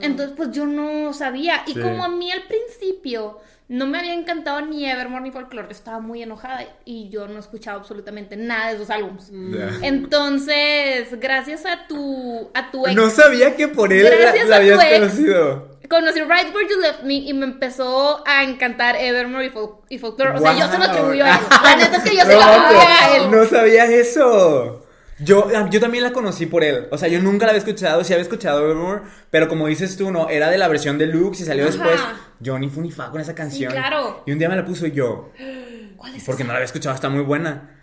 [0.00, 1.64] Entonces, pues yo no sabía.
[1.66, 1.80] Y Sí.
[1.80, 3.40] como a mí al principio
[3.72, 7.38] no me había encantado ni Evermore ni Folklore, yo estaba muy enojada y yo no
[7.40, 9.30] escuchaba absolutamente nada de esos álbumes.
[9.32, 9.70] Ya.
[9.86, 14.56] Entonces, gracias a tu, a tu ex, No sabía que por él la, Gracias la
[14.56, 14.98] a tu habías ex.
[15.00, 15.68] conocido.
[15.88, 19.98] conocí Right Where You Left Me y me empezó a encantar Evermore y, Fol- y
[19.98, 20.38] Folklore.
[20.38, 21.40] O sea, yo se lo atribuyo a él.
[21.62, 23.30] La neta es que yo se lo atribuyo a él.
[23.30, 24.81] No sabía eso.
[25.24, 26.88] Yo, ah, yo también la conocí por él.
[26.90, 28.02] O sea, yo nunca la había escuchado.
[28.04, 29.02] Sí había escuchado Evermore.
[29.30, 30.28] Pero como dices tú, no.
[30.28, 31.72] Era de la versión deluxe y salió Ajá.
[31.72, 32.00] después.
[32.40, 33.72] Yo ni fu ni fa con esa canción.
[33.72, 34.22] claro.
[34.26, 35.30] Y un día me la puso yo.
[35.96, 36.46] ¿Cuál es Porque esa?
[36.48, 36.94] no la había escuchado.
[36.94, 37.78] Está muy buena.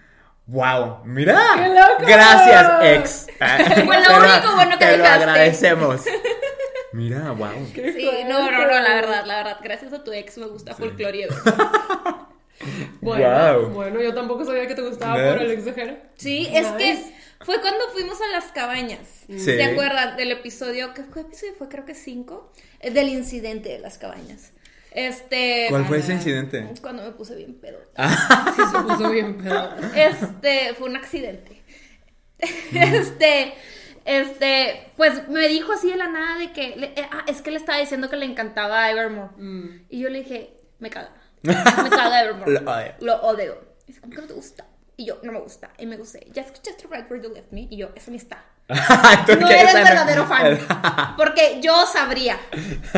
[0.48, 1.02] ¡Wow!
[1.06, 1.40] ¡Mira!
[1.56, 2.06] ¡Qué loco!
[2.08, 3.28] Gracias, ex.
[3.86, 5.24] Fue lo Te único bueno que te lo dejaste.
[5.24, 6.02] agradecemos.
[6.92, 7.50] Mira, wow.
[7.74, 9.58] Qué Sí, no, no, no, la verdad, la verdad.
[9.64, 11.28] Gracias a tu ex me gusta Evermore.
[13.02, 15.34] Bueno, bueno, yo tampoco sabía que te gustaba ¿Ves?
[15.34, 15.98] por el ex de Jera.
[16.18, 19.08] Sí, es que fue cuando fuimos a las cabañas.
[19.28, 19.40] Sí.
[19.40, 20.94] ¿Se acuerdan del episodio?
[20.94, 21.70] ¿Qué, qué episodio fue?
[21.70, 22.52] Creo que cinco.
[22.80, 24.52] Eh, Del incidente de las cabañas.
[24.92, 25.68] Este.
[25.70, 26.68] ¿Cuál fue ese incidente?
[26.82, 27.80] Cuando me puse bien pedo.
[28.56, 29.70] Sí, se puso bien pedo.
[29.96, 31.62] Este, fue un accidente.
[32.40, 33.54] Este,
[34.06, 37.52] este, pues me dijo así de la nada de que, le- eh, ah, es que
[37.52, 39.30] le estaba diciendo que le encantaba Evermore.
[39.38, 39.86] Mm.
[39.90, 41.14] Y yo le dije, me caga.
[41.44, 41.54] Me
[41.90, 42.52] caga Evermore.
[42.52, 42.94] Lo odio.
[43.00, 43.62] Lo odio.
[43.86, 44.66] Y dice, ¿cómo que no te gusta?
[45.00, 45.70] Y yo, no me gusta.
[45.78, 46.28] Y me gusté.
[46.34, 47.68] ¿Ya escuchaste Right Where You Left Me?
[47.70, 48.44] Y yo, eso ni está.
[48.68, 50.60] No eres esa verdadero fan.
[51.18, 52.38] Porque yo sabría.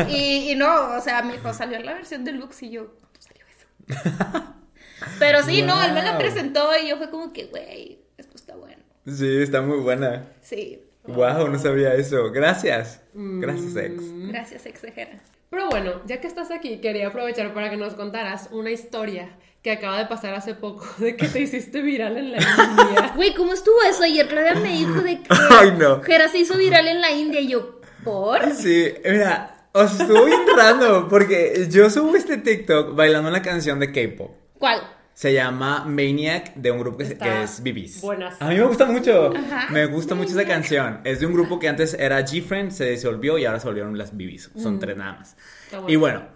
[0.08, 3.20] Y, y no, o sea, me dijo, salió en la versión deluxe y yo, ¿cuándo
[3.20, 4.44] salió eso?
[5.20, 8.56] Pero sí, no, él me la presentó y yo fue como que, güey, esto está
[8.56, 8.82] bueno.
[9.06, 10.26] Sí, está muy buena.
[10.40, 10.82] Sí.
[11.04, 12.32] Wow, no sabía eso.
[12.32, 13.00] Gracias.
[13.14, 14.02] Gracias, ex.
[14.26, 15.22] Gracias, exagera.
[15.50, 19.70] Pero bueno, ya que estás aquí, quería aprovechar para que nos contaras una historia que
[19.70, 23.12] acaba de pasar hace poco de que te hiciste viral en la India.
[23.16, 24.02] Güey, ¿cómo estuvo eso?
[24.02, 26.02] Ayer Claudia me dijo de que Ay, no.
[26.02, 28.52] Jera se hizo viral en la India y yo, ¿por?
[28.54, 33.78] Sí, mira, o sea, estuvo bien random porque yo subo este TikTok bailando una canción
[33.78, 34.32] de K-pop.
[34.58, 34.80] ¿Cuál?
[35.14, 38.00] Se llama Maniac de un grupo que, Está que es BBs.
[38.00, 38.40] buenas.
[38.40, 39.32] A mí me gusta mucho.
[39.36, 39.70] Ajá.
[39.70, 41.00] Me gusta mucho esa canción.
[41.04, 44.16] Es de un grupo que antes era G-Friend, se disolvió y ahora se volvieron las
[44.16, 44.50] BBs.
[44.56, 45.36] Son tres nada más.
[45.64, 45.92] Está bueno.
[45.92, 46.26] Y bueno,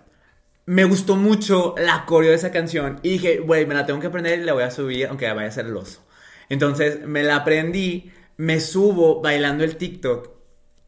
[0.67, 2.99] me gustó mucho la coreo de esa canción.
[3.03, 5.49] Y dije, güey, me la tengo que aprender y la voy a subir, aunque vaya
[5.49, 6.05] a ser el oso.
[6.49, 10.31] Entonces me la aprendí, me subo bailando el TikTok.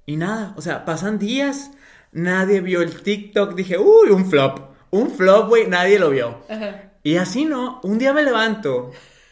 [0.05, 1.71] Y nada, o sea, pasan días,
[2.13, 3.55] nadie vio el TikTok.
[3.55, 4.69] Dije, uy, un flop.
[4.91, 6.43] Un flop, güey, nadie lo vio.
[6.49, 6.93] Ajá.
[7.03, 8.91] Y así no, un día me levanto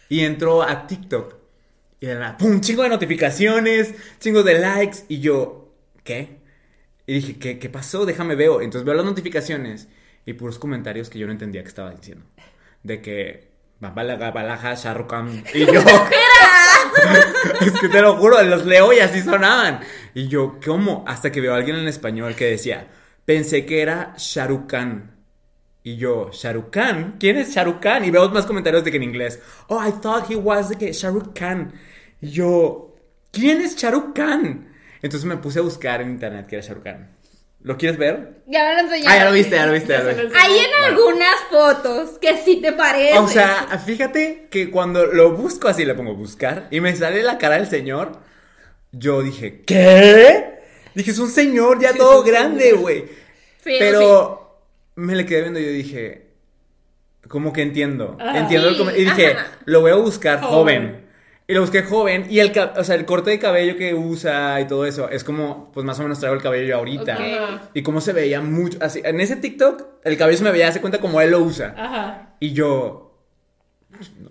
[0.09, 1.35] y entro a TikTok.
[1.99, 4.99] Y de la pum, chingo de notificaciones, chingo de likes.
[5.09, 5.73] Y yo,
[6.05, 6.41] ¿qué?
[7.07, 8.07] Y dije, ¿qué, qué pasó?
[8.07, 8.61] Déjame veo.
[8.61, 9.89] Entonces veo las notificaciones
[10.27, 12.27] y puros comentarios que yo no entendía que estaba diciendo.
[12.83, 13.49] De que,
[13.79, 14.75] balaja, balaja.
[15.55, 15.73] Y yo,
[17.61, 19.81] es que te lo juro, los leo y así sonaban.
[20.15, 21.05] Y yo, ¿cómo?
[21.07, 22.89] Hasta que veo a alguien en español que decía,
[23.25, 25.13] pensé que era Shahrukh Khan.
[25.85, 27.15] Y yo, ¿Shahrukh Khan?
[27.21, 28.05] ¿Quién es Shahrukh Khan?
[28.05, 30.93] Y veo más comentarios de que en inglés, oh, I thought he was de que
[30.93, 31.73] Shahrukh Khan.
[32.21, 32.97] Y yo,
[33.31, 34.75] ¿quién es Shahrukh Khan?
[35.01, 37.16] Entonces me puse a buscar en internet que era Shahrukh Khan.
[37.67, 38.45] ¿Lo quieres ver?
[38.47, 39.13] Ya me lo enseñaron.
[39.13, 40.23] Ah, ya lo viste, ya lo viste, ya lo viste.
[40.23, 43.19] lo Hay en algunas fotos que sí te parece.
[43.19, 47.39] O sea, fíjate que cuando lo busco así, le pongo buscar y me sale la
[47.39, 48.21] cara del señor,
[48.93, 50.61] yo dije, ¿qué?
[50.95, 53.01] Dije, es un señor ya Sí, todo grande, güey.
[53.65, 54.61] Sí, Pero
[54.95, 56.27] me le quedé viendo y yo dije,
[57.27, 58.17] como que entiendo.
[58.21, 58.39] Ah.
[58.39, 59.59] entiendo el Y dije, ajá.
[59.65, 60.53] lo voy a buscar joven.
[60.83, 61.06] Joven.
[61.49, 62.27] Y lo busqué joven.
[62.29, 65.71] Y el, o sea, el corte de cabello que usa y todo eso es como,
[65.73, 67.19] pues más o menos traigo el cabello yo ahorita.
[67.73, 68.79] Y cómo se veía mucho.
[68.81, 71.75] Así, en ese TikTok, el cabello se me veía, hace cuenta como él lo usa.
[71.77, 72.37] Ajá.
[72.41, 73.21] Y yo.
[73.97, 74.31] pues, no,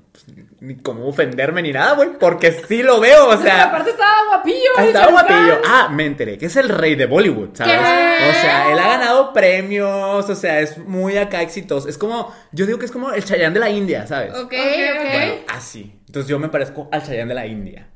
[0.59, 2.09] ni- cómo ofenderme ni nada, güey.
[2.19, 3.65] Porque sí lo veo, o sea.
[3.65, 4.78] aparte estaba guapillo.
[4.80, 5.61] Estaba guapillo.
[5.67, 7.73] Ah, me enteré que es el rey de Bollywood, ¿sabes?
[7.73, 8.30] ¿Qué?
[8.30, 11.88] O sea, él ha ganado premios, o sea, es muy acá exitoso.
[11.88, 14.32] Es como, yo digo que es como el Chayanne de la India, ¿sabes?
[14.34, 15.11] Ok, Ok.
[15.11, 15.93] Bueno, así.
[16.07, 17.88] Entonces yo me parezco al Chayanne de la India.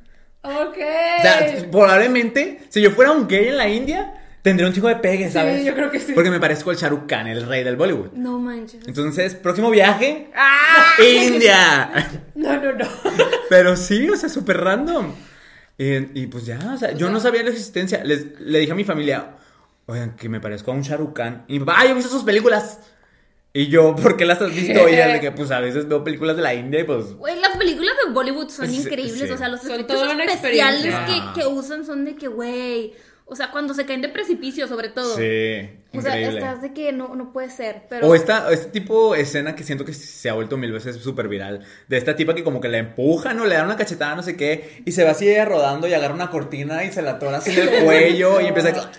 [0.41, 0.77] Ok.
[0.77, 4.95] O sea, probablemente, si yo fuera un gay en la India, tendría un chico de
[4.97, 5.65] pegue, ¿sabes?
[5.65, 6.13] yo creo que sí.
[6.13, 8.11] Porque me parezco al Shah Rukh Khan, el rey del Bollywood.
[8.13, 8.87] No manches.
[8.87, 10.93] Entonces, próximo viaje, ¡Ah!
[11.01, 11.91] India.
[12.35, 12.85] No, no, no.
[13.49, 15.13] Pero sí, o sea, súper random.
[15.77, 18.03] Y pues ya, o sea, yo no sabía la existencia.
[18.03, 19.37] Les, le dije a mi familia,
[19.85, 21.45] oigan, que me parezco a un Shah Rukh Khan.
[21.47, 22.79] Y mi papá, ah, yo he visto sus películas.
[23.51, 24.87] Y yo, ¿por qué las has visto?
[24.87, 27.13] Y de que, pues a veces veo películas de la India y pues.
[27.13, 29.27] Güey, las películas de Bollywood son Sí, increíbles.
[29.27, 29.31] sí.
[29.33, 30.95] O sea, los Son efectos especiales
[31.33, 32.93] que usan son de que, güey.
[33.32, 35.15] O sea, cuando se caen de precipicio, sobre todo.
[35.15, 36.39] Sí, O sea, increíble.
[36.39, 37.84] estás de que no, no puede ser.
[37.89, 38.07] Pero.
[38.07, 41.27] O esta, este tipo de escena que siento que se ha vuelto mil veces súper
[41.27, 41.63] viral.
[41.88, 44.36] De esta tipa que como que la empujan o le dan una cachetada, no sé
[44.36, 44.82] qué.
[44.86, 47.51] Y se va así ella rodando y agarra una cortina y se la atora así
[47.59, 48.91] en el cuello y empieza a...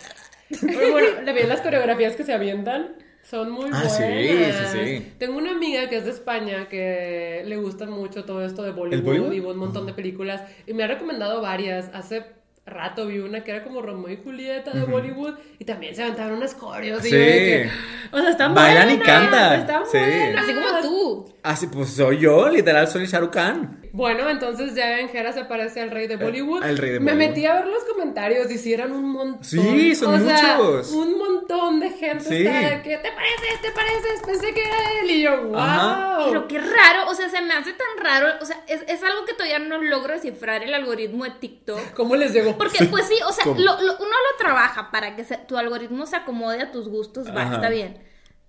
[0.61, 2.97] Pero bueno, le vi las coreografías que se avientan.
[3.23, 3.97] Son muy Ah, buenas.
[3.97, 5.13] sí, sí, sí.
[5.19, 9.05] Tengo una amiga que es de España que le gusta mucho todo esto de Bollywood,
[9.05, 9.33] Bollywood?
[9.33, 10.43] y un montón de películas.
[10.67, 11.91] Y me ha recomendado varias.
[11.95, 12.25] Hace
[12.67, 16.37] rato vi una que era como Romeo y Julieta de Bollywood y también se aventaron
[16.37, 17.05] unas coreos.
[17.05, 17.71] Y yo que,
[18.13, 19.61] o sea, están Bailan y cantan.
[19.61, 19.99] Están Sí.
[19.99, 20.45] buenas.
[20.45, 21.35] Así como tú.
[21.43, 23.79] Así pues soy yo, literal soy Shah Rukh Khan.
[23.93, 26.63] Bueno, entonces ya ven, Jera se parece al rey de Bollywood.
[26.63, 27.29] al rey de Me Bollywood.
[27.31, 29.43] metí a ver los comentarios y sí eran un montón.
[29.43, 30.93] Sí, son o sea, muchos.
[30.93, 32.47] un montón de gente Sí.
[32.47, 35.11] está de que te pareces, te pareces, pensé que era él.
[35.11, 35.57] Y yo, wow.
[35.57, 36.19] Ajá.
[36.29, 38.29] Pero qué raro, o sea, se me hace tan raro.
[38.41, 41.93] O sea, es, es algo que todavía no logro descifrar el algoritmo de TikTok.
[41.95, 42.50] ¿Cómo les llegó?
[42.59, 46.07] Porque, pues sí, o sea, lo- lo- uno lo trabaja para que se- tu algoritmo
[46.07, 47.55] se acomode a tus gustos, va, Ajá.
[47.57, 48.03] está bien.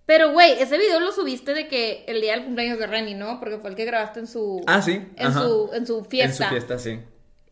[0.05, 3.39] Pero, güey, ese video lo subiste de que el día del cumpleaños de Renny, ¿no?
[3.39, 4.61] Porque fue el que grabaste en su.
[4.67, 5.41] Ah, sí, En, ajá.
[5.43, 6.43] su, en su fiesta.
[6.45, 6.99] En su fiesta, sí.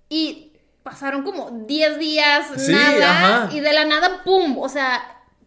[0.09, 3.43] Y pasaron como 10 días, Sí, nada.
[3.45, 3.55] ajá.
[3.55, 4.57] Y de la nada, ¡pum!
[4.57, 5.01] O sea,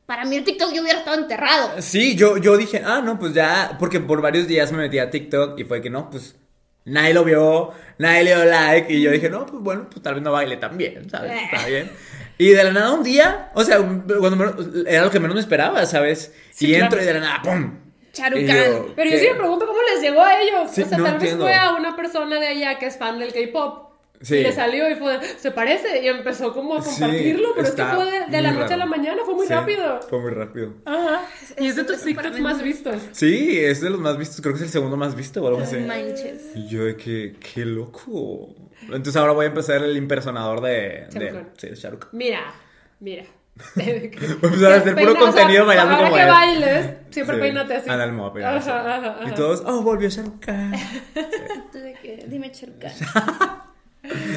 [0.07, 1.71] para mí el TikTok yo hubiera estado enterrado.
[1.83, 5.11] Sí, yo, yo dije, ah, no, pues ya, porque por varios días me metí a
[5.11, 6.37] TikTok y fue que no, pues
[6.85, 10.14] nadie lo vio, nadie le dio like y yo dije, no, pues bueno, pues tal
[10.14, 11.33] vez no baile tan bien, ¿sabes?
[11.43, 11.91] Está bien.
[12.39, 15.41] Y de la nada un día, o sea, cuando me- era lo que menos me
[15.41, 16.35] esperaba, ¿sabes?
[16.51, 16.85] Sí, y claro.
[16.87, 17.78] entro y de la nada, ¡pum!
[18.12, 18.47] Charucán.
[18.47, 19.22] yo, Pero yo ¿qué?
[19.22, 20.70] sí me pregunto cómo les llegó a ellos.
[20.70, 21.45] Sí, o sea, no tal entiendo.
[21.45, 23.91] vez fue a una persona de allá que es fan del K-pop.
[24.23, 24.37] Sí.
[24.37, 26.03] Y le salió y fue, se parece.
[26.03, 27.49] Y empezó como a Sí, compartirlo.
[27.57, 29.53] pero es que fue de, de la muy noche a la mañana, fue muy Sí,
[29.53, 30.01] rápido.
[30.09, 30.75] Fue muy rápido.
[30.85, 31.23] Ajá.
[31.59, 32.97] Y es de tus TikToks más vistos.
[33.12, 35.61] Sí, es de los más vistos, creo que es el segundo más visto o algo
[35.61, 35.77] así.
[35.77, 36.53] Manches.
[36.55, 38.55] Y yo de que, qué loco.
[38.83, 42.11] Entonces ahora voy a empezar el impersonador de, de, sí, de Shah Rukh Khan.
[42.12, 42.55] Mira,
[43.01, 43.25] mira.
[43.77, 43.93] Voy a
[44.47, 47.41] empezar a hacer puro contenido bailando como que bailes, siempre Sí.
[47.43, 47.91] peínate así.
[47.91, 48.57] Ándale, me voy a.
[48.57, 49.29] Ajá, ajá, ajá.
[49.29, 50.73] Y todos, oh, volvió Shah Rukh Khan.
[51.73, 52.93] Tú de que, Dime Charucán.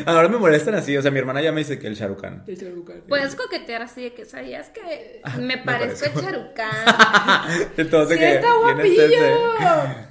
[0.05, 2.43] Ahora me molestan así, o sea, mi hermana ya me dice que el Khan.
[2.47, 3.03] El Khan.
[3.07, 6.32] Puedes coquetear así de que sabías que Ah, me parezco a parezco.
[6.32, 7.70] Charucán.
[7.78, 9.05] Entonces, Sí, que, está guapillo.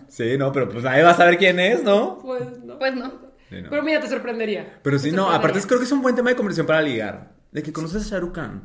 [0.09, 2.19] Sí, no, pero pues nadie va a saber quién es, ¿no?
[2.21, 2.79] Pues no.
[2.79, 3.13] Pues no.
[3.49, 3.71] Sí, no.
[3.71, 4.79] Pero mira, te sorprendería.
[4.83, 7.31] Pero sí, no, aparte creo que es un buen tema de conversación para ligar.
[7.53, 8.65] De que conoces a Khan.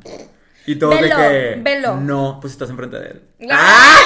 [0.66, 1.62] Y todos Velo, de que.
[1.62, 1.98] velo.
[1.98, 3.22] No, pues estás enfrente de él.
[3.52, 3.98] ¡Ah!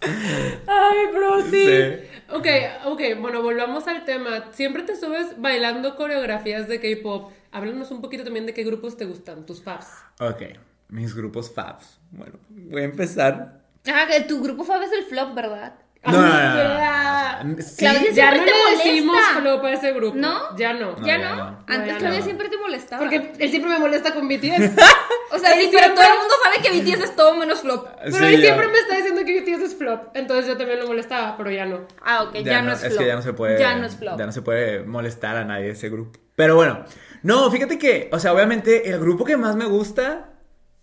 [0.02, 1.66] Ay, pero sí.
[1.66, 2.09] Sí.
[2.32, 2.46] Ok,
[2.84, 4.52] ok, bueno, volvamos al tema.
[4.52, 7.32] Siempre te subes bailando coreografías de K-pop.
[7.50, 9.88] Háblanos un poquito también de qué grupos te gustan, tus faves.
[10.20, 10.42] Ok,
[10.88, 11.98] mis grupos fabs.
[12.12, 13.60] Bueno, voy a empezar.
[13.86, 15.74] Ah, que tu grupo Fab es el flop, ¿verdad?
[16.04, 17.40] No, no, no, no, no, ya.
[17.44, 17.62] no, no.
[17.62, 18.84] Sí, Claudia Ya no te le molesta.
[18.84, 20.16] decimos flop a ese grupo.
[20.16, 20.56] ¿No?
[20.56, 20.96] Ya no.
[20.96, 21.36] No, ¿Ya no?
[21.36, 21.42] no.
[21.66, 22.24] Antes No, ya Claudia no.
[22.24, 23.00] siempre te molestaba.
[23.02, 24.70] Porque él siempre me molesta con BTS.
[25.32, 27.86] o sea, sí, pero todo el mundo sabe que BTS es todo menos flop.
[28.02, 28.46] Pero Sí, él ya.
[28.46, 30.16] siempre me está diciendo que BTS es flop.
[30.16, 31.80] Entonces yo también lo molestaba, pero ya no.
[32.02, 32.98] Ah, ok, ya, no, es flop.
[32.98, 33.58] que ya no se puede.
[33.58, 34.18] Ya no es flop.
[34.18, 36.18] Ya no se puede molestar a nadie de ese grupo.
[36.34, 36.84] Pero bueno,
[37.22, 40.30] no, fíjate que, o sea, obviamente el grupo que más me gusta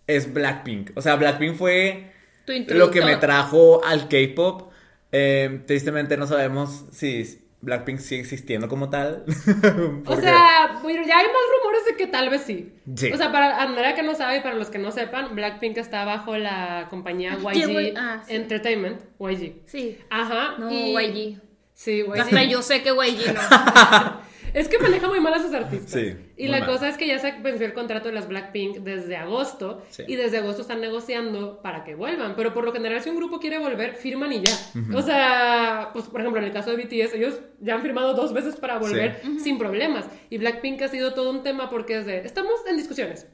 [0.05, 0.91] es Blackpink.
[0.95, 2.13] O sea, Blackpink fue
[2.67, 4.66] lo que me trajo al K-pop.
[5.11, 9.23] Eh, tristemente no sabemos si Blackpink sigue existiendo como tal.
[10.05, 12.73] O sea, bueno, ya hay más rumores de que tal vez sí.
[12.95, 13.11] Sí.
[13.11, 16.05] O sea, para Andrea que no sabe y para los que no sepan, Blackpink está
[16.05, 17.93] bajo la compañía ¿Qué, YG?
[17.97, 18.35] Ah, sí.
[18.35, 19.53] Entertainment, YG.
[19.65, 19.97] Sí.
[20.09, 20.55] Ajá.
[20.59, 21.41] No, y- YG.
[21.73, 22.19] Sí, YG.
[22.19, 23.41] Hasta yo sé que YG no.
[24.53, 25.91] Es que maneja muy mal a sus artistas.
[25.91, 26.69] Sí, y la mal.
[26.69, 29.83] cosa es que ya se venció el contrato de las Blackpink desde agosto.
[29.89, 30.03] Sí.
[30.07, 32.35] Y desde agosto están negociando para que vuelvan.
[32.35, 34.57] Pero por lo general, si un grupo quiere volver, firman y ya.
[34.93, 38.33] O sea, pues por ejemplo, en el caso de BTS, ellos ya han firmado dos
[38.33, 40.05] veces para volver sin problemas.
[40.29, 43.27] Y Blackpink ha sido todo un tema porque es de, estamos en discusiones.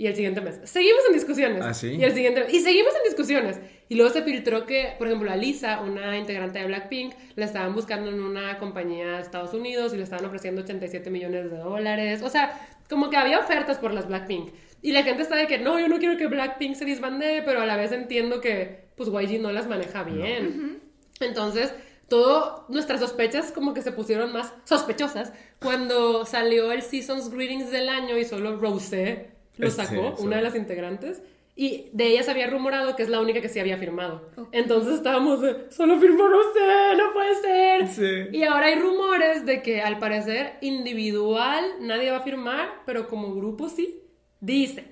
[0.00, 1.60] Y el siguiente mes, seguimos en discusiones.
[1.60, 1.88] ¿Ah, sí?
[1.88, 3.58] Y el siguiente y seguimos en discusiones.
[3.88, 7.74] Y luego se filtró que, por ejemplo, a Lisa, una integrante de Blackpink, la estaban
[7.74, 12.22] buscando en una compañía de Estados Unidos y le estaban ofreciendo 87 millones de dólares.
[12.22, 14.50] O sea, como que había ofertas por las Blackpink.
[14.82, 17.60] Y la gente está de que no, yo no quiero que Blackpink se disbande, pero
[17.60, 20.80] a la vez entiendo que, pues, YG no las maneja bien.
[21.18, 21.74] Entonces,
[22.08, 27.88] todo nuestras sospechas como que se pusieron más sospechosas cuando salió el Seasons Greetings del
[27.88, 30.24] año y solo Rosé lo Este, sacó, sí.
[30.24, 31.22] una de las integrantes.
[31.60, 34.30] Y de ella se había rumorado que es la única que sí había firmado.
[34.52, 37.88] Entonces estábamos de, solo firmó Rosé, no puede ser.
[37.88, 38.36] Sí.
[38.38, 43.34] Y ahora hay rumores de que al parecer individual nadie va a firmar, pero como
[43.34, 44.02] grupo sí.
[44.40, 44.86] Dicen,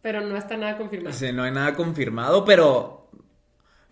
[0.00, 1.14] pero no está nada confirmado.
[1.14, 3.10] Sí, no hay nada confirmado, pero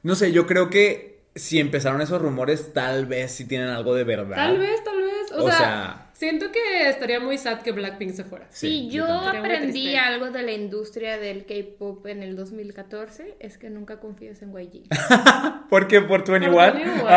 [0.03, 4.05] no sé, yo creo que si empezaron esos rumores, tal vez sí tienen algo de
[4.05, 4.37] verdad.
[4.37, 5.33] Tal vez, tal vez.
[5.33, 8.47] O, O sea, sea- siento que estaría muy sad que Blackpink se fuera.
[8.51, 13.69] Si Sí, yo aprendí algo de la industria del K-pop en el 2014, es que
[13.69, 14.85] nunca confíes en YG.
[15.69, 16.01] ¿Por qué?
[16.01, 16.73] ¿Por Por 21?
[16.75, 17.05] 21.
[17.05, 17.09] o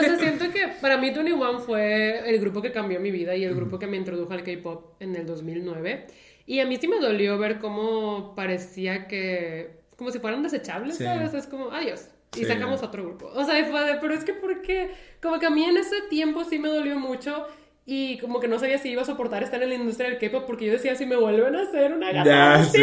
[0.00, 3.54] sea, siento que para mí 21 fue el grupo que cambió mi vida y el
[3.54, 6.06] grupo que me introdujo al K-pop en el 2009.
[6.46, 9.80] Y a mí sí me dolió ver cómo parecía que.
[9.96, 11.04] como si fueran desechables, Sí.
[11.04, 11.34] ¿sabes?
[11.34, 12.08] Es como, adiós.
[12.36, 12.44] Y Sí.
[12.44, 13.26] sacamos otro grupo.
[13.34, 14.90] O sea, fue de, pero es que ¿por qué?
[15.22, 17.46] Como que a mí en ese tiempo sí me dolió mucho.
[17.88, 20.44] Y como que no sabía si iba a soportar estar en la industria del K-pop
[20.44, 22.82] porque yo decía, si me vuelven a hacer una gata sí.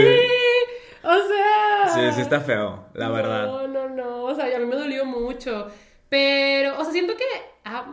[1.04, 1.89] O sea.
[1.93, 3.45] Sí, sí está feo, la verdad.
[3.47, 4.24] No, no, no.
[4.24, 5.68] O sea, a mí me dolió mucho.
[6.08, 7.24] Pero, o sea, siento que
[7.66, 7.86] ha,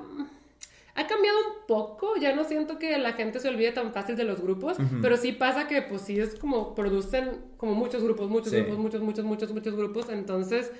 [0.94, 2.14] ha cambiado un poco.
[2.16, 4.76] Ya no siento que la gente se olvide tan fácil de los grupos.
[5.02, 8.58] Pero sí pasa que, pues sí, es como producen como muchos grupos, muchos Sí.
[8.58, 10.08] grupos, muchos, muchos, muchos, muchos grupos.
[10.10, 10.70] Entonces,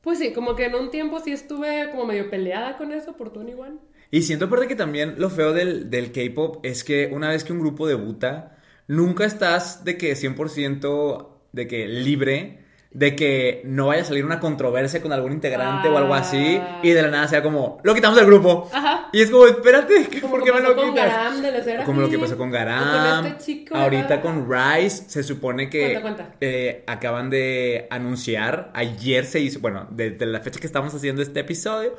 [0.00, 3.32] pues sí, como que en un tiempo sí estuve como medio peleada con eso por
[3.32, 3.76] Tony One.
[4.12, 7.52] Y siento aparte que también lo feo del, del K-pop es que una vez que
[7.52, 12.58] un grupo debuta, nunca estás de que 100% de que libre
[12.90, 16.80] de que no vaya a salir una controversia con algún integrante o algo así Ah.
[16.82, 18.68] y de la nada sea como, lo quitamos del grupo.
[18.70, 19.08] Ajá.
[19.14, 21.06] Y es como, espérate, ¿qué- Como ¿por qué me lo con quitas?
[21.06, 23.22] Garam de Serafim, Como lo que pasó con Garam.
[23.22, 24.22] con este chico, Ahorita ¿verdad?
[24.22, 26.34] con Rice se supone que Cuenta, cuenta.
[26.42, 31.40] eh, acaban de anunciar, ayer se hizo, bueno, desde la fecha que estamos haciendo este
[31.40, 31.94] episodio,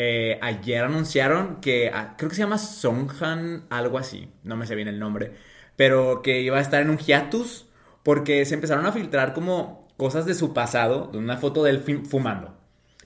[0.00, 4.76] eh, ayer anunciaron que, ah, creo que se llama Songhan, algo así, no me sé
[4.76, 5.32] bien el nombre,
[5.74, 7.66] pero que iba a estar en un hiatus
[8.04, 11.80] porque se empezaron a filtrar como cosas de su pasado, de una foto de él
[12.08, 12.56] fumando.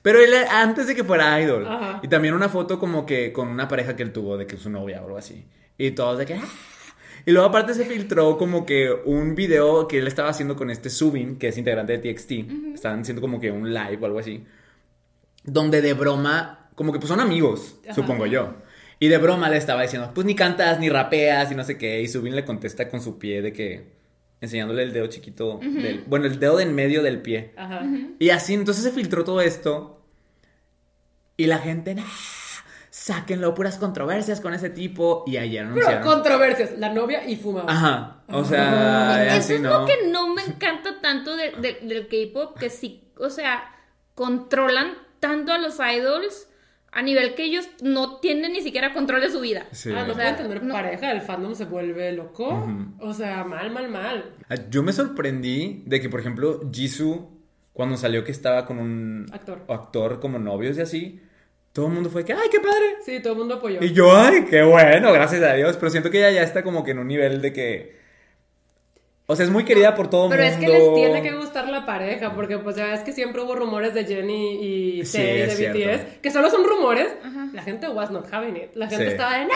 [0.03, 1.66] Pero él antes de que fuera idol.
[1.66, 2.01] Ajá.
[2.03, 4.68] Y también una foto como que con una pareja que él tuvo, de que su
[4.68, 5.47] novia o algo así.
[5.78, 6.34] Y todos de que...
[6.34, 6.45] "Ah".
[7.24, 10.90] Y luego aparte se filtró como que un video que él estaba haciendo con este
[10.90, 12.32] Subin, que es integrante de TXT.
[12.74, 14.45] Estaban haciendo como que un live o algo así.
[15.45, 17.94] Donde de broma, como que pues son amigos, Ajá.
[17.94, 18.54] supongo yo.
[18.98, 22.00] Y de broma le estaba diciendo, pues ni cantas, ni rapeas, y no sé qué.
[22.02, 24.00] Y Subin le contesta con su pie de que...
[24.40, 26.02] Enseñándole el dedo chiquito del...
[26.08, 27.52] Bueno, el dedo de en medio del pie.
[27.56, 27.82] Ajá.
[28.18, 30.02] Y así, entonces se filtró todo esto.
[31.36, 32.02] Y la gente, "Nah,
[32.90, 35.22] sáquenlo, puras controversias con ese tipo.
[35.28, 36.02] Y ayer Pero anunciaron.
[36.02, 37.72] controversias, la novia y fumaba.
[37.72, 39.80] Ajá, o sea, Eso así es no.
[39.80, 43.62] lo que no me encanta tanto de- de- del K-pop, que sí, o sea,
[44.16, 46.48] controlan tanto a los idols
[46.93, 49.66] a nivel que ellos no tienen ni siquiera control de su vida.
[49.72, 49.90] Sí.
[49.90, 50.74] Ah, no O pueden sea, tener no.
[50.74, 52.68] pareja, el fandom se vuelve loco.
[53.01, 54.34] O sea, mal, mal, mal.
[54.49, 57.30] Ah, Yo me sorprendí de que, por ejemplo, Jisoo,
[57.72, 59.64] cuando salió que estaba con un Actor.
[59.68, 61.22] actor como novios y así,
[61.72, 62.97] todo el mundo fue que, ¡ay, qué padre!
[63.03, 63.82] Sí, todo el mundo apoyó.
[63.82, 65.11] Y yo, ¡ay, qué bueno!
[65.14, 65.76] Gracias a Dios.
[65.78, 68.01] Pero siento que ella ya está como que en un nivel de que.
[69.32, 70.58] O sea, es muy querida por todo el Pero mundo.
[70.58, 73.54] es que les tiene que gustar la pareja, porque pues ya ves que siempre hubo
[73.54, 76.12] rumores de Jenny y Sí, es de BTS, cierto.
[76.22, 77.08] que solo son rumores.
[77.52, 78.74] La gente was not having it.
[78.74, 79.10] La gente Sí.
[79.12, 79.50] estaba de ¡No!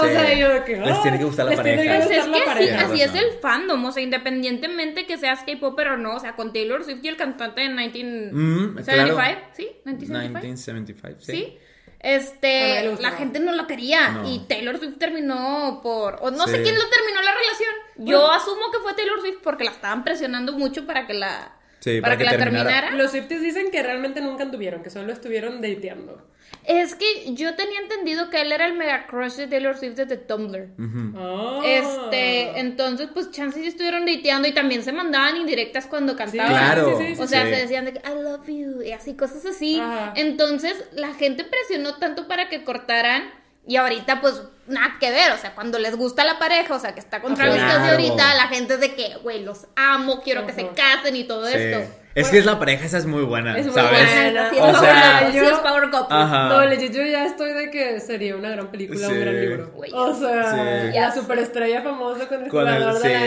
[0.00, 0.10] O Sí.
[0.10, 1.92] sea, yo que Les "Ay, tiene que gustar la les tiene pareja".
[1.94, 2.92] que Pues gustar es la que así, pareja.
[2.92, 6.52] así es el fandom, o sea, independientemente que seas K-Popper o no, o sea, con
[6.52, 9.38] Taylor Swift y el cantante de Mm, 1975, claro.
[9.54, 9.68] ¿sí?
[9.84, 10.38] 1975.
[10.40, 11.32] 1975, sí.
[11.32, 11.58] Sí.
[12.00, 14.28] Este, la gente no lo quería No.
[14.28, 17.74] y Taylor Swift terminó por, o no sé quién lo terminó la relación.
[17.96, 21.57] Yo asumo que fue Taylor Swift porque la estaban presionando mucho para que la,
[21.94, 22.70] Sí, para, para que, que la terminara.
[22.70, 22.96] terminara.
[22.96, 26.22] Los Swifties dicen que realmente nunca anduvieron, que solo estuvieron dateando.
[26.64, 30.16] Es que yo tenía entendido que él era el mega crush de Taylor Swift desde
[30.16, 30.68] Tumblr.
[31.16, 31.62] Ah.
[31.64, 36.50] Este, entonces, pues chances sí estuvieron dateando y también se mandaban indirectas cuando cantaban.
[36.50, 36.98] Claro.
[36.98, 37.54] Sí, sí, sí, O sea, sí.
[37.54, 39.78] se decían de que I love you y así, cosas así.
[39.80, 40.12] Ajá.
[40.16, 43.30] Entonces, la gente presionó tanto para que cortaran
[43.68, 45.30] Y ahorita, pues, nada que ver.
[45.32, 47.84] O sea, cuando les gusta la pareja, o sea, que está con Ah, Travis claro.
[47.92, 51.46] Ahorita, la gente es de que, güey, los amo, quiero que se casen y todo
[51.46, 51.54] Sí.
[51.54, 51.94] esto.
[52.20, 53.90] Es que es la pareja, esa es muy buena, Es muy ¿sabes?
[53.90, 54.50] buena.
[54.50, 56.06] Sí, O power sea, sí yo- es power couple.
[56.16, 56.48] Ajá.
[56.48, 59.20] No, legit, yo ya estoy de que sería una gran película, un Sí.
[59.20, 59.70] gran libro.
[59.74, 60.52] Güey, o sea,
[60.92, 60.98] sí.
[60.98, 63.26] la superestrella famosa con el Con el- jugador de la.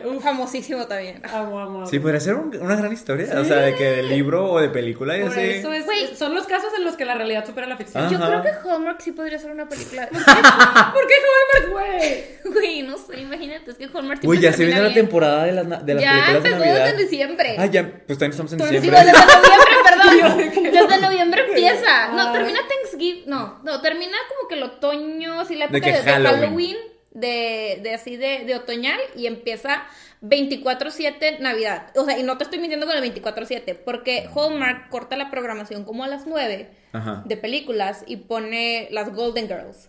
[0.00, 0.08] NFL.
[0.08, 1.20] Uf, Famosísimo también.
[1.24, 1.86] amo, amo, amo.
[1.86, 4.68] Sí, podría ser un- una gran historia, o sea, de que de libro o de
[4.68, 5.40] película y Por así.
[5.40, 6.14] eso es, Güey.
[6.16, 8.08] son los casos en los que la realidad supera la ficción.
[8.10, 10.08] Yo creo que Hallmark sí podría ser una película.
[10.08, 12.24] ¿Por qué Hallmark, güey?
[12.52, 15.52] Güey, no sé, imagínate, es que Hallmark Uy, siempre ya se viene la temporada de
[15.52, 17.56] las, de las Ya películas de empezó desde diciembre.
[17.58, 19.00] Ah, ya, pues también estamos en Sí, diciembre.
[19.04, 20.88] desde noviembre, perdón.
[20.88, 22.08] Desde noviembre empieza.
[22.08, 23.24] No, termina Thanksgiving.
[23.26, 26.40] No, no, termina como que el otoño, así la época de, de Halloween.
[26.40, 26.76] Halloween,
[27.12, 29.82] de, de así de, de otoñal, y empieza
[30.22, 31.88] 24-7 Navidad.
[31.96, 35.84] O sea, y no te estoy mintiendo con el 24-7, porque Hallmark corta la programación
[35.84, 37.22] como a las 9 Ajá.
[37.26, 39.88] de películas y pone las Golden Girls.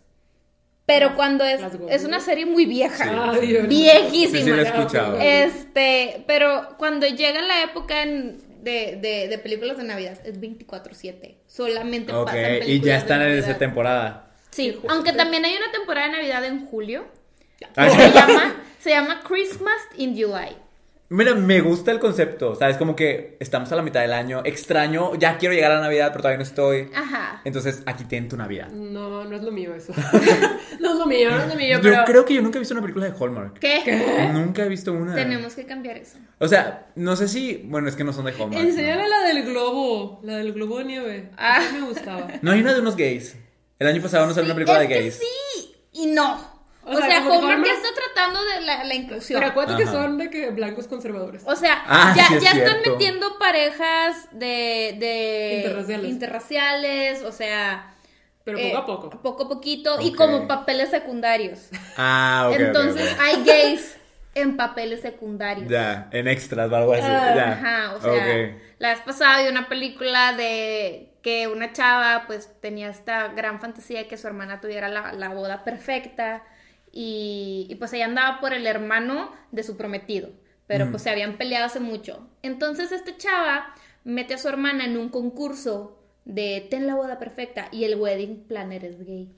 [0.86, 3.32] Pero cuando es, es una serie muy vieja,
[3.68, 4.38] viejísima.
[4.38, 5.18] Sí, sí, lo he escuchado.
[5.22, 11.36] Este, pero cuando llega la época en- de, de, de películas de Navidad, es 24-7.
[11.48, 14.32] Solamente Ok, pasan y películas ya de están en esa temporada.
[14.52, 17.06] Sí, aunque también hay una temporada de Navidad en julio.
[17.76, 20.56] Ay, Se llama, se llama Christmas in July.
[21.14, 22.76] Mira, me gusta el concepto, ¿sabes?
[22.78, 26.08] Como que estamos a la mitad del año, extraño, ya quiero llegar a la Navidad,
[26.08, 26.90] pero todavía no estoy.
[26.92, 27.40] Ajá.
[27.46, 28.70] Entonces, aquí ten tu Navidad.
[28.70, 29.94] No, no es lo mío eso.
[30.80, 32.74] no es lo mío, no es lo mío, Yo creo que yo nunca he visto
[32.74, 33.60] una película de Hallmark.
[33.60, 34.32] ¿Qué?
[34.34, 35.14] Nunca he visto una.
[35.14, 36.18] Tenemos que cambiar eso.
[36.40, 37.62] O sea, no sé si.
[37.64, 38.56] Bueno, es que no son de Hallmark.
[38.56, 39.10] Enséñale ¿no?
[39.10, 41.30] la del globo, la del globo de nieve.
[41.38, 41.62] Ah.
[41.62, 42.28] Esa me gustaba.
[42.42, 43.38] No hay una de unos gays.
[43.78, 45.20] El año pasado no salió una película es de que gays.
[45.20, 46.53] sí y no.
[46.86, 49.40] O, O sea, sea, como que Hallmark ya está tratando de la, la inclusión.
[49.40, 51.44] Pero acuérdate que son de que blancos conservadores.
[51.46, 56.10] O sea, Ah, ya, sí es ya están metiendo parejas de, de Interraciales.
[56.10, 57.94] interraciales, o sea,
[58.44, 59.22] Pero eh, poco a poco.
[59.22, 61.70] poco a poquito y como papeles secundarios.
[61.98, 62.60] Ah, ok.
[62.60, 63.98] Entonces hay gays
[64.36, 65.70] en papeles secundarios.
[65.70, 67.04] Ya, en extras o algo así.
[67.04, 67.52] Ya.
[67.54, 72.90] Ajá, o sea, la vez pasada vi una película de que una chava pues tenía
[72.90, 76.44] esta gran fantasía de que su hermana tuviera la, la boda perfecta
[76.94, 80.30] y, y, pues ella andaba por el hermano de su prometido,
[80.68, 82.30] pero pues se habían peleado hace mucho.
[82.44, 83.74] Entonces esta chava
[84.04, 88.44] mete a su hermana en un concurso de ten la boda perfecta y el wedding
[88.44, 89.30] planner es gay.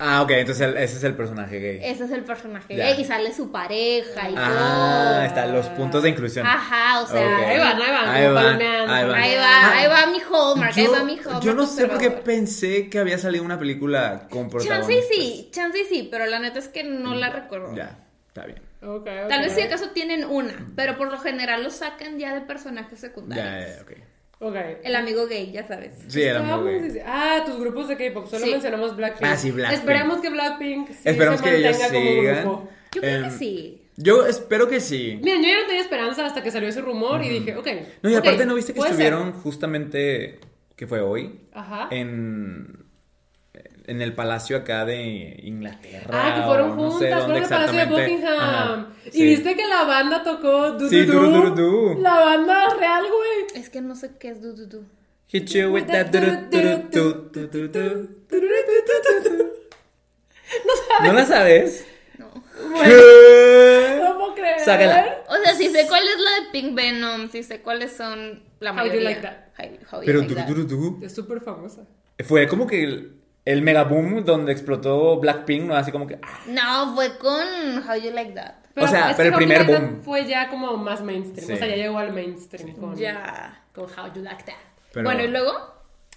[0.00, 1.78] Ah, ok, entonces el- ese es el personaje gay.
[1.82, 2.86] Ese es el personaje Ya.
[2.86, 5.22] gay y sale su pareja y Ah, todo.
[5.22, 6.44] están los puntos de inclusión.
[6.46, 7.20] Ajá, o sea.
[7.48, 8.90] Ahí van, ahí van, Ahí van, ahí van.
[8.90, 9.40] Ahí palomeando.
[9.40, 11.42] va, Ah, ahí va mi Hallmark, ahí va mi Hallmark.
[11.44, 14.88] yo no sé por qué pensé que había salido una película con protagonistas.
[14.88, 17.74] Chance sí, chance sí, pero la neta es que no la recuerdo.
[17.76, 18.60] Ya, está bien.
[18.82, 22.40] Ok, Tal vez si acaso tienen una, pero por lo general lo sacan ya de
[22.42, 23.46] personajes secundarios.
[23.68, 23.92] Ya, ya, ok.
[24.40, 24.56] Ok.
[24.82, 25.92] El amigo gay, ya sabes.
[26.08, 27.02] Sí, muy Estábamos gay.
[27.06, 28.26] Ah, tus grupos de K-pop.
[28.28, 28.50] Solo Sí.
[28.52, 29.30] mencionamos Blackpink.
[29.30, 29.78] Ah, sí, Blackpink.
[29.80, 32.42] Esperemos que Blackpink sí Esperemos se que ellos mantenga como sigan.
[32.44, 32.68] grupo.
[32.94, 33.80] Yo creo que Em, sí.
[33.96, 35.20] Yo espero que sí.
[35.22, 37.66] Miren, yo ya no tenía esperanza hasta que salió ese rumor y dije, ok.
[38.02, 40.40] No, y aparte, ¿no viste que estuvieron justamente,
[40.76, 41.40] que fue hoy?
[41.52, 41.88] Ajá.
[41.92, 42.83] En,
[43.86, 46.08] en el palacio acá de Inglaterra.
[46.12, 48.12] Ah, que fueron o no juntas, sé fueron dónde al Palacio de exactamente.
[48.14, 48.38] Buckingham.
[48.40, 49.24] Ajá, Y sí.
[49.24, 51.30] viste que la banda tocó du Sí, du du.
[51.30, 52.00] Duru Du.
[52.00, 53.60] La banda real, güey.
[53.62, 54.84] Es que no sé qué es du du du.
[55.28, 58.08] Hit you with that du, du, du, du.
[61.02, 61.86] ¿No la sabes?
[62.18, 62.26] No.
[62.84, 63.98] ¿Qué?
[64.02, 64.60] No puedo creer.
[64.60, 65.24] Sácala.
[65.28, 68.70] O sea, sí sé cuál es la de Pink Venom, sí sé cuáles son la
[68.70, 69.00] How you mayoría.
[69.10, 69.36] like that?
[69.58, 71.00] How, how you Pero like duru, du.
[71.04, 71.82] Es súper famosa.
[72.24, 73.10] Fue como que
[73.44, 75.74] el, mega boom donde explotó Blackpink, ¿no?
[75.76, 76.18] Así como que.
[76.22, 78.54] ah, No, fue con How You Like That.
[78.76, 80.02] O sea, es pero el primer Like That boom.
[80.02, 81.46] Fue ya como más mainstream.
[81.46, 81.52] Sí.
[81.52, 83.62] O sea, ya llegó al mainstream con, Ya.
[83.72, 84.54] con How You Like That.
[84.92, 85.52] Pero- Bueno, y luego.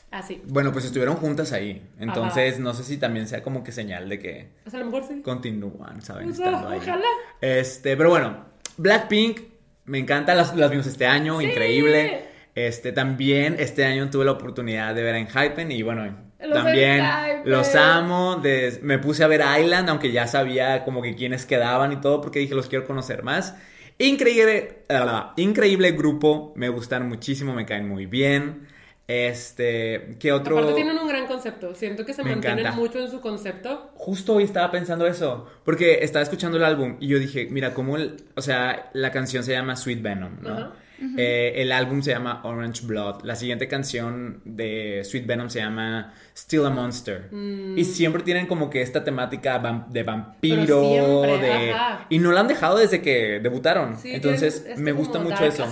[0.09, 0.41] Así.
[0.45, 1.85] Bueno, pues estuvieron juntas ahí.
[1.99, 4.89] Entonces, no sé si también sea como que señal de que O sea, a lo
[4.89, 5.21] mejor sí.
[5.21, 6.29] continúan, ¿saben?
[6.31, 6.79] O sea, Estando ahí.
[6.81, 7.05] ojalá.
[7.41, 8.45] Este, pero bueno,
[8.77, 9.41] Blackpink,
[9.83, 12.23] me encanta, las, las vimos este año, increíble.
[12.55, 16.05] Este, también este año tuve la oportunidad de ver en Hypen y bueno,
[16.39, 17.03] Los también
[17.45, 18.35] los amo.
[18.35, 22.21] de- me puse a ver Island, aunque ya sabía como que quiénes quedaban y todo,
[22.21, 23.55] porque dije los quiero conocer más.
[23.99, 28.67] Increíble, ah, increíble grupo, me gustan muchísimo, me caen muy bien.
[29.07, 30.57] Este, ¿qué otro?
[30.57, 31.73] Aparte tienen un gran concepto.
[31.73, 32.77] Siento que se Me mantienen encanta.
[32.79, 33.91] mucho en su concepto.
[33.95, 37.95] Justo hoy estaba pensando eso, porque estaba escuchando el álbum y yo dije, mira, cómo,
[37.97, 40.71] el- o sea, la canción se llama Sweet Venom, ¿no?
[41.17, 43.21] Eh, el álbum se llama Orange Blood.
[43.23, 47.29] La siguiente canción de Sweet Venom se llama Still a Monster.
[47.31, 47.77] Mm.
[47.77, 50.81] Y siempre tienen como que esta temática vam- de vampiro.
[50.81, 51.71] Siempre, de...
[51.71, 52.05] ajá.
[52.09, 53.97] Y no la han dejado desde que debutaron.
[53.97, 55.65] Sí, Entonces me gusta mucho eso.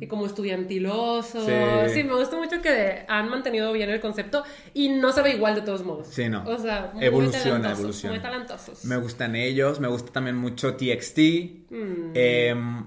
[0.00, 1.44] Y como estudiantiloso.
[1.44, 1.52] Sí.
[1.94, 2.04] Sí.
[2.04, 5.60] me gusta mucho que han mantenido bien el concepto y no se ve igual de
[5.62, 6.08] todos modos.
[6.10, 6.44] Sí, no.
[6.46, 8.14] O sea, muy Evoluciona, talentosos, evoluciona.
[8.14, 8.84] Muy talentosos.
[8.86, 11.18] Me gustan ellos, me gusta también mucho TXT.
[11.70, 12.12] Mm.
[12.14, 12.86] Em,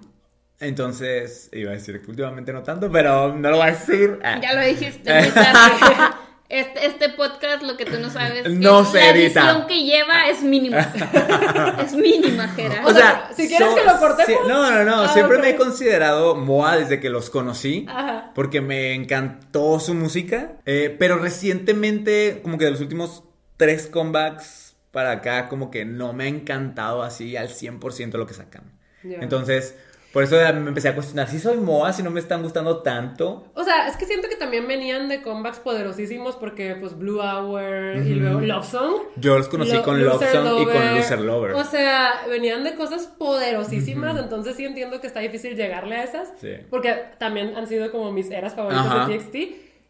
[0.64, 4.20] entonces, iba a decir que últimamente no tanto, pero no lo voy a decir.
[4.24, 4.40] Ah.
[4.42, 6.16] Ya lo dijiste muy tarde.
[6.50, 9.40] Este, este podcast, lo que tú no sabes, No que se la edita.
[9.42, 10.78] edición que lleva es mínima.
[11.84, 12.86] es mínima, Jera.
[12.86, 14.48] O sea, si quieres que lo cortemos.
[14.48, 15.02] no, no, no.
[15.04, 17.88] Ah, siempre me he considerado Moa desde que los conocí.
[17.90, 18.32] Ajá.
[18.36, 20.58] Porque me encantó su música.
[20.66, 23.24] eh, pero recientemente, como que de los últimos
[23.58, 28.36] tres comebacks para acá, como que no me ha encantado así al 100% lo que
[28.36, 28.74] sacan.
[29.04, 29.76] Entonces,
[30.14, 33.48] por eso me empecé a cuestionar si soy Moa, si no me están gustando tanto.
[33.56, 37.98] O sea, es que siento que también venían de comebacks poderosísimos porque pues Blue Hour
[37.98, 38.94] y luego Love Song.
[39.16, 40.96] Yo los conocí Lo- con Love Song y con.
[40.96, 41.54] Loser Lover.
[41.56, 46.32] O sea, venían de cosas poderosísimas, entonces sí entiendo que está difícil llegarle a esas.
[46.40, 46.54] Sí.
[46.70, 49.08] Porque también han sido como mis eras favoritas Ajá.
[49.08, 49.36] de TXT.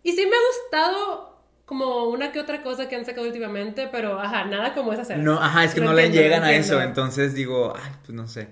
[0.04, 1.34] Y sí me ha gustado
[1.66, 5.24] como una que otra cosa que han sacado últimamente, pero ajá, nada como esas eras.
[5.24, 8.48] No, ajá, es que no le llegan a eso, entonces digo, ay, pues no sé.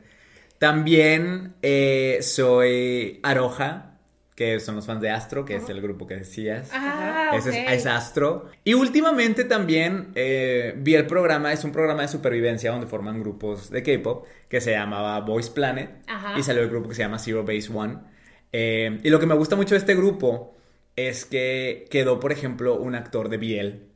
[0.62, 3.97] También eh, soy Aroja,
[4.36, 6.70] que son los fans de Astro, que es el grupo que decías.
[6.72, 8.47] Ah, Ese es, es Astro.
[8.64, 13.72] Y últimamente también eh, vi el programa, es un programa de supervivencia donde forman grupos
[13.72, 15.89] de K-pop que se llamaba Voice Planet.
[16.05, 16.38] Ajá.
[16.38, 17.97] Y salió el grupo que se llama Zero Base One.
[18.51, 20.55] Eh, y lo que me gusta mucho de este grupo
[20.95, 23.88] es que quedó, por ejemplo, un actor de Biel.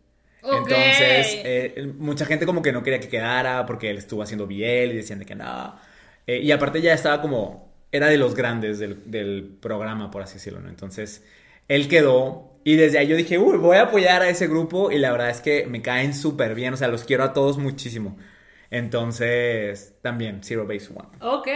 [0.42, 4.94] Entonces, eh, mucha gente como que no quería que quedara porque él estuvo haciendo Biel
[4.94, 5.76] y decían de que no.
[6.28, 10.36] Eh, y aparte ya estaba como, era de los grandes del, del programa, por así
[10.36, 10.70] decirlo, ¿no?
[10.70, 11.24] Entonces,
[11.68, 14.98] él quedó y desde ahí yo dije, uy, voy a apoyar a ese grupo y
[14.98, 18.18] la verdad es que me caen súper bien, o sea, los quiero a todos muchísimo.
[18.72, 21.08] Entonces, también, Zero Base One.
[21.22, 21.48] Ok,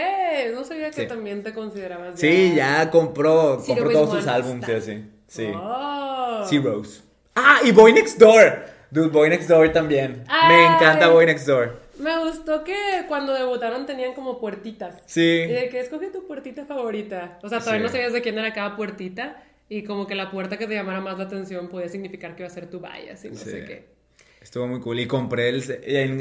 [0.54, 1.06] no sabía que Sí.
[1.08, 2.18] también te considerabas.
[2.18, 5.04] Sí, ya compró, Zero compró todos sus álbumes así.
[5.26, 5.48] Sí.
[5.54, 6.44] Oh.
[6.48, 7.04] Zeros.
[7.34, 8.64] Ah, y Boy Next Door.
[8.90, 10.24] Dude, Boy Next Door también.
[10.26, 10.74] Me Ay.
[10.74, 11.79] encanta Boy Next Door.
[12.00, 12.76] Me gustó que
[13.08, 15.02] cuando debutaron tenían como puertitas.
[15.06, 15.20] Sí.
[15.20, 17.38] Y de que escoge tu puertita favorita.
[17.42, 17.82] O sea, todavía Sí.
[17.84, 19.42] no sabías de quién era cada puertita.
[19.68, 22.48] Y como que la puerta que te llamara más la atención podía significar que iba
[22.48, 23.50] a ser tu bias y no Sí.
[23.50, 24.00] sé qué.
[24.42, 24.98] Estuvo muy cool.
[24.98, 25.58] Y compré el.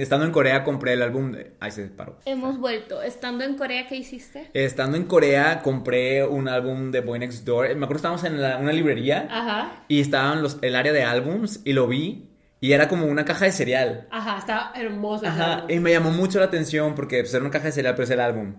[0.01, 1.31] estando en Corea, compré el álbum.
[1.31, 2.17] De, ay, se paró.
[2.25, 3.01] Hemos vuelto.
[3.01, 4.49] Estando en Corea, ¿qué hiciste?
[4.53, 7.67] Estando en Corea, compré un álbum de Boy Next Door.
[7.69, 9.83] Me acuerdo que estábamos en la- una librería Ajá.
[9.87, 12.28] y estaban los, el área de álbums y lo vi.
[12.61, 14.07] Y era como una caja de cereal.
[14.11, 15.25] Ajá, está hermoso.
[15.25, 18.03] Ajá, y me llamó mucho la atención porque pues, era una caja de cereal, pero
[18.03, 18.55] es el álbum.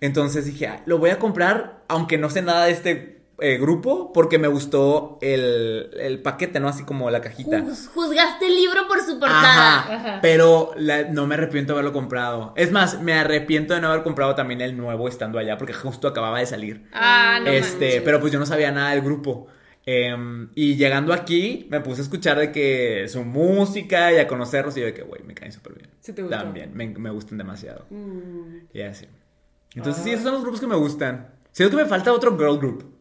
[0.00, 4.12] Entonces dije, "Ah, lo voy a comprar, aunque no sé nada de este eh, grupo,
[4.12, 6.66] porque me gustó el, el paquete, ¿no?
[6.66, 7.60] Así como la cajita.
[7.60, 9.78] Juz- juzgaste el libro por su portada.
[9.78, 10.18] Ajá, Ajá.
[10.20, 12.52] pero la- no me arrepiento de haberlo comprado.
[12.56, 16.08] Es más, me arrepiento de no haber comprado también el nuevo estando allá, porque justo
[16.08, 16.88] acababa de salir.
[16.92, 18.02] Ah, no este, manches.
[18.04, 19.46] pero pues yo no sabía nada del grupo.
[19.86, 24.76] Em, y llegando aquí, me puse a escuchar de que su música y a conocerlos
[24.76, 25.88] y yo de que, güey, me caen súper bien.
[26.00, 26.36] Sí te gustó.
[26.36, 27.86] También, me, me gustan demasiado.
[27.90, 28.66] Mm.
[28.74, 29.06] Y así.
[29.74, 31.28] Entonces, sí, esos son los grupos que me gustan.
[31.52, 32.92] Siento que me falta otro girl group.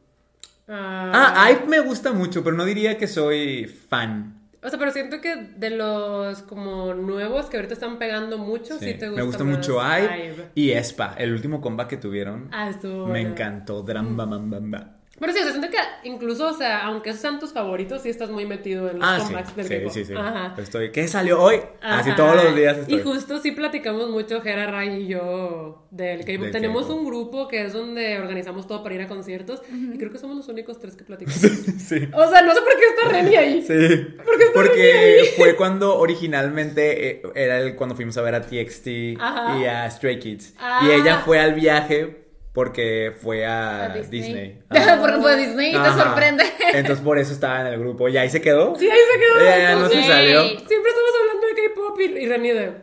[0.69, 4.33] Ah, Ah, me gusta mucho, pero no diría que soy fan.
[4.63, 8.85] O sea, pero siento que de los como nuevos que ahorita están pegando mucho, sí,
[8.91, 10.49] Sí, te gusta me gusta más mucho Hype.
[10.55, 12.49] y Espa, el último comeback que tuvieron.
[12.51, 13.29] Ah, estuvo me bueno.
[13.29, 13.81] encantó.
[13.83, 14.25] Dramba.
[15.19, 18.09] Pero sí, o sea, siento que incluso, o sea, aunque esos sean tus favoritos, sí
[18.09, 19.91] estás muy metido en los Ah, sí, del sí, K-pop.
[19.91, 20.13] sí, sí.
[20.15, 20.53] Ajá.
[20.61, 21.59] Estoy, ¿qué salió hoy?
[21.81, 22.99] Así todos los días estoy.
[22.99, 26.43] Y justo sí platicamos mucho, Jera, Ray y yo, del K-pop.
[26.43, 26.97] Del Tenemos K-pop.
[26.99, 29.61] un grupo que es donde organizamos todo para ir a conciertos.
[29.71, 31.39] Y creo que somos los únicos tres que platicamos.
[31.79, 32.07] sí.
[32.13, 33.61] O sea, no sé por qué está Reni ahí.
[33.61, 38.35] Sí, ¿Por qué está porque fue cuando originalmente eh, era el, cuando fuimos a ver
[38.35, 38.87] a TXT
[39.19, 39.57] Ajá.
[39.59, 40.53] y a Stray Kids.
[40.59, 40.81] Ah.
[40.87, 42.26] Y ella fue al viaje
[42.57, 44.57] porque fue a, A Disney.
[44.99, 46.43] Porque fue Disney y te sorprende.
[46.73, 48.09] Entonces por eso estaba en el grupo.
[48.09, 48.75] Y ahí se quedó.
[48.75, 49.47] Sí, ahí se quedó.
[49.47, 50.41] Eh, no se salió.
[50.41, 52.73] Siempre estamos hablando de K-pop y, y de...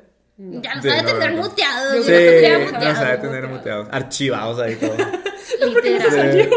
[0.62, 1.42] Ya nos Sí, sabe no, tener no.
[1.42, 1.92] muteados.
[1.92, 2.94] Yo Yo Sí, lo tendría no muteado.
[2.94, 3.88] sabe tener muteados.
[3.90, 4.96] Archivados ahí todo.
[5.82, 6.50] Literal.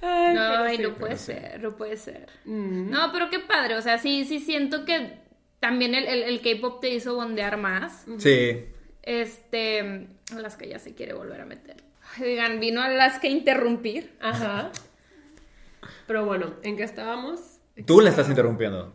[0.00, 0.78] Ay, No, sí.
[0.78, 2.28] no puede ser, no puede ser.
[2.46, 2.88] Mm.
[2.88, 5.18] No, pero qué padre, o sea, sí, sí siento que
[5.60, 8.06] también el, el, el K-pop te hizo bondear más.
[8.16, 8.64] Sí.
[9.02, 10.06] Este,
[10.36, 11.76] Alaska ya se quiere volver a meter.
[12.20, 14.12] Oigan, vino Alaska a interrumpir.
[14.20, 14.70] Ajá.
[16.06, 17.40] Pero bueno, ¿en qué estábamos?
[17.86, 18.94] Tú le estás interrumpiendo.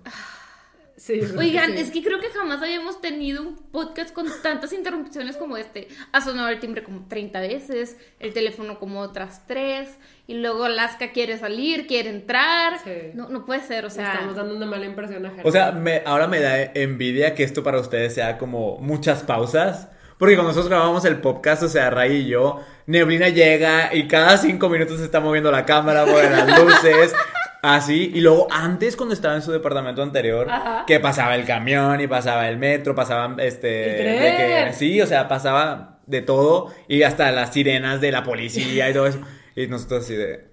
[0.96, 1.78] Sí, Oigan, sí.
[1.78, 5.88] es que creo que jamás habíamos tenido un podcast con tantas interrupciones como este.
[6.12, 9.90] Ha sonado el timbre como 30 veces, el teléfono como otras 3,
[10.28, 12.80] y luego Alaska quiere salir, quiere entrar.
[12.84, 12.92] Sí.
[13.14, 14.12] No, no puede ser, o sea.
[14.12, 15.34] Estamos dando una mala impresión a.
[15.44, 19.88] O sea, me- ahora me da envidia que esto para ustedes sea como muchas pausas.
[20.20, 24.38] Porque cuando nosotros grabamos el podcast, o sea, Ray y yo, Neblina llega y cada
[24.38, 27.16] cinco minutos se está moviendo la cámara, mueve las luces,
[27.64, 28.12] así.
[28.14, 30.84] Y luego antes, cuando estaba en su departamento anterior, Ajá.
[30.86, 33.68] que pasaba el camión y pasaba el metro, pasaban este...
[33.68, 34.36] De
[34.68, 38.94] que- sí, o sea, pasaba de todo y hasta las sirenas de la policía y
[38.94, 39.20] todo eso.
[39.56, 40.50] Y nosotros así de...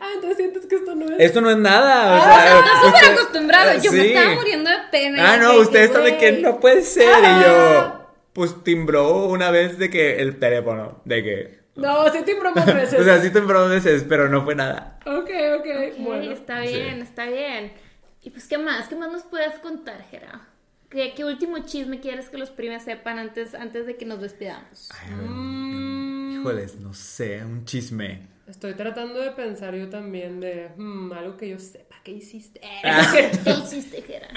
[0.00, 1.12] Ah, entonces sientes que esto no es.
[1.18, 2.12] Esto no es nada.
[2.12, 3.82] O Ah, sea, o sea, Estás súper usted- acostumbrado.
[3.82, 5.32] Yo me estaba muriendo de pena.
[5.32, 7.08] Ah, no, ustedes están de que no puede ser.
[7.08, 7.91] Y Ah.
[8.32, 11.62] Pues timbró una vez de que el teléfono, de que.
[11.74, 13.00] No, sí timbró más veces.
[13.00, 14.98] O sea, sí timbró dos veces, pero no fue nada.
[15.06, 16.30] Ok, ok, Ok, bueno.
[16.32, 16.74] está Sí.
[16.74, 17.72] bien, está bien.
[18.22, 18.88] Y pues, ¿qué más?
[18.88, 20.48] ¿Qué más nos puedes contar, Jera?
[20.88, 24.90] ¿Qué, qué último chisme quieres que los primes sepan antes, antes de que nos despidamos?
[25.10, 28.28] Mm, Híjoles, no sé, un chisme.
[28.52, 32.60] Estoy tratando de pensar yo también de hmm, algo que yo sepa que hiciste.
[32.84, 33.10] Ah.
[33.44, 34.28] ¿Qué hiciste, Jera?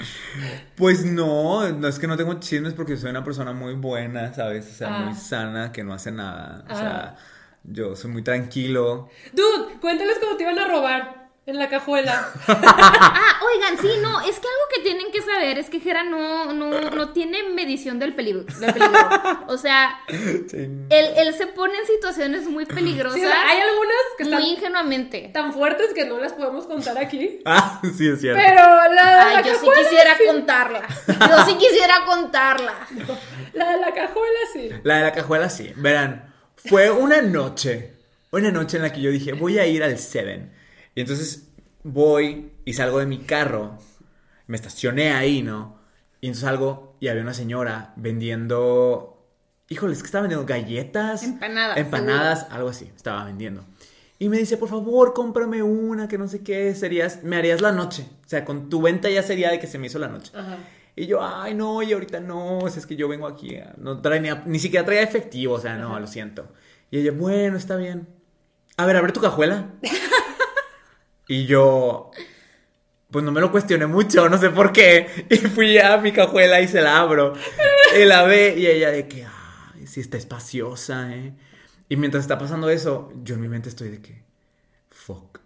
[0.74, 4.66] Pues no, no es que no tengo chismes porque soy una persona muy buena, ¿sabes?
[4.70, 4.98] O sea, Ah.
[5.04, 6.64] muy sana, que no hace nada.
[6.66, 6.74] O Ah.
[6.76, 7.16] sea,
[7.64, 9.10] yo soy muy tranquilo.
[9.34, 12.28] Dude, cuéntales cuando te iban a robar en la cajuela.
[12.48, 16.52] Ah, oigan, sí, no, es que algo que tienen que saber es que Jera no,
[16.52, 18.98] no, no tiene medición del peligro, del peligro.
[19.46, 20.56] O sea, Sí.
[20.58, 24.40] él, él se pone en situaciones muy peligrosas, Sí, o sea, hay algunas que están
[24.42, 25.30] muy ingenuamente.
[25.32, 27.40] tan fuertes que no las podemos contar aquí.
[27.46, 28.40] Ah, sí, es cierto.
[28.44, 30.82] Pero la de la Ay, yo sí quisiera contarla.
[31.06, 32.74] Yo sí quisiera contarla.
[33.54, 34.68] La de la cajuela sí.
[34.82, 35.72] La de la cajuela sí.
[35.76, 37.94] Verán, fue una noche,
[38.30, 40.52] una noche en la que yo dije, voy a ir al Seven.
[40.96, 41.50] Y entonces
[41.84, 43.78] voy y salgo de mi carro,
[44.48, 45.78] me estacioné ahí, ¿no?
[46.20, 49.28] Y entonces salgo y había una señora vendiendo,
[49.68, 51.22] híjole, es que estaba vendiendo galletas.
[51.22, 53.64] Empanadas, Empanadas, algo así, estaba vendiendo.
[54.18, 57.72] Y me dice, por favor, cómprame una, que no sé qué, serías, me harías la
[57.72, 58.08] noche.
[58.24, 60.32] O sea, con tu venta ya sería de que se me hizo la noche.
[60.34, 60.56] Ajá.
[60.96, 64.00] Y yo, ay, no, y ahorita no, o sea, es que yo vengo aquí, no
[64.00, 66.48] trae ni, ni siquiera traía efectivo, o sea, no, lo siento.
[66.90, 68.08] Y ella, bueno, está bien.
[68.78, 69.72] A ver, abre tu cajuela.
[71.28, 72.10] y yo,
[73.10, 75.26] pues no me lo cuestioné mucho, no sé por qué.
[75.30, 77.34] Y fui a mi cajuela y se la abro.
[77.98, 81.34] Y la ve, y ella de que, ay, sí está espaciosa, ¿eh?
[81.88, 84.22] Y mientras está pasando eso, yo en mi mente estoy de que,
[84.90, 85.40] fuck.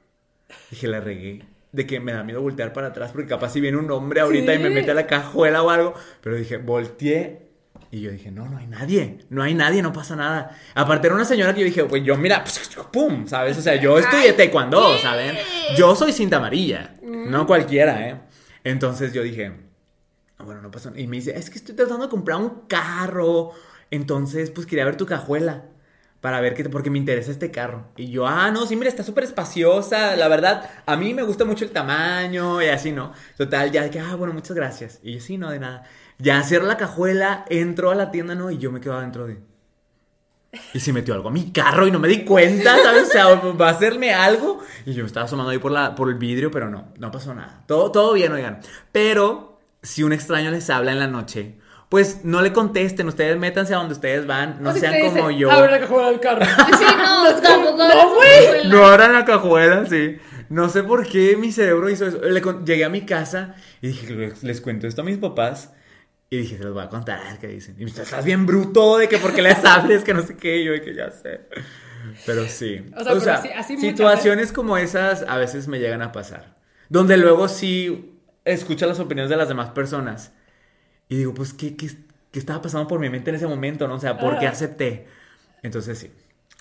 [0.71, 1.45] Dije, la regué.
[1.73, 4.53] De que me da miedo voltear para atrás porque capaz si viene un hombre ahorita
[4.55, 5.95] y me mete a la cajuela o algo.
[6.21, 7.50] Pero dije, volteé
[7.93, 9.19] y yo dije, no, no hay nadie.
[9.31, 10.57] No hay nadie, no pasa nada.
[10.75, 12.45] Aparte era una señora que yo dije, pues yo mira,
[12.93, 13.59] pum, ¿sabes?
[13.59, 14.97] O sea, yo estudié taekwondo.
[14.99, 15.35] ¿saben?
[15.77, 18.21] Yo soy cinta amarilla, no cualquiera, ¿eh?
[18.65, 19.53] Entonces yo dije,
[20.39, 21.01] "Ah, bueno, no pasa nada.
[21.01, 23.51] Y me dice, es que estoy tratando de comprar un carro.
[23.91, 25.65] Entonces, pues quería ver tu cajuela.
[26.21, 27.87] Para ver qué, te- porque me interesa este carro.
[27.97, 30.17] Y yo, ah, no, sí, mira, está súper espaciosa.
[30.17, 33.15] La verdad, a mí me gusta mucho el tamaño y así, ¿no?
[33.39, 35.01] Total, ya que, ah, bueno, muchas gracias.
[35.03, 35.83] Y yo, sí, no, de nada.
[36.21, 38.51] Ya cierro la cajuela, entro a la tienda, ¿no?
[38.51, 39.41] Y yo me quedo adentro de.
[40.75, 43.05] Y se metió algo a mi carro y no me di cuenta, ¿sabes?
[43.05, 44.61] O sea, va a hacerme algo.
[44.85, 47.35] Y yo me estaba asomando ahí por, la, por el vidrio, pero no, no pasó
[47.35, 47.63] nada.
[47.67, 48.61] Todo, todo bien, oigan.
[48.91, 51.55] Pero si un extraño les habla en la noche,
[51.89, 53.07] pues no le contesten.
[53.07, 54.57] Ustedes métanse a donde ustedes van.
[54.61, 55.51] No O sean como dice, yo.
[55.53, 56.45] Abre la cajuela del carro.
[56.45, 57.77] Sí, no, tampoco.
[57.89, 58.69] No, güey.
[58.69, 60.19] No abran la cajuela, sí.
[60.49, 62.19] No sé por qué mi cerebro hizo eso.
[62.23, 65.73] Le llegué a mi casa y dije, les cuento esto a mis papás.
[66.33, 67.75] Y dije, se los voy a contar, qué dicen.
[67.77, 70.59] Y me dice, estás bien bruto de que porque les hables, que no sé qué.
[70.59, 71.41] Y yo, de que ya sé.
[72.25, 72.85] Pero sí.
[72.97, 76.57] O sea, pero así- así muchas situaciones como esas a veces me llegan a pasar.
[76.89, 78.15] Donde luego sí
[78.45, 80.33] escucho las opiniones de las demás personas.
[81.09, 81.89] Y digo, pues, ¿qué, qué,
[82.31, 83.89] qué estaba pasando por mi mente en ese momento?
[83.89, 83.95] ¿no?
[83.97, 84.51] O sea, ¿por qué Ah.
[84.51, 85.09] acepté?
[85.65, 86.13] Entonces sí.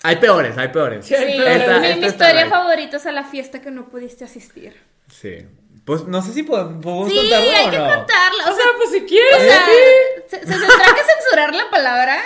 [0.02, 1.06] Hay peores, hay peores.
[1.06, 1.60] Sí, hay Sí, peores.
[1.60, 4.74] Esta- mi, esta mi historia favorita es a la fiesta que no pudiste asistir.
[5.08, 5.46] Sí.
[5.90, 7.84] Pues no sé si podemos, podemos Sí, contarlo hay o que no.
[7.88, 8.44] contarla.
[8.48, 9.34] O sea, pues si quieres.
[9.36, 10.22] o sea, sí.
[10.28, 12.20] ¿se, se tendrá que censurar la palabra?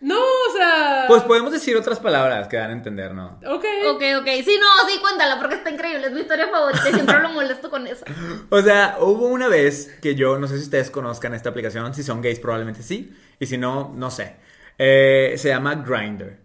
[0.00, 1.04] No, o sea.
[1.08, 3.38] Pues podemos decir otras palabras que dan a entender, ¿no?
[3.46, 3.64] Ok.
[3.90, 4.26] Ok, ok.
[4.42, 6.06] Sí, no, sí, cuéntala porque está increíble.
[6.06, 6.88] Es mi historia favorita.
[6.88, 8.04] y Siempre lo molesto con eso.
[8.48, 12.02] O sea, hubo una vez que yo, no sé si ustedes conozcan esta aplicación, si
[12.02, 14.36] son gays probablemente sí, y si no, no sé.
[14.78, 16.38] Eh, se llama Grindr.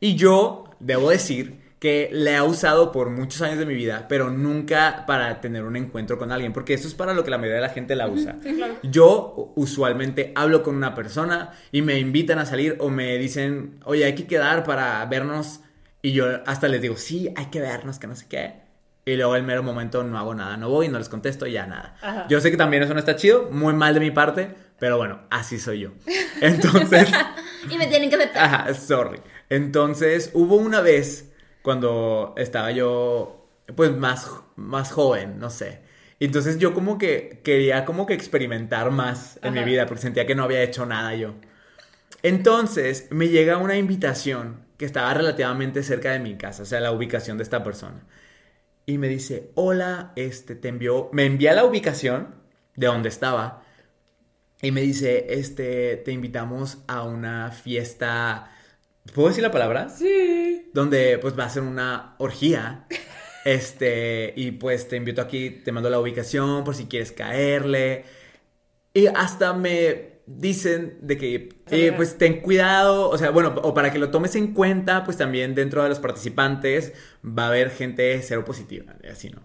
[0.00, 4.30] Y yo debo decir que la he usado por muchos años de mi vida, pero
[4.30, 7.56] nunca para tener un encuentro con alguien, porque eso es para lo que la mayoría
[7.56, 8.36] de la gente la usa.
[8.42, 8.76] Sí, claro.
[8.84, 14.06] Yo usualmente hablo con una persona y me invitan a salir o me dicen, oye,
[14.06, 15.60] hay que quedar para vernos.
[16.00, 18.54] Y yo hasta les digo, sí, hay que vernos, que no sé qué.
[19.04, 21.96] Y luego el mero momento no hago nada, no voy, no les contesto, ya nada.
[22.00, 22.26] Ajá.
[22.30, 25.20] Yo sé que también eso no está chido, muy mal de mi parte, pero bueno,
[25.28, 25.90] así soy yo.
[26.40, 27.10] Entonces,
[27.70, 28.42] Y me tienen que aceptar.
[28.42, 29.20] ajá, sorry.
[29.50, 31.33] Entonces, hubo una vez
[31.64, 35.80] cuando estaba yo, pues más, más joven, no sé.
[36.20, 40.34] Entonces yo como que quería como que experimentar más en mi vida porque sentía que
[40.34, 41.36] no había hecho nada yo.
[42.22, 46.92] Entonces me llega una invitación que estaba relativamente cerca de mi casa, o sea, la
[46.92, 48.04] ubicación de esta persona.
[48.84, 52.34] Y me dice, hola, este, te envió, me envía la ubicación
[52.76, 53.62] de donde estaba.
[54.60, 58.53] Y me dice, este, te invitamos a una fiesta,
[59.12, 59.88] ¿puedo decir la palabra?
[59.88, 60.70] Sí.
[60.72, 62.86] donde pues va a ser una orgía.
[63.44, 68.04] Este, y pues te invito aquí, te mando la ubicación por si quieres caerle.
[68.94, 73.92] Y hasta me dicen de que, eh, pues ten cuidado, o sea, bueno, o para
[73.92, 78.20] que lo tomes en cuenta, pues también dentro de los participantes va a haber gente
[78.22, 79.42] cero positiva, así, ¿no?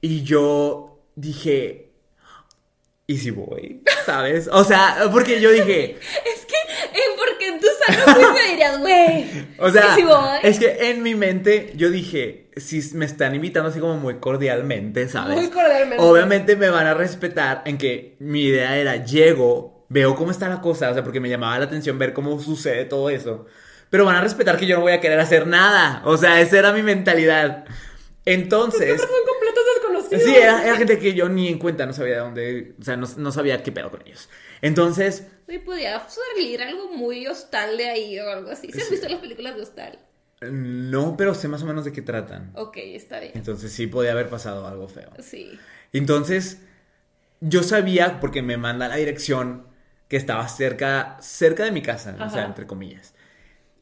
[0.00, 1.90] Y yo dije,
[3.06, 3.82] ¿y si voy?
[4.06, 4.48] ¿Sabes?
[4.52, 5.96] O sea, porque yo dije,
[6.34, 6.54] Es que,
[7.60, 9.26] en tu sano juicio dirías, güey.
[9.58, 9.96] O sea,
[10.42, 15.08] es que en mi mente yo dije, si me están invitando así como muy cordialmente,
[15.08, 15.36] ¿sabes?
[15.36, 16.02] Muy cordialmente.
[16.02, 20.60] Obviamente me van a respetar en que mi idea era, llego, veo cómo está la
[20.60, 23.46] cosa, o sea, porque me llamaba la atención ver cómo sucede todo eso.
[23.90, 26.02] Pero van a respetar que yo no voy a querer hacer nada.
[26.04, 27.64] O sea, esa era mi mentalidad.
[28.24, 29.00] Entonces...
[30.18, 32.96] Sí, era, era gente que yo ni en cuenta, no sabía de dónde, o sea,
[32.96, 34.28] no, no sabía qué pedo con ellos.
[34.60, 38.70] Entonces, Güey, podía salir algo muy hostal de ahí o algo así.
[38.70, 38.92] ¿Sí has Sí.
[38.92, 39.98] visto las películas de hostal?
[40.42, 42.52] no, pero sé más o menos de qué tratan.
[42.54, 43.32] Ok, está bien.
[43.34, 45.10] Entonces sí podía haber pasado algo feo.
[45.18, 45.58] Sí.
[45.92, 46.62] Entonces,
[47.40, 49.66] yo sabía, porque me manda la dirección,
[50.08, 53.12] que estaba cerca, cerca de mi casa, o sea, entre comillas.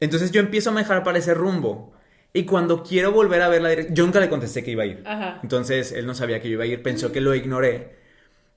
[0.01, 1.93] Entonces yo empiezo a manejar para ese rumbo.
[2.33, 4.87] Y cuando quiero volver a ver la dirección, yo nunca le contesté que iba a
[4.87, 5.03] ir.
[5.05, 5.39] Ajá.
[5.43, 7.95] Entonces él no sabía que yo iba a ir, pensó que lo ignoré.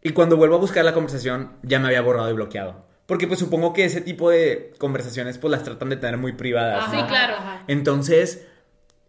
[0.02, 2.90] Y cuando vuelvo a buscar la conversación, ya me había borrado y bloqueado.
[3.12, 6.84] Porque pues supongo que ese tipo de conversaciones pues las tratan de tener muy privadas.
[6.84, 7.02] Ajá, ¿no?
[7.02, 7.34] Sí, claro.
[7.34, 7.62] ajá.
[7.66, 8.46] Entonces,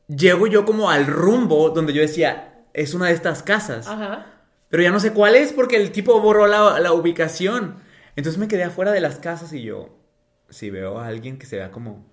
[0.10, 3.88] llego yo como al rumbo donde yo decía, es una de estas casas.
[3.88, 4.26] Ajá.
[4.68, 7.78] Pero ya no sé cuál es porque el tipo borró la, la ubicación.
[8.18, 9.98] Entonces me quedé afuera de las casas y yo,
[10.50, 12.06] si veo a alguien que se vea como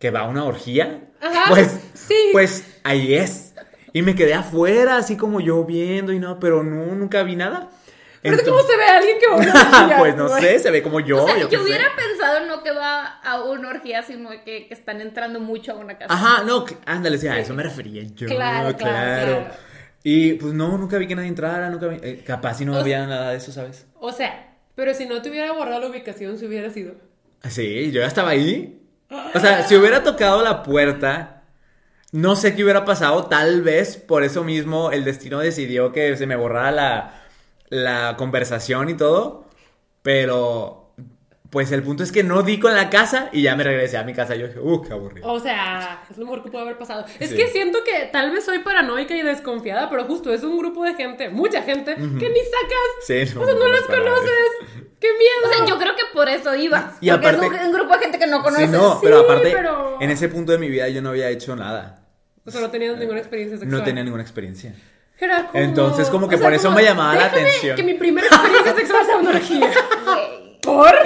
[0.00, 2.16] que va a una orgía, Ajá, pues, sí.
[2.32, 3.54] pues ahí es.
[3.92, 7.70] Y me quedé afuera, así como yo viendo y no, pero no, nunca vi nada.
[8.22, 10.42] Pero Entonces- ¿cómo se ve a alguien que va a una orgía, pues no güey?
[10.42, 11.22] sé, se ve como yo.
[11.24, 11.64] o sea, yo yo, sé.
[11.64, 15.76] hubiera pensado no que va a una orgía, sino que, que están entrando mucho a
[15.76, 16.12] una casa.
[16.12, 18.26] Ajá, no, ándale, sí, a eso me refería yo.
[18.26, 19.54] Claro, claro, claro.
[20.02, 22.74] Y pues no, nunca vi que nadie entrara, nunca vi, eh, capaz si no O
[22.74, 23.86] sea- había nada de eso, ¿sabes?
[23.98, 26.94] O sea, pero si no te hubiera borrado la ubicación, si hubiera sido.
[27.48, 28.82] Sí, yo ya estaba ahí.
[29.34, 31.42] O sea, si hubiera tocado la puerta,
[32.12, 36.26] no sé qué hubiera pasado, tal vez por eso mismo el destino decidió que se
[36.26, 37.19] me borrara la,
[37.70, 39.46] la conversación y todo,
[40.02, 40.92] pero
[41.50, 44.04] pues el punto es que no di con la casa y ya me regresé a
[44.04, 44.36] mi casa.
[44.36, 45.28] Yo dije, uh, qué aburrido.
[45.32, 47.04] O sea, es lo mejor que pudo haber pasado.
[47.18, 47.36] Es Sí.
[47.36, 50.94] que siento que tal vez soy paranoica y desconfiada, pero justo es un grupo de
[50.94, 52.08] gente, mucha gente, que ni
[52.38, 52.90] sacas.
[53.02, 54.30] Sí, no, o sea, no no para conoces.
[55.00, 55.50] ¡Qué miedo!
[55.50, 56.94] O sea, yo creo que por eso ibas.
[57.00, 58.70] Y porque aparte- es un, un grupo de gente que no Sí, conoces.
[58.70, 62.06] no, pero aparte, pero- en ese punto de mi vida yo no había hecho nada.
[62.44, 63.76] O sea, no tenías ninguna experiencia sexual.
[63.78, 64.72] No tenía ninguna experiencia.
[65.20, 67.76] Era como- Entonces, como que o sea, por eso me llamaba la atención.
[67.76, 69.70] Que mi primera experiencia sexual sea una orgía.
[70.62, 70.94] ¿Por?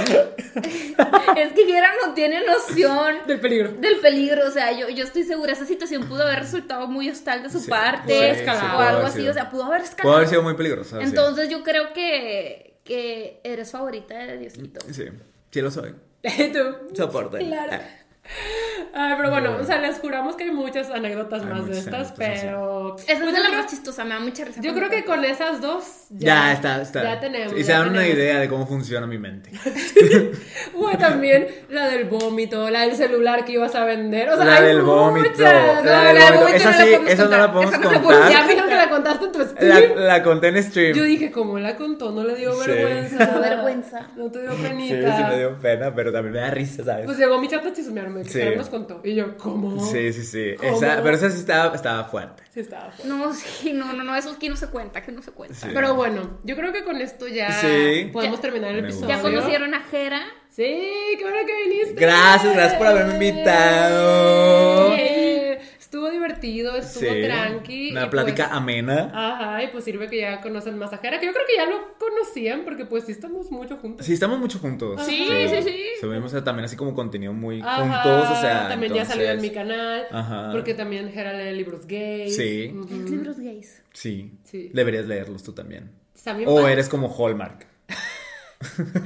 [1.36, 3.72] Es que Jera no tiene noción Del peligro.
[3.72, 4.46] del peligro.
[4.46, 7.58] O sea, yo, yo estoy segura, esa situación pudo haber resultado muy hostal de su
[7.60, 8.34] Sí, parte.
[8.36, 9.28] sí, sí, o pudo algo así.
[9.28, 10.02] O sea, pudo haber escalado.
[10.04, 10.96] Puede haber sido muy peligroso.
[10.98, 11.04] sí.
[11.04, 14.80] Entonces yo creo que, que eres favorita de Diosito.
[14.92, 15.04] Sí,
[15.50, 15.94] sí lo soy.
[16.22, 16.94] Tú.
[16.94, 17.38] Soporte.
[17.38, 17.82] Claro.
[18.96, 21.94] Ay, pero bueno, o sea, les juramos que hay muchas anécdotas Hay más de estas,
[21.94, 22.96] anécdotas, pero...
[22.96, 24.60] Esa pues es de la más chistosa, me da mucha risa.
[24.62, 27.02] Yo creo que con esas dos Ya, está, está.
[27.02, 27.52] Ya tenemos.
[27.52, 29.50] Y se ya dan una idea de cómo funciona mi mente.
[30.74, 34.30] Hubo también la del vómito, la del celular que ibas a vender.
[34.30, 35.40] O sea, La hay del vómito, muchas.
[35.40, 36.56] la No, del la del vómito.
[36.56, 38.30] Esa no la sí, podemos esa no la contar, podemos esa no la contar.
[38.32, 39.92] Ya me dijeron que la contaste en tu La, stream.
[39.96, 40.96] la conté en stream.
[40.96, 42.10] Yo dije, ¿cómo la contó?
[42.12, 42.70] No le dio Sí.
[42.70, 43.26] vergüenza.
[43.26, 44.08] Dio vergüenza.
[44.16, 45.16] No te dio Sí, penita.
[45.16, 47.06] sí me dio pena, pero también me da risa, ¿sabes?
[47.06, 48.56] Pues llegó mi chat a chismearme, que Sí.
[48.56, 49.00] Nos contó.
[49.04, 49.84] Y yo, ¿cómo?
[49.84, 50.54] Sí, sí, sí.
[50.60, 52.42] Pero esa sí estaba, estaba fuerte.
[52.52, 53.08] Sí, estaba fuerte.
[53.08, 55.54] No, sí, no, no, no, eso aquí no se cuenta, que no se cuenta.
[55.56, 55.68] Sí.
[55.74, 58.10] Pero bueno, yo creo que con esto ya Sí.
[58.12, 59.08] podemos Ya- terminar el Me episodio.
[59.08, 60.22] Ya conocieron a Jera.
[60.50, 60.62] Sí,
[61.18, 61.94] qué bueno que viniste.
[62.00, 64.92] Gracias, gracias por haberme invitado.
[64.92, 65.13] Eh,
[65.94, 66.74] Estuvo divertido.
[66.76, 67.22] estuvo Sí.
[67.22, 67.90] tranqui.
[67.92, 69.12] Una y plática pues- amena.
[69.14, 71.66] Ajá, y pues sirve que ya conocen más a Jera, que yo creo que ya
[71.66, 74.04] lo conocían, porque pues sí estamos mucho juntos.
[74.04, 75.00] Sí, estamos mucho juntos.
[75.06, 75.82] Sí, sí, sí.
[76.00, 78.66] Subimos eh, también así como contenido muy Ajá, juntos, o sea.
[78.68, 80.48] también ya salió en mi canal, Ajá.
[80.50, 82.34] porque también Jera lee libros gays.
[82.34, 82.72] Sí.
[82.74, 83.80] Los libros gays.
[83.92, 84.32] Sí.
[84.42, 84.70] Sí.
[84.74, 85.92] Deberías leerlos tú también.
[86.12, 86.72] Está bien O padre.
[86.72, 87.68] eres como Hallmark.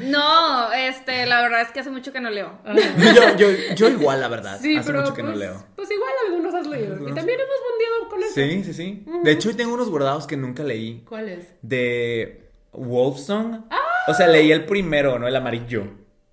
[0.04, 2.58] No, este, la verdad es que hace mucho que no leo.
[2.64, 2.76] Ajá.
[3.14, 4.58] yo, yo, yo igual, la verdad.
[4.60, 5.64] Sí, Hace pero mucho que pues, no leo.
[5.76, 6.94] pues igual algunos has leído.
[7.08, 8.34] Y también hemos bondeado con eso.
[8.34, 9.04] Sí, sí, sí.
[9.24, 11.02] De hecho, hoy tengo unos guardados que nunca leí.
[11.08, 11.46] ¿Cuál es?
[11.62, 13.64] De Wolfsong.
[14.08, 15.28] O sea, leí el primero, ¿no?
[15.28, 15.84] El amarillo.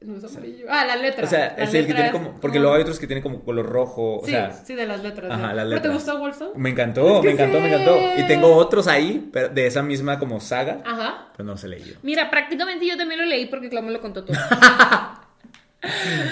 [0.06, 0.66] No es amarillo.
[0.70, 1.26] Ah, la letra.
[1.26, 2.40] O sea, es el que tiene es- como.
[2.40, 4.20] Porque luego hay otros que tienen como color rojo.
[4.20, 4.52] O Sí, sea.
[4.52, 5.32] sí, de las letras.
[5.32, 5.94] Ajá, las ¿Pero te letras.
[5.94, 6.50] gustó Wolfson?
[6.56, 7.98] Me encantó, Es que me encantó, me encantó.
[8.18, 10.82] Y tengo otros ahí, pero de esa misma como saga.
[10.86, 11.30] Ajá.
[11.36, 11.98] Pero no los he leído.
[12.04, 14.36] Mira, prácticamente yo también lo leí porque Clau me lo contó todo.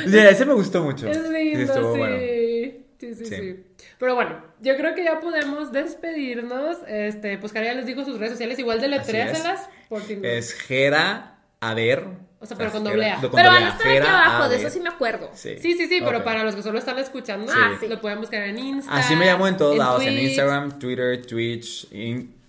[0.08, 1.08] Sí, ese me gustó mucho.
[1.08, 1.64] Es lindo, sí.
[1.64, 2.18] estuvo bueno.
[2.18, 3.26] Sí, sí, Sí.
[3.26, 3.66] sí.
[4.00, 6.78] Pero bueno, yo creo que ya podemos despedirnos.
[6.88, 10.28] Este, pues Cara ya les digo sus redes sociales, igual de letréaselas, por si no.
[10.28, 12.06] Es Gera, a ver.
[12.44, 13.20] O sea, pero con doble A.
[13.22, 15.32] Pero van a estar aquí abajo, de eso sí me acuerdo.
[15.34, 17.88] Sí, Sí, sí, sí, pero para los que solo están escuchando, Ah, sí.
[17.88, 18.94] lo pueden buscar en Insta.
[18.94, 21.88] Así me llamo en todos lados, en Instagram, Twitter, Twitch,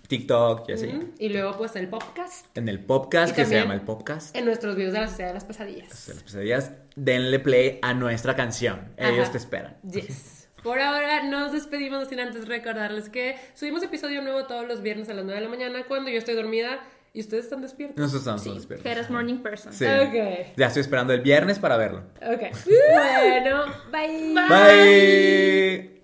[0.07, 0.89] TikTok y así.
[1.17, 2.45] Y luego, pues, el podcast.
[2.57, 4.35] En el podcast, Y que se llama el podcast.
[4.35, 6.07] En nuestros videos de la Sociedad de las Pesadillas.
[6.07, 8.91] de las pesadillas, denle play a nuestra canción.
[8.97, 9.77] Ellos te esperan.
[9.89, 10.47] Yes.
[10.61, 15.13] Por ahora nos despedimos sin antes recordarles que subimos episodio nuevo todos los viernes a
[15.13, 16.79] las 9 de la mañana cuando yo estoy dormida
[17.15, 17.97] y ustedes están despiertos.
[17.97, 18.83] Nosotros estamos Sí, despiertos.
[18.83, 19.73] que eres morning person.
[19.73, 19.85] Sí.
[19.85, 20.53] Ok.
[20.57, 22.03] Ya estoy esperando el viernes para verlo.
[22.21, 22.41] Ok.
[22.93, 24.33] bueno, bye.
[24.49, 25.94] Bye.